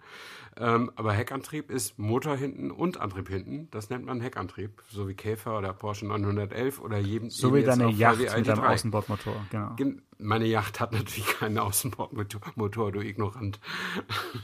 Ähm, 0.56 0.90
aber 0.96 1.12
Heckantrieb 1.12 1.70
ist 1.70 1.98
Motor 1.98 2.36
hinten 2.36 2.70
und 2.70 3.00
Antrieb 3.00 3.28
hinten. 3.28 3.68
Das 3.70 3.90
nennt 3.90 4.04
man 4.04 4.20
Heckantrieb. 4.20 4.82
So 4.90 5.08
wie 5.08 5.14
Käfer 5.14 5.58
oder 5.58 5.72
Porsche 5.72 6.06
911 6.06 6.80
oder 6.80 6.98
jedem. 6.98 7.30
So 7.30 7.54
wie 7.54 7.62
deine 7.62 7.90
Yacht 7.90 8.18
mit 8.18 8.30
einem 8.30 8.60
Außenbordmotor, 8.60 9.46
genau. 9.50 9.74
Meine 10.18 10.46
Yacht 10.46 10.80
hat 10.80 10.92
natürlich 10.92 11.26
keinen 11.38 11.58
Außenbordmotor, 11.58 12.92
du 12.92 13.00
Ignorant. 13.00 13.58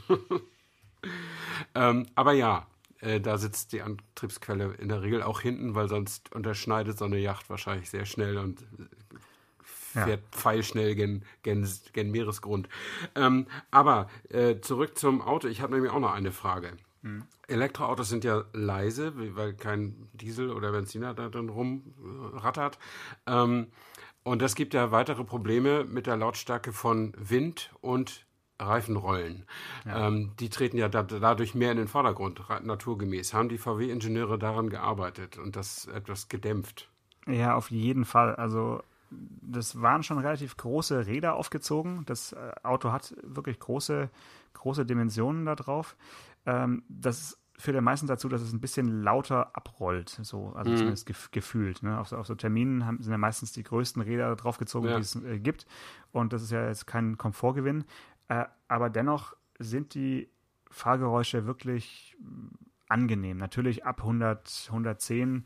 ähm, 1.75 2.07
aber 2.15 2.33
ja, 2.33 2.67
äh, 2.99 3.19
da 3.19 3.37
sitzt 3.37 3.73
die 3.73 3.81
Antriebsquelle 3.81 4.73
in 4.79 4.89
der 4.89 5.01
Regel 5.01 5.23
auch 5.23 5.41
hinten, 5.41 5.75
weil 5.75 5.87
sonst 5.87 6.33
unterschneidet 6.33 6.97
so 6.97 7.05
eine 7.05 7.17
Yacht 7.17 7.49
wahrscheinlich 7.49 7.89
sehr 7.89 8.05
schnell 8.05 8.37
und 8.37 8.63
fährt 9.61 10.21
ja. 10.21 10.27
pfeilschnell 10.31 10.95
gen, 10.95 11.23
gen, 11.43 11.67
gen 11.93 12.11
Meeresgrund. 12.11 12.69
Ähm, 13.15 13.47
aber 13.71 14.09
äh, 14.29 14.59
zurück 14.61 14.97
zum 14.97 15.21
Auto. 15.21 15.47
Ich 15.47 15.61
habe 15.61 15.73
nämlich 15.73 15.91
auch 15.91 15.99
noch 15.99 16.13
eine 16.13 16.31
Frage. 16.31 16.73
Mhm. 17.01 17.23
Elektroautos 17.47 18.09
sind 18.09 18.23
ja 18.23 18.43
leise, 18.53 19.13
weil 19.35 19.53
kein 19.53 20.09
Diesel 20.13 20.51
oder 20.51 20.71
Benziner 20.71 21.13
da 21.13 21.29
drin 21.29 21.49
rumrattert. 21.49 22.77
Ähm, 23.25 23.67
und 24.23 24.41
das 24.41 24.55
gibt 24.55 24.73
ja 24.73 24.91
weitere 24.91 25.23
Probleme 25.23 25.85
mit 25.85 26.05
der 26.05 26.17
Lautstärke 26.17 26.73
von 26.73 27.13
Wind 27.17 27.71
und 27.79 28.26
Reifenrollen. 28.59 29.45
Ja. 29.85 30.07
Ähm, 30.07 30.31
die 30.39 30.49
treten 30.49 30.77
ja 30.77 30.89
da, 30.89 31.03
dadurch 31.03 31.55
mehr 31.55 31.71
in 31.71 31.77
den 31.77 31.87
Vordergrund, 31.87 32.41
naturgemäß. 32.63 33.33
Haben 33.33 33.49
die 33.49 33.57
VW-Ingenieure 33.57 34.39
daran 34.39 34.69
gearbeitet 34.69 35.37
und 35.37 35.55
das 35.55 35.85
etwas 35.87 36.27
gedämpft? 36.27 36.89
Ja, 37.27 37.55
auf 37.55 37.71
jeden 37.71 38.05
Fall. 38.05 38.35
Also 38.35 38.81
das 39.09 39.81
waren 39.81 40.03
schon 40.03 40.17
relativ 40.17 40.57
große 40.57 41.07
Räder 41.07 41.35
aufgezogen. 41.35 42.03
Das 42.05 42.33
äh, 42.33 42.51
Auto 42.63 42.91
hat 42.91 43.15
wirklich 43.23 43.59
große, 43.59 44.09
große 44.53 44.85
Dimensionen 44.85 45.45
da 45.45 45.55
drauf. 45.55 45.95
Ähm, 46.45 46.83
das 46.89 47.37
führt 47.57 47.75
ja 47.75 47.81
meistens 47.81 48.07
dazu, 48.07 48.29
dass 48.29 48.41
es 48.41 48.53
ein 48.53 48.61
bisschen 48.61 49.01
lauter 49.01 49.55
abrollt, 49.55 50.09
so, 50.21 50.53
also 50.55 50.69
mhm. 50.69 50.77
zumindest 50.77 51.05
gef 51.07 51.31
gefühlt. 51.31 51.81
Ne? 51.81 51.99
Auf, 51.99 52.11
auf, 52.11 52.27
so 52.27 52.35
Terminen 52.35 52.85
haben, 52.85 53.01
sind 53.01 53.11
ja 53.11 53.17
meistens 53.17 53.51
die 53.51 53.63
größten 53.63 54.01
Räder 54.01 54.35
draufgezogen, 54.35 54.89
ja. 54.89 54.97
die 54.97 55.01
es 55.01 55.15
äh, 55.15 55.39
gibt. 55.39 55.65
Und 56.11 56.33
das 56.33 56.43
ist 56.43 56.51
ja 56.51 56.67
jetzt 56.67 56.85
kein 56.85 57.17
Komfortgewinn. 57.17 57.85
Äh, 58.29 58.45
aber 58.67 58.89
dennoch 58.89 59.35
sind 59.59 59.93
die 59.93 60.29
Fahrgeräusche 60.69 61.45
wirklich 61.45 62.17
angenehm. 62.87 63.37
Natürlich 63.37 63.85
ab 63.85 64.01
100, 64.01 64.67
110 64.67 65.45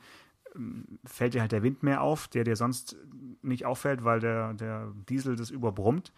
fällt 1.05 1.33
dir 1.33 1.41
halt 1.41 1.51
der 1.51 1.63
Wind 1.63 1.81
mehr 1.83 2.01
auf, 2.01 2.27
der 2.27 2.43
dir 2.43 2.55
sonst 2.55 2.97
nicht 3.41 3.65
auffällt, 3.65 4.03
weil 4.03 4.19
der, 4.19 4.53
der 4.53 4.91
Diesel 5.07 5.35
das 5.35 5.49
überbrummt. 5.49 6.11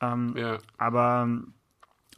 Ähm, 0.00 0.34
ja. 0.36 0.58
Aber 0.76 1.28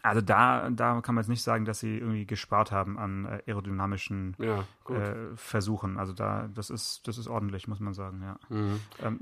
also 0.03 0.21
da, 0.21 0.69
da 0.71 1.01
kann 1.01 1.15
man 1.15 1.23
jetzt 1.23 1.29
nicht 1.29 1.43
sagen, 1.43 1.65
dass 1.65 1.79
sie 1.79 1.99
irgendwie 1.99 2.27
gespart 2.27 2.73
haben 2.73 2.99
an 2.99 3.25
äh, 3.25 3.43
aerodynamischen 3.47 4.37
ja, 4.39 4.65
äh, 4.89 5.37
Versuchen. 5.37 5.97
Also 5.97 6.13
da, 6.13 6.49
das 6.53 6.71
ist, 6.71 7.07
das 7.07 7.19
ist 7.19 7.29
ordentlich, 7.29 7.69
muss 7.69 7.79
man 7.79 7.95
sagen, 7.95 8.21
ja. 8.21 8.37
Mhm. 8.49 8.81
Ähm, 9.01 9.21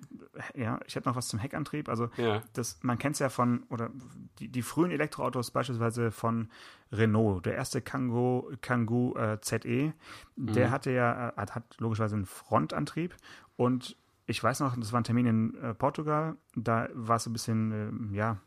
ja, 0.54 0.80
ich 0.86 0.96
hätte 0.96 1.08
noch 1.08 1.16
was 1.16 1.28
zum 1.28 1.38
Heckantrieb. 1.38 1.90
Also 1.90 2.08
ja. 2.16 2.42
das, 2.54 2.78
man 2.82 2.98
kennt 2.98 3.14
es 3.14 3.18
ja 3.18 3.28
von, 3.28 3.64
oder 3.68 3.90
die, 4.38 4.48
die 4.48 4.62
frühen 4.62 4.90
Elektroautos 4.90 5.50
beispielsweise 5.50 6.10
von 6.10 6.48
Renault. 6.90 7.44
Der 7.44 7.56
erste 7.56 7.82
Kangoo, 7.82 8.50
Kangoo 8.62 9.14
äh, 9.16 9.38
ZE, 9.42 9.92
mhm. 10.36 10.52
der 10.52 10.70
hatte 10.70 10.90
ja, 10.92 11.28
äh, 11.28 11.32
hat, 11.36 11.54
hat 11.54 11.64
logischerweise 11.78 12.16
einen 12.16 12.26
Frontantrieb 12.26 13.14
und 13.56 13.96
ich 14.30 14.42
weiß 14.42 14.60
noch, 14.60 14.76
das 14.76 14.92
war 14.92 15.00
ein 15.00 15.04
Termin 15.04 15.26
in 15.26 15.54
äh, 15.56 15.74
Portugal, 15.74 16.36
da 16.54 16.88
war 16.94 17.16
es 17.16 17.26
ein 17.26 17.32
bisschen, 17.32 18.12
äh, 18.12 18.16
ja, 18.16 18.38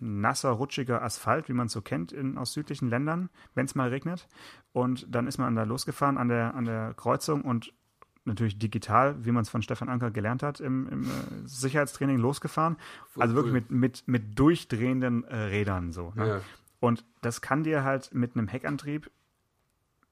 nasser, 0.00 0.50
rutschiger 0.50 1.02
Asphalt, 1.02 1.48
wie 1.48 1.52
man 1.52 1.66
es 1.66 1.72
so 1.72 1.82
kennt 1.82 2.12
in, 2.12 2.38
aus 2.38 2.52
südlichen 2.52 2.88
Ländern, 2.88 3.28
wenn 3.54 3.66
es 3.66 3.74
mal 3.74 3.88
regnet. 3.88 4.28
Und 4.72 5.06
dann 5.14 5.26
ist 5.26 5.38
man 5.38 5.54
da 5.54 5.64
losgefahren 5.64 6.18
an 6.18 6.28
der, 6.28 6.54
an 6.54 6.64
der 6.64 6.94
Kreuzung 6.94 7.42
und 7.42 7.72
natürlich 8.24 8.58
digital, 8.58 9.24
wie 9.24 9.32
man 9.32 9.42
es 9.42 9.48
von 9.48 9.62
Stefan 9.62 9.88
Anker 9.88 10.10
gelernt 10.10 10.42
hat, 10.42 10.60
im, 10.60 10.88
im 10.88 11.04
äh, 11.04 11.06
Sicherheitstraining 11.44 12.18
losgefahren. 12.18 12.76
Voll 13.08 13.22
also 13.22 13.34
wirklich 13.34 13.54
mit, 13.54 13.70
mit, 13.70 14.04
mit 14.06 14.38
durchdrehenden 14.38 15.24
äh, 15.24 15.36
Rädern 15.36 15.92
so. 15.92 16.12
Ne? 16.14 16.28
Ja. 16.28 16.40
Und 16.80 17.04
das 17.22 17.40
kann 17.40 17.64
dir 17.64 17.84
halt 17.84 18.12
mit 18.14 18.36
einem 18.36 18.48
Heckantrieb 18.48 19.10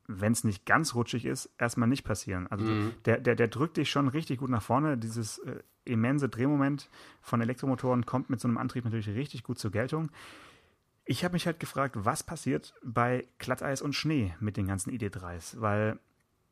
wenn 0.09 0.33
es 0.33 0.45
nicht 0.45 0.66
ganz 0.66 0.95
rutschig 0.95 1.25
ist, 1.25 1.51
erstmal 1.59 1.88
nicht 1.88 2.05
passieren. 2.05 2.47
Also 2.47 2.64
mhm. 2.64 2.92
der, 3.05 3.19
der, 3.19 3.35
der 3.35 3.49
drückt 3.49 3.77
dich 3.77 3.90
schon 3.90 4.09
richtig 4.09 4.38
gut 4.38 4.51
nach 4.51 4.62
vorne. 4.62 4.97
Dieses 4.97 5.38
äh, 5.38 5.62
immense 5.87 6.29
Drehmoment 6.29 6.88
von 7.20 7.40
Elektromotoren 7.40 8.07
kommt 8.07 8.31
mit 8.31 8.40
so 8.40 8.49
einem 8.49 8.59
Antrieb 8.59 8.85
natürlich 8.85 9.09
richtig 9.09 9.42
gut 9.42 9.59
zur 9.59 9.70
Geltung. 9.70 10.11
Ich 11.05 11.25
habe 11.25 11.35
mich 11.35 11.46
halt 11.46 11.61
gefragt, 11.61 11.96
was 11.99 12.22
passiert 12.22 12.75
bei 12.85 13.27
Glatteis 13.38 13.81
und 13.81 13.94
Schnee 13.94 14.35
mit 14.40 14.57
den 14.57 14.66
ganzen 14.66 14.90
ID3s, 14.90 15.61
weil 15.61 15.99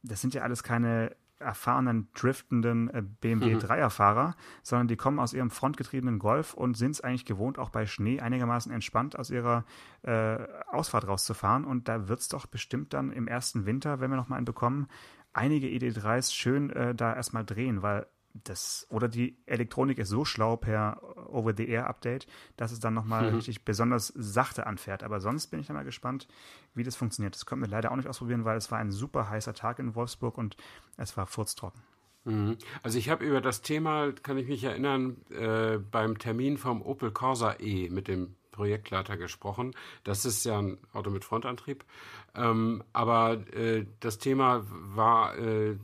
das 0.02 0.20
sind 0.20 0.34
ja 0.34 0.42
alles 0.42 0.62
keine 0.62 1.16
erfahrenen, 1.38 2.08
driftenden 2.14 2.88
äh, 2.90 3.02
BMW 3.02 3.56
3er-Fahrer, 3.56 4.28
mhm. 4.28 4.34
sondern 4.62 4.88
die 4.88 4.96
kommen 4.96 5.18
aus 5.18 5.32
ihrem 5.32 5.50
frontgetriebenen 5.50 6.18
Golf 6.18 6.54
und 6.54 6.76
sind 6.76 6.92
es 6.92 7.00
eigentlich 7.00 7.24
gewohnt, 7.24 7.58
auch 7.58 7.70
bei 7.70 7.86
Schnee 7.86 8.20
einigermaßen 8.20 8.72
entspannt 8.72 9.18
aus 9.18 9.30
ihrer 9.30 9.64
äh, 10.02 10.38
Ausfahrt 10.68 11.06
rauszufahren. 11.06 11.64
Und 11.64 11.88
da 11.88 12.08
wird 12.08 12.20
es 12.20 12.28
doch 12.28 12.46
bestimmt 12.46 12.94
dann 12.94 13.12
im 13.12 13.28
ersten 13.28 13.66
Winter, 13.66 14.00
wenn 14.00 14.10
wir 14.10 14.16
noch 14.16 14.28
mal 14.28 14.36
einen 14.36 14.44
bekommen, 14.44 14.88
einige 15.32 15.66
ED3s 15.66 16.32
schön 16.32 16.70
äh, 16.70 16.94
da 16.94 17.14
erstmal 17.14 17.44
drehen, 17.44 17.82
weil 17.82 18.06
das, 18.34 18.86
oder 18.90 19.08
die 19.08 19.36
Elektronik 19.46 19.98
ist 19.98 20.08
so 20.08 20.24
schlau 20.24 20.56
per 20.56 21.00
Over-the-Air-Update, 21.32 22.26
dass 22.56 22.72
es 22.72 22.80
dann 22.80 22.92
nochmal 22.92 23.30
mhm. 23.30 23.36
richtig 23.36 23.64
besonders 23.64 24.12
sachte 24.16 24.66
anfährt. 24.66 25.04
Aber 25.04 25.20
sonst 25.20 25.46
bin 25.48 25.60
ich 25.60 25.68
dann 25.68 25.76
mal 25.76 25.84
gespannt, 25.84 26.26
wie 26.74 26.82
das 26.82 26.96
funktioniert. 26.96 27.34
Das 27.34 27.46
konnten 27.46 27.64
wir 27.64 27.70
leider 27.70 27.92
auch 27.92 27.96
nicht 27.96 28.08
ausprobieren, 28.08 28.44
weil 28.44 28.56
es 28.56 28.70
war 28.70 28.78
ein 28.78 28.90
super 28.90 29.30
heißer 29.30 29.54
Tag 29.54 29.78
in 29.78 29.94
Wolfsburg 29.94 30.36
und 30.36 30.56
es 30.96 31.16
war 31.16 31.26
furztrocken. 31.26 31.80
Mhm. 32.24 32.56
Also 32.82 32.98
ich 32.98 33.08
habe 33.08 33.24
über 33.24 33.40
das 33.40 33.62
Thema, 33.62 34.12
kann 34.12 34.36
ich 34.36 34.48
mich 34.48 34.64
erinnern, 34.64 35.16
äh, 35.30 35.78
beim 35.78 36.18
Termin 36.18 36.58
vom 36.58 36.82
Opel 36.82 37.12
Corsa 37.12 37.56
E 37.60 37.88
mit 37.88 38.08
dem 38.08 38.34
Projektleiter 38.54 39.16
gesprochen. 39.16 39.74
Das 40.04 40.24
ist 40.24 40.44
ja 40.44 40.58
ein 40.58 40.78
Auto 40.92 41.10
mit 41.10 41.24
Frontantrieb. 41.24 41.84
Ähm, 42.36 42.84
aber 42.92 43.44
äh, 43.52 43.84
das 44.00 44.18
Thema 44.18 44.64
war, 44.68 45.36
äh, 45.36 45.76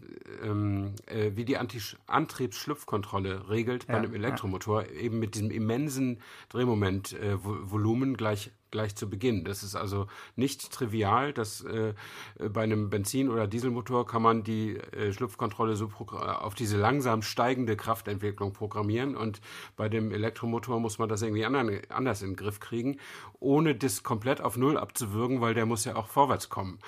ähm, 0.42 0.94
äh, 1.06 1.32
wie 1.34 1.44
die 1.44 1.58
Anti 1.58 1.80
Antriebsschlupfkontrolle 2.06 3.48
regelt 3.48 3.84
ja, 3.84 3.94
bei 3.94 3.98
einem 3.98 4.14
Elektromotor, 4.14 4.84
ja. 4.84 4.90
eben 4.92 5.18
mit 5.18 5.34
diesem 5.34 5.50
immensen 5.50 6.20
Drehmomentvolumen 6.48 8.16
gleich 8.16 8.52
gleich 8.70 8.96
zu 8.96 9.08
Beginn. 9.08 9.44
Das 9.44 9.62
ist 9.62 9.74
also 9.74 10.06
nicht 10.36 10.70
trivial, 10.72 11.32
dass 11.32 11.62
äh, 11.62 11.94
bei 12.38 12.62
einem 12.62 12.90
Benzin- 12.90 13.28
oder 13.28 13.46
Dieselmotor 13.46 14.06
kann 14.06 14.22
man 14.22 14.42
die 14.42 14.76
äh, 14.76 15.12
Schlupfkontrolle 15.12 15.76
so 15.76 15.90
auf 16.10 16.54
diese 16.54 16.76
langsam 16.76 17.22
steigende 17.22 17.76
Kraftentwicklung 17.76 18.52
programmieren 18.52 19.16
und 19.16 19.40
bei 19.76 19.88
dem 19.88 20.12
Elektromotor 20.12 20.80
muss 20.80 20.98
man 20.98 21.08
das 21.08 21.22
irgendwie 21.22 21.44
anderen, 21.44 21.80
anders 21.88 22.22
in 22.22 22.30
den 22.30 22.36
Griff 22.36 22.60
kriegen, 22.60 22.98
ohne 23.38 23.74
das 23.74 24.02
komplett 24.02 24.40
auf 24.40 24.56
Null 24.56 24.76
abzuwürgen, 24.76 25.40
weil 25.40 25.54
der 25.54 25.66
muss 25.66 25.84
ja 25.84 25.96
auch 25.96 26.08
vorwärts 26.08 26.48
kommen. 26.48 26.78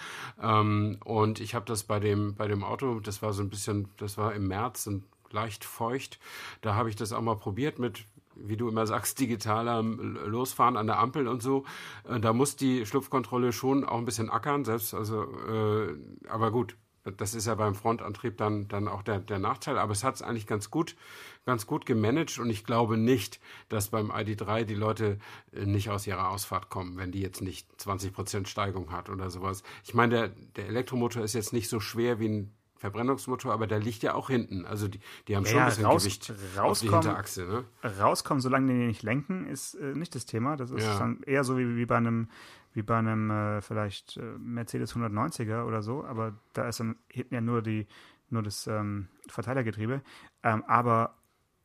Ähm, 0.41 0.99
und 1.05 1.41
ich 1.41 1.55
habe 1.55 1.65
das 1.65 1.83
bei 1.85 2.01
dem, 2.01 2.35
bei 2.35 2.49
dem 2.49 2.65
Auto, 2.65 3.01
das 3.01 3.23
war 3.23 3.33
so 3.33 3.43
ein 3.43 3.51
bisschen, 3.51 3.89
das 3.97 4.19
war 4.19 4.35
im 4.35 4.49
März 4.49 4.87
und 4.87 5.05
leicht 5.31 5.65
feucht, 5.65 6.19
da 6.61 6.75
habe 6.75 6.91
ich 6.91 6.97
das 6.97 7.13
auch 7.13 7.23
mal 7.23 7.37
probiert 7.37 7.79
mit 7.79 8.05
wie 8.37 8.57
du 8.57 8.69
immer 8.69 8.87
sagst, 8.87 9.19
digitaler 9.21 9.83
Losfahren 9.83 10.77
an 10.77 10.87
der 10.87 10.99
Ampel 10.99 11.29
und 11.29 11.43
so. 11.43 11.65
Äh, 12.09 12.21
da 12.21 12.33
muss 12.33 12.57
die 12.57 12.87
Schlupfkontrolle 12.87 13.53
schon 13.53 13.85
auch 13.85 13.99
ein 13.99 14.05
bisschen 14.05 14.31
ackern, 14.31 14.65
selbst, 14.65 14.95
also, 14.95 15.23
äh, 15.23 15.95
aber 16.29 16.51
gut, 16.51 16.77
das 17.05 17.35
ist 17.35 17.47
ja 17.47 17.55
beim 17.55 17.75
Frontantrieb 17.75 18.37
dann, 18.37 18.69
dann 18.69 18.87
auch 18.87 19.03
der, 19.03 19.19
der 19.19 19.39
Nachteil. 19.39 19.79
Aber 19.79 19.93
es 19.93 20.05
hat 20.05 20.15
es 20.15 20.23
eigentlich 20.23 20.47
ganz 20.47 20.71
gut, 20.71 20.97
ganz 21.45 21.67
gut 21.67 21.85
gemanagt 21.87 22.39
und 22.39 22.49
ich 22.49 22.65
glaube 22.65 22.97
nicht, 22.97 23.41
dass 23.69 23.89
beim 23.89 24.11
ID3 24.11 24.65
die 24.65 24.75
Leute 24.75 25.19
äh, 25.53 25.67
nicht 25.67 25.91
aus 25.91 26.07
ihrer 26.07 26.31
Ausfahrt 26.31 26.71
kommen, 26.71 26.97
wenn 26.99 27.11
die 27.11 27.21
jetzt 27.21 27.43
nicht 27.43 27.69
20 27.81 28.13
Prozent 28.13 28.49
Steigung 28.49 28.93
hat 28.93 29.09
oder 29.09 29.31
sowas. 29.31 29.63
Ich 29.85 29.95
meine, 29.95 30.15
der, 30.15 30.29
der 30.57 30.69
Elektromotor 30.69 31.23
ist 31.23 31.35
jetzt 31.35 31.53
nicht 31.53 31.69
so 31.69 31.81
schwer 31.81 32.21
wie 32.21 32.29
ein 32.29 32.55
Verbrennungsmotor, 32.83 33.53
aber 33.53 33.69
der 33.69 33.79
liegt 33.79 34.03
ja 34.03 34.15
auch 34.15 34.29
hinten. 34.29 34.67
Also 34.67 34.89
die, 34.89 34.99
die 35.29 35.37
haben 35.37 35.47
schon 35.47 35.59
ja, 35.59 35.63
ein 35.63 35.69
bisschen 35.69 35.85
raus, 35.85 36.03
Gewicht 36.03 36.33
auf 36.59 36.81
die 36.81 36.91
Hinterachse. 36.91 37.45
Ne? 37.45 37.65
Rauskommen, 38.01 38.41
solange 38.41 38.73
die 38.73 38.87
nicht 38.87 39.05
lenken, 39.05 39.47
ist 39.47 39.75
äh, 39.75 39.95
nicht 39.95 40.17
das 40.17 40.27
Thema. 40.27 40.57
Das 40.57 40.73
ist 40.73 40.85
ja. 40.85 40.99
dann 40.99 41.23
eher 41.23 41.45
so 41.45 41.57
wie, 41.57 41.77
wie 41.77 41.87
bei 41.87 41.97
einem 41.97 42.29
wie 42.75 42.83
bei 42.83 42.97
einem 42.97 43.31
äh, 43.31 43.61
vielleicht 43.61 44.17
äh, 44.17 44.23
Mercedes 44.37 44.97
190er 44.97 45.65
oder 45.65 45.81
so, 45.83 46.05
aber 46.05 46.35
da 46.55 46.67
ist 46.67 46.81
dann 46.81 46.97
hinten 47.09 47.35
ja 47.35 47.41
nur 47.41 47.63
die 47.63 47.87
nur 48.31 48.43
das 48.43 48.67
ähm, 48.67 49.07
Verteilergetriebe. 49.29 50.03
Ähm, 50.43 50.65
aber 50.67 51.15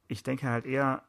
ich 0.08 0.22
denke 0.22 0.48
halt 0.48 0.68
eher, 0.68 1.04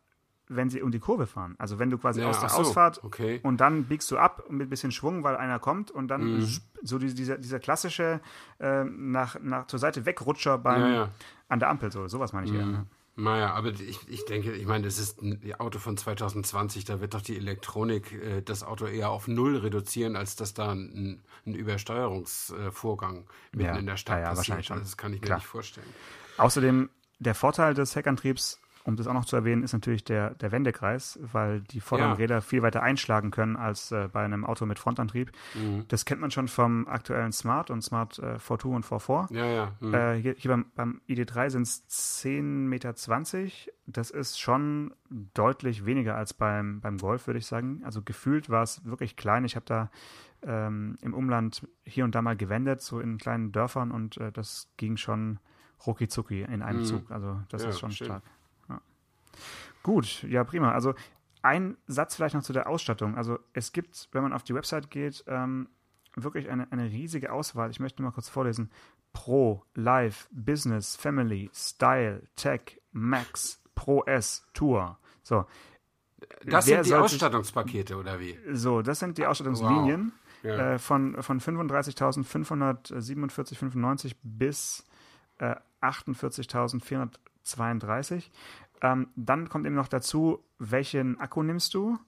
wenn 0.48 0.70
sie 0.70 0.82
um 0.82 0.90
die 0.90 0.98
Kurve 0.98 1.26
fahren. 1.26 1.54
Also 1.58 1.78
wenn 1.78 1.90
du 1.90 1.98
quasi 1.98 2.20
ja, 2.20 2.28
aus 2.28 2.40
der 2.40 2.48
so, 2.48 2.58
Ausfahrt 2.58 3.02
okay. 3.04 3.40
und 3.42 3.60
dann 3.60 3.84
biegst 3.84 4.10
du 4.10 4.18
ab 4.18 4.44
mit 4.48 4.66
ein 4.66 4.70
bisschen 4.70 4.92
Schwung, 4.92 5.22
weil 5.24 5.36
einer 5.36 5.58
kommt 5.58 5.90
und 5.90 6.08
dann 6.08 6.38
mhm. 6.38 6.48
so 6.82 6.98
dieser, 6.98 7.38
dieser 7.38 7.60
klassische 7.60 8.20
äh, 8.58 8.84
nach, 8.84 9.38
nach 9.40 9.66
zur 9.66 9.78
Seite 9.78 10.06
wegrutscher 10.06 10.58
beim 10.58 10.80
ja, 10.80 10.88
ja. 10.88 11.08
an 11.48 11.60
der 11.60 11.68
Ampel, 11.68 11.92
so 11.92 12.08
sowas 12.08 12.32
meine 12.32 12.46
ich 12.46 12.52
mhm. 12.52 12.58
eher. 12.58 12.66
Ne? 12.66 12.86
Naja, 13.20 13.52
aber 13.52 13.70
ich, 13.70 14.08
ich 14.08 14.24
denke, 14.26 14.52
ich 14.52 14.64
meine, 14.64 14.84
das 14.84 15.00
ist 15.00 15.20
ein 15.20 15.42
Auto 15.58 15.80
von 15.80 15.96
2020, 15.96 16.84
da 16.84 17.00
wird 17.00 17.14
doch 17.14 17.20
die 17.20 17.36
Elektronik 17.36 18.12
äh, 18.12 18.42
das 18.42 18.62
Auto 18.62 18.86
eher 18.86 19.10
auf 19.10 19.26
Null 19.26 19.56
reduzieren, 19.56 20.14
als 20.14 20.36
dass 20.36 20.54
da 20.54 20.70
ein, 20.70 21.20
ein 21.44 21.54
Übersteuerungsvorgang 21.54 23.26
mitten 23.50 23.64
ja, 23.64 23.76
in 23.76 23.86
der 23.86 23.96
Stadt 23.96 24.18
ja, 24.18 24.28
ja, 24.28 24.34
passiert. 24.34 24.70
Also 24.70 24.74
das 24.74 24.96
kann 24.96 25.12
ich 25.12 25.20
mir 25.20 25.34
nicht 25.34 25.46
vorstellen. 25.46 25.88
Außerdem, 26.36 26.90
der 27.18 27.34
Vorteil 27.34 27.74
des 27.74 27.96
Heckantriebs 27.96 28.60
um 28.88 28.96
das 28.96 29.06
auch 29.06 29.12
noch 29.12 29.26
zu 29.26 29.36
erwähnen, 29.36 29.62
ist 29.62 29.74
natürlich 29.74 30.02
der, 30.02 30.30
der 30.36 30.50
Wendekreis, 30.50 31.18
weil 31.20 31.60
die 31.60 31.80
vorderen 31.80 32.12
ja. 32.12 32.16
Räder 32.16 32.40
viel 32.40 32.62
weiter 32.62 32.82
einschlagen 32.82 33.30
können 33.30 33.54
als 33.54 33.92
äh, 33.92 34.08
bei 34.10 34.24
einem 34.24 34.46
Auto 34.46 34.64
mit 34.64 34.78
Frontantrieb. 34.78 35.30
Mhm. 35.54 35.84
Das 35.88 36.06
kennt 36.06 36.22
man 36.22 36.30
schon 36.30 36.48
vom 36.48 36.88
aktuellen 36.88 37.32
Smart 37.32 37.70
und 37.70 37.82
Smart 37.82 38.18
äh, 38.18 38.36
4.2 38.36 38.64
und 38.68 38.86
4.4. 38.86 39.34
Ja, 39.34 39.44
ja. 39.44 39.72
Mhm. 39.80 39.94
Äh, 39.94 40.14
hier, 40.22 40.34
hier, 40.38 40.50
beim, 40.50 40.66
beim 40.74 41.00
ID3 41.06 41.50
sind 41.50 41.62
es 41.64 41.86
10,20 41.86 42.32
Meter. 42.40 42.94
Das 43.84 44.10
ist 44.10 44.40
schon 44.40 44.94
deutlich 45.34 45.84
weniger 45.84 46.16
als 46.16 46.32
beim, 46.32 46.80
beim 46.80 46.96
Golf, 46.96 47.26
würde 47.26 47.38
ich 47.38 47.46
sagen. 47.46 47.82
Also 47.84 48.00
gefühlt 48.00 48.48
war 48.48 48.62
es 48.62 48.86
wirklich 48.86 49.16
klein. 49.16 49.44
Ich 49.44 49.54
habe 49.54 49.66
da 49.66 49.90
ähm, 50.40 50.96
im 51.02 51.12
Umland 51.12 51.68
hier 51.84 52.04
und 52.04 52.14
da 52.14 52.22
mal 52.22 52.38
gewendet, 52.38 52.80
so 52.80 53.00
in 53.00 53.18
kleinen 53.18 53.52
Dörfern 53.52 53.90
und 53.90 54.16
äh, 54.16 54.32
das 54.32 54.70
ging 54.78 54.96
schon 54.96 55.40
rucki 55.86 56.08
zucki 56.08 56.42
in 56.42 56.62
einem 56.62 56.80
mhm. 56.80 56.84
Zug. 56.84 57.10
Also 57.10 57.40
das 57.50 57.62
ja, 57.62 57.68
ist 57.68 57.78
schon 57.78 57.90
schön. 57.90 58.06
stark. 58.06 58.22
Gut, 59.82 60.22
ja, 60.24 60.44
prima. 60.44 60.72
Also 60.72 60.94
ein 61.42 61.76
Satz 61.86 62.16
vielleicht 62.16 62.34
noch 62.34 62.42
zu 62.42 62.52
der 62.52 62.68
Ausstattung. 62.68 63.16
Also 63.16 63.38
es 63.52 63.72
gibt, 63.72 64.08
wenn 64.12 64.22
man 64.22 64.32
auf 64.32 64.42
die 64.42 64.54
Website 64.54 64.90
geht, 64.90 65.24
ähm, 65.26 65.68
wirklich 66.14 66.50
eine, 66.50 66.70
eine 66.72 66.90
riesige 66.90 67.32
Auswahl. 67.32 67.70
Ich 67.70 67.80
möchte 67.80 68.02
mal 68.02 68.10
kurz 68.10 68.28
vorlesen. 68.28 68.70
Pro, 69.12 69.64
Live, 69.74 70.28
Business, 70.30 70.96
Family, 70.96 71.50
Style, 71.54 72.22
Tech, 72.36 72.80
Max, 72.92 73.62
Pro 73.74 74.04
S, 74.04 74.46
Tour. 74.52 74.98
So. 75.22 75.46
Das 76.44 76.66
Wer 76.66 76.84
sind 76.84 76.86
die 76.86 76.94
Ausstattungspakete, 76.94 77.96
oder 77.96 78.20
wie? 78.20 78.38
So, 78.52 78.82
das 78.82 78.98
sind 78.98 79.16
die 79.18 79.26
Ausstattungslinien 79.26 80.12
wow. 80.42 80.50
ja. 80.50 80.74
äh, 80.74 80.78
von, 80.78 81.22
von 81.22 81.40
35.547,95 81.40 84.16
bis 84.22 84.84
äh, 85.38 85.54
48.432. 85.80 88.24
Ähm, 88.82 89.08
dann 89.16 89.48
kommt 89.48 89.66
eben 89.66 89.74
noch 89.74 89.88
dazu, 89.88 90.44
welchen 90.58 91.18
Akku 91.20 91.42
nimmst 91.42 91.74
du. 91.74 91.98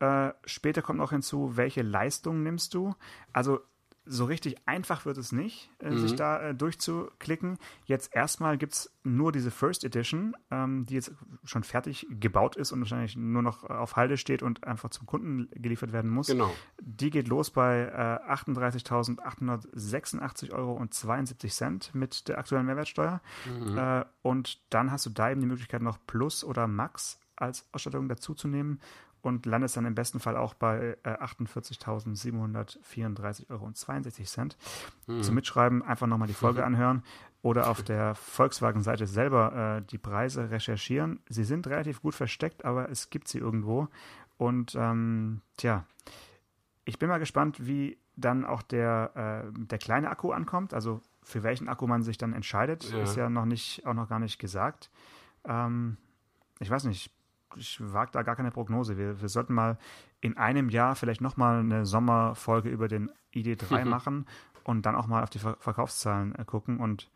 Äh, 0.00 0.32
später 0.44 0.82
kommt 0.82 0.98
noch 0.98 1.10
hinzu, 1.10 1.56
welche 1.56 1.82
Leistung 1.82 2.42
nimmst 2.42 2.74
du. 2.74 2.94
Also 3.32 3.60
so 4.06 4.26
richtig 4.26 4.56
einfach 4.66 5.06
wird 5.06 5.16
es 5.18 5.32
nicht, 5.32 5.70
äh, 5.80 5.90
mhm. 5.90 5.98
sich 5.98 6.14
da 6.14 6.40
äh, 6.40 6.54
durchzuklicken. 6.54 7.58
Jetzt 7.86 8.14
erstmal 8.14 8.56
gibt 8.58 8.74
es 8.74 8.92
nur 9.02 9.32
diese 9.32 9.50
First 9.50 9.82
Edition, 9.84 10.36
ähm, 10.50 10.84
die 10.86 10.94
jetzt 10.94 11.12
schon 11.44 11.64
fertig 11.64 12.06
gebaut 12.10 12.56
ist 12.56 12.72
und 12.72 12.80
wahrscheinlich 12.80 13.16
nur 13.16 13.40
noch 13.42 13.64
auf 13.64 13.96
Halde 13.96 14.18
steht 14.18 14.42
und 14.42 14.64
einfach 14.64 14.90
zum 14.90 15.06
Kunden 15.06 15.48
geliefert 15.52 15.92
werden 15.92 16.10
muss. 16.10 16.26
Genau. 16.26 16.52
Die 16.80 17.08
geht 17.10 17.28
los 17.28 17.50
bei 17.50 17.82
äh, 17.82 18.18
38.886 18.30 20.52
Euro 20.52 20.74
und 20.74 20.92
72 20.92 21.52
Cent 21.52 21.94
mit 21.94 22.28
der 22.28 22.38
aktuellen 22.38 22.66
Mehrwertsteuer. 22.66 23.22
Mhm. 23.46 23.78
Äh, 23.78 24.04
und 24.22 24.60
dann 24.70 24.90
hast 24.90 25.06
du 25.06 25.10
da 25.10 25.30
eben 25.30 25.40
die 25.40 25.46
Möglichkeit 25.46 25.82
noch 25.82 25.98
Plus 26.06 26.42
oder 26.44 26.66
Max 26.66 27.20
als 27.44 27.66
Ausstattung 27.72 28.08
dazuzunehmen 28.08 28.80
und 29.22 29.46
landest 29.46 29.76
dann 29.76 29.86
im 29.86 29.94
besten 29.94 30.18
Fall 30.20 30.36
auch 30.36 30.54
bei 30.54 30.96
äh, 31.02 31.10
48.734,62 31.10 33.50
Euro. 33.50 33.72
Mhm. 35.06 35.22
Zum 35.22 35.34
Mitschreiben 35.34 35.82
einfach 35.82 36.06
nochmal 36.06 36.28
die 36.28 36.34
Folge 36.34 36.64
anhören 36.66 37.02
oder 37.42 37.68
auf 37.68 37.82
der 37.82 38.14
Volkswagen-Seite 38.14 39.06
selber 39.06 39.78
äh, 39.78 39.82
die 39.90 39.98
Preise 39.98 40.50
recherchieren. 40.50 41.20
Sie 41.28 41.44
sind 41.44 41.66
relativ 41.66 42.00
gut 42.02 42.14
versteckt, 42.14 42.64
aber 42.64 42.88
es 42.90 43.10
gibt 43.10 43.28
sie 43.28 43.38
irgendwo. 43.38 43.88
Und 44.36 44.74
ähm, 44.74 45.40
tja, 45.56 45.84
ich 46.84 46.98
bin 46.98 47.08
mal 47.08 47.18
gespannt, 47.18 47.66
wie 47.66 47.98
dann 48.16 48.44
auch 48.44 48.62
der, 48.62 49.44
äh, 49.46 49.52
der 49.52 49.78
kleine 49.78 50.10
Akku 50.10 50.32
ankommt. 50.32 50.74
Also 50.74 51.00
für 51.22 51.42
welchen 51.42 51.68
Akku 51.68 51.86
man 51.86 52.02
sich 52.02 52.18
dann 52.18 52.32
entscheidet, 52.32 52.90
ja. 52.90 53.02
ist 53.02 53.16
ja 53.16 53.30
noch 53.30 53.46
nicht, 53.46 53.86
auch 53.86 53.94
noch 53.94 54.08
gar 54.08 54.20
nicht 54.20 54.38
gesagt. 54.38 54.90
Ähm, 55.46 55.96
ich 56.60 56.70
weiß 56.70 56.84
nicht, 56.84 57.10
ich 57.56 57.78
wage 57.80 58.12
da 58.12 58.22
gar 58.22 58.36
keine 58.36 58.50
Prognose. 58.50 58.96
Wir, 58.96 59.20
wir 59.20 59.28
sollten 59.28 59.54
mal 59.54 59.78
in 60.20 60.36
einem 60.36 60.68
Jahr 60.68 60.96
vielleicht 60.96 61.20
nochmal 61.20 61.60
eine 61.60 61.86
Sommerfolge 61.86 62.68
über 62.68 62.88
den 62.88 63.10
ID3 63.34 63.84
machen 63.84 64.26
und 64.64 64.86
dann 64.86 64.96
auch 64.96 65.06
mal 65.06 65.22
auf 65.22 65.30
die 65.30 65.38
Ver 65.38 65.56
Verkaufszahlen 65.60 66.34
äh, 66.34 66.44
gucken 66.44 66.78
und 66.78 67.10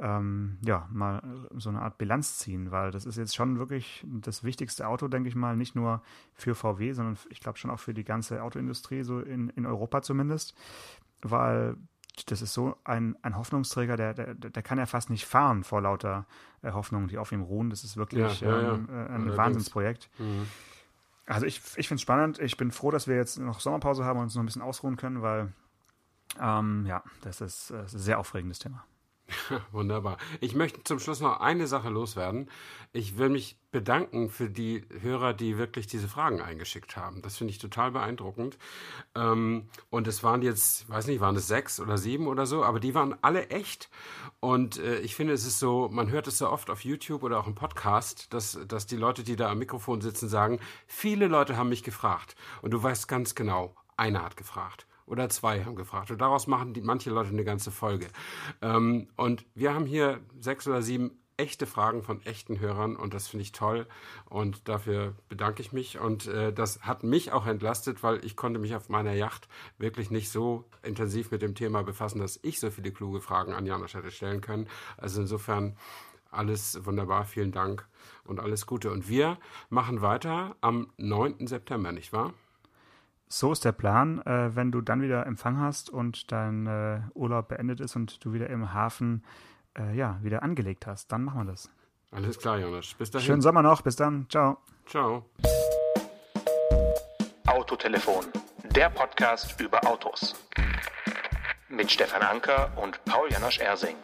ähm, 0.00 0.58
ja, 0.64 0.88
mal 0.90 1.22
so 1.54 1.68
eine 1.70 1.80
Art 1.80 1.98
Bilanz 1.98 2.38
ziehen, 2.38 2.72
weil 2.72 2.90
das 2.90 3.06
ist 3.06 3.16
jetzt 3.16 3.36
schon 3.36 3.58
wirklich 3.58 4.04
das 4.04 4.42
wichtigste 4.42 4.88
Auto, 4.88 5.06
denke 5.06 5.28
ich 5.28 5.36
mal, 5.36 5.56
nicht 5.56 5.76
nur 5.76 6.02
für 6.32 6.56
VW, 6.56 6.92
sondern 6.92 7.16
ich 7.30 7.40
glaube 7.40 7.58
schon 7.58 7.70
auch 7.70 7.78
für 7.78 7.94
die 7.94 8.02
ganze 8.02 8.42
Autoindustrie, 8.42 9.04
so 9.04 9.20
in, 9.20 9.50
in 9.50 9.66
Europa 9.66 10.02
zumindest, 10.02 10.56
weil 11.22 11.76
das 12.26 12.42
ist 12.42 12.54
so 12.54 12.76
ein, 12.84 13.16
ein 13.22 13.36
Hoffnungsträger, 13.36 13.96
der, 13.96 14.14
der, 14.14 14.34
der 14.34 14.62
kann 14.62 14.78
ja 14.78 14.86
fast 14.86 15.10
nicht 15.10 15.26
fahren 15.26 15.64
vor 15.64 15.80
lauter 15.80 16.26
äh, 16.62 16.72
Hoffnungen, 16.72 17.08
die 17.08 17.18
auf 17.18 17.32
ihm 17.32 17.42
ruhen. 17.42 17.70
Das 17.70 17.84
ist 17.84 17.96
wirklich 17.96 18.40
ja, 18.40 18.50
ja, 18.50 18.74
ähm, 18.74 18.88
ja. 18.90 19.06
Äh, 19.06 19.08
ein 19.10 19.36
Wahnsinnsprojekt. 19.36 20.08
Mhm. 20.18 20.46
Also 21.26 21.46
ich, 21.46 21.60
ich 21.76 21.88
finde 21.88 21.96
es 21.96 22.02
spannend. 22.02 22.38
Ich 22.38 22.56
bin 22.56 22.70
froh, 22.70 22.90
dass 22.90 23.08
wir 23.08 23.16
jetzt 23.16 23.38
noch 23.38 23.60
Sommerpause 23.60 24.04
haben 24.04 24.18
und 24.18 24.24
uns 24.24 24.34
noch 24.34 24.42
ein 24.42 24.46
bisschen 24.46 24.62
ausruhen 24.62 24.96
können, 24.96 25.22
weil 25.22 25.52
ähm, 26.40 26.84
ja, 26.86 27.02
das 27.22 27.40
ist, 27.40 27.70
das 27.70 27.86
ist 27.86 27.94
ein 27.94 28.02
sehr 28.02 28.18
aufregendes 28.18 28.58
Thema. 28.58 28.84
Wunderbar. 29.72 30.18
Ich 30.40 30.54
möchte 30.54 30.82
zum 30.84 30.98
Schluss 30.98 31.20
noch 31.20 31.40
eine 31.40 31.66
Sache 31.66 31.88
loswerden. 31.88 32.50
Ich 32.92 33.18
will 33.18 33.28
mich 33.28 33.56
bedanken 33.70 34.30
für 34.30 34.48
die 34.48 34.84
Hörer, 35.00 35.34
die 35.34 35.58
wirklich 35.58 35.86
diese 35.86 36.08
Fragen 36.08 36.40
eingeschickt 36.40 36.96
haben. 36.96 37.22
Das 37.22 37.36
finde 37.36 37.50
ich 37.50 37.58
total 37.58 37.90
beeindruckend. 37.90 38.56
Ähm, 39.14 39.68
und 39.90 40.06
es 40.06 40.22
waren 40.22 40.42
jetzt, 40.42 40.88
weiß 40.88 41.06
nicht, 41.08 41.20
waren 41.20 41.36
es 41.36 41.48
sechs 41.48 41.80
oder 41.80 41.98
sieben 41.98 42.28
oder 42.28 42.46
so, 42.46 42.64
aber 42.64 42.80
die 42.80 42.94
waren 42.94 43.16
alle 43.22 43.48
echt. 43.48 43.90
Und 44.40 44.78
äh, 44.78 44.98
ich 45.00 45.14
finde, 45.14 45.32
es 45.32 45.44
ist 45.44 45.58
so, 45.58 45.88
man 45.90 46.10
hört 46.10 46.26
es 46.28 46.38
so 46.38 46.48
oft 46.48 46.70
auf 46.70 46.84
YouTube 46.84 47.22
oder 47.22 47.38
auch 47.38 47.46
im 47.46 47.54
Podcast, 47.54 48.32
dass, 48.32 48.58
dass 48.68 48.86
die 48.86 48.96
Leute, 48.96 49.24
die 49.24 49.36
da 49.36 49.50
am 49.50 49.58
Mikrofon 49.58 50.00
sitzen, 50.00 50.28
sagen, 50.28 50.60
viele 50.86 51.26
Leute 51.26 51.56
haben 51.56 51.68
mich 51.68 51.82
gefragt. 51.82 52.36
Und 52.62 52.72
du 52.72 52.82
weißt 52.82 53.08
ganz 53.08 53.34
genau, 53.34 53.74
einer 53.96 54.22
hat 54.22 54.36
gefragt 54.36 54.86
oder 55.06 55.28
zwei 55.28 55.64
haben 55.64 55.76
gefragt. 55.76 56.10
Und 56.10 56.20
daraus 56.20 56.46
machen 56.46 56.74
die, 56.74 56.80
manche 56.80 57.10
Leute 57.10 57.30
eine 57.30 57.44
ganze 57.44 57.70
Folge. 57.70 58.06
Ähm, 58.62 59.08
und 59.16 59.44
wir 59.54 59.74
haben 59.74 59.86
hier 59.86 60.20
sechs 60.38 60.66
oder 60.66 60.82
sieben 60.82 61.18
echte 61.36 61.66
Fragen 61.66 62.02
von 62.02 62.24
echten 62.24 62.60
Hörern 62.60 62.96
und 62.96 63.12
das 63.12 63.28
finde 63.28 63.42
ich 63.42 63.52
toll 63.52 63.86
und 64.26 64.68
dafür 64.68 65.14
bedanke 65.28 65.62
ich 65.62 65.72
mich 65.72 65.98
und 65.98 66.26
äh, 66.28 66.52
das 66.52 66.82
hat 66.82 67.02
mich 67.02 67.32
auch 67.32 67.46
entlastet, 67.46 68.02
weil 68.02 68.24
ich 68.24 68.36
konnte 68.36 68.60
mich 68.60 68.74
auf 68.76 68.88
meiner 68.88 69.12
Yacht 69.12 69.48
wirklich 69.78 70.10
nicht 70.10 70.30
so 70.30 70.64
intensiv 70.82 71.30
mit 71.32 71.42
dem 71.42 71.54
Thema 71.54 71.82
befassen, 71.82 72.20
dass 72.20 72.38
ich 72.42 72.60
so 72.60 72.70
viele 72.70 72.92
kluge 72.92 73.20
Fragen 73.20 73.52
an 73.52 73.66
Janosch 73.66 73.94
hätte 73.94 74.10
stellen 74.10 74.40
können. 74.40 74.68
Also 74.96 75.22
insofern 75.22 75.76
alles 76.30 76.84
wunderbar, 76.84 77.24
vielen 77.24 77.52
Dank 77.52 77.86
und 78.24 78.40
alles 78.40 78.66
Gute. 78.66 78.90
Und 78.90 79.08
wir 79.08 79.38
machen 79.70 80.02
weiter 80.02 80.56
am 80.60 80.92
9. 80.98 81.46
September, 81.46 81.92
nicht 81.92 82.12
wahr? 82.12 82.32
So 83.28 83.52
ist 83.52 83.64
der 83.64 83.72
Plan. 83.72 84.20
Äh, 84.22 84.54
wenn 84.54 84.70
du 84.70 84.80
dann 84.80 85.02
wieder 85.02 85.26
Empfang 85.26 85.58
hast 85.58 85.90
und 85.90 86.30
dein 86.30 86.66
äh, 86.66 87.00
Urlaub 87.14 87.48
beendet 87.48 87.80
ist 87.80 87.96
und 87.96 88.24
du 88.24 88.32
wieder 88.32 88.48
im 88.50 88.72
Hafen 88.72 89.24
äh, 89.78 89.96
ja, 89.96 90.18
wieder 90.22 90.42
angelegt 90.42 90.86
hast, 90.86 91.10
dann 91.12 91.24
machen 91.24 91.46
wir 91.46 91.52
das. 91.52 91.70
Alles 92.12 92.38
klar, 92.38 92.58
Jonas. 92.58 92.94
Bis 92.94 93.10
dahin. 93.10 93.26
Schönen 93.26 93.42
Sommer 93.42 93.62
noch. 93.62 93.82
Bis 93.82 93.96
dann. 93.96 94.26
Ciao. 94.28 94.58
Ciao. 94.86 95.24
Autotelefon, 97.46 98.26
der 98.76 98.90
Podcast 98.90 99.60
über 99.60 99.84
Autos. 99.86 100.34
Mit 101.68 101.90
Stefan 101.90 102.22
Anker 102.22 102.70
und 102.76 103.04
Paul 103.04 103.30
Janosch 103.30 103.58
Ersing. 103.58 103.96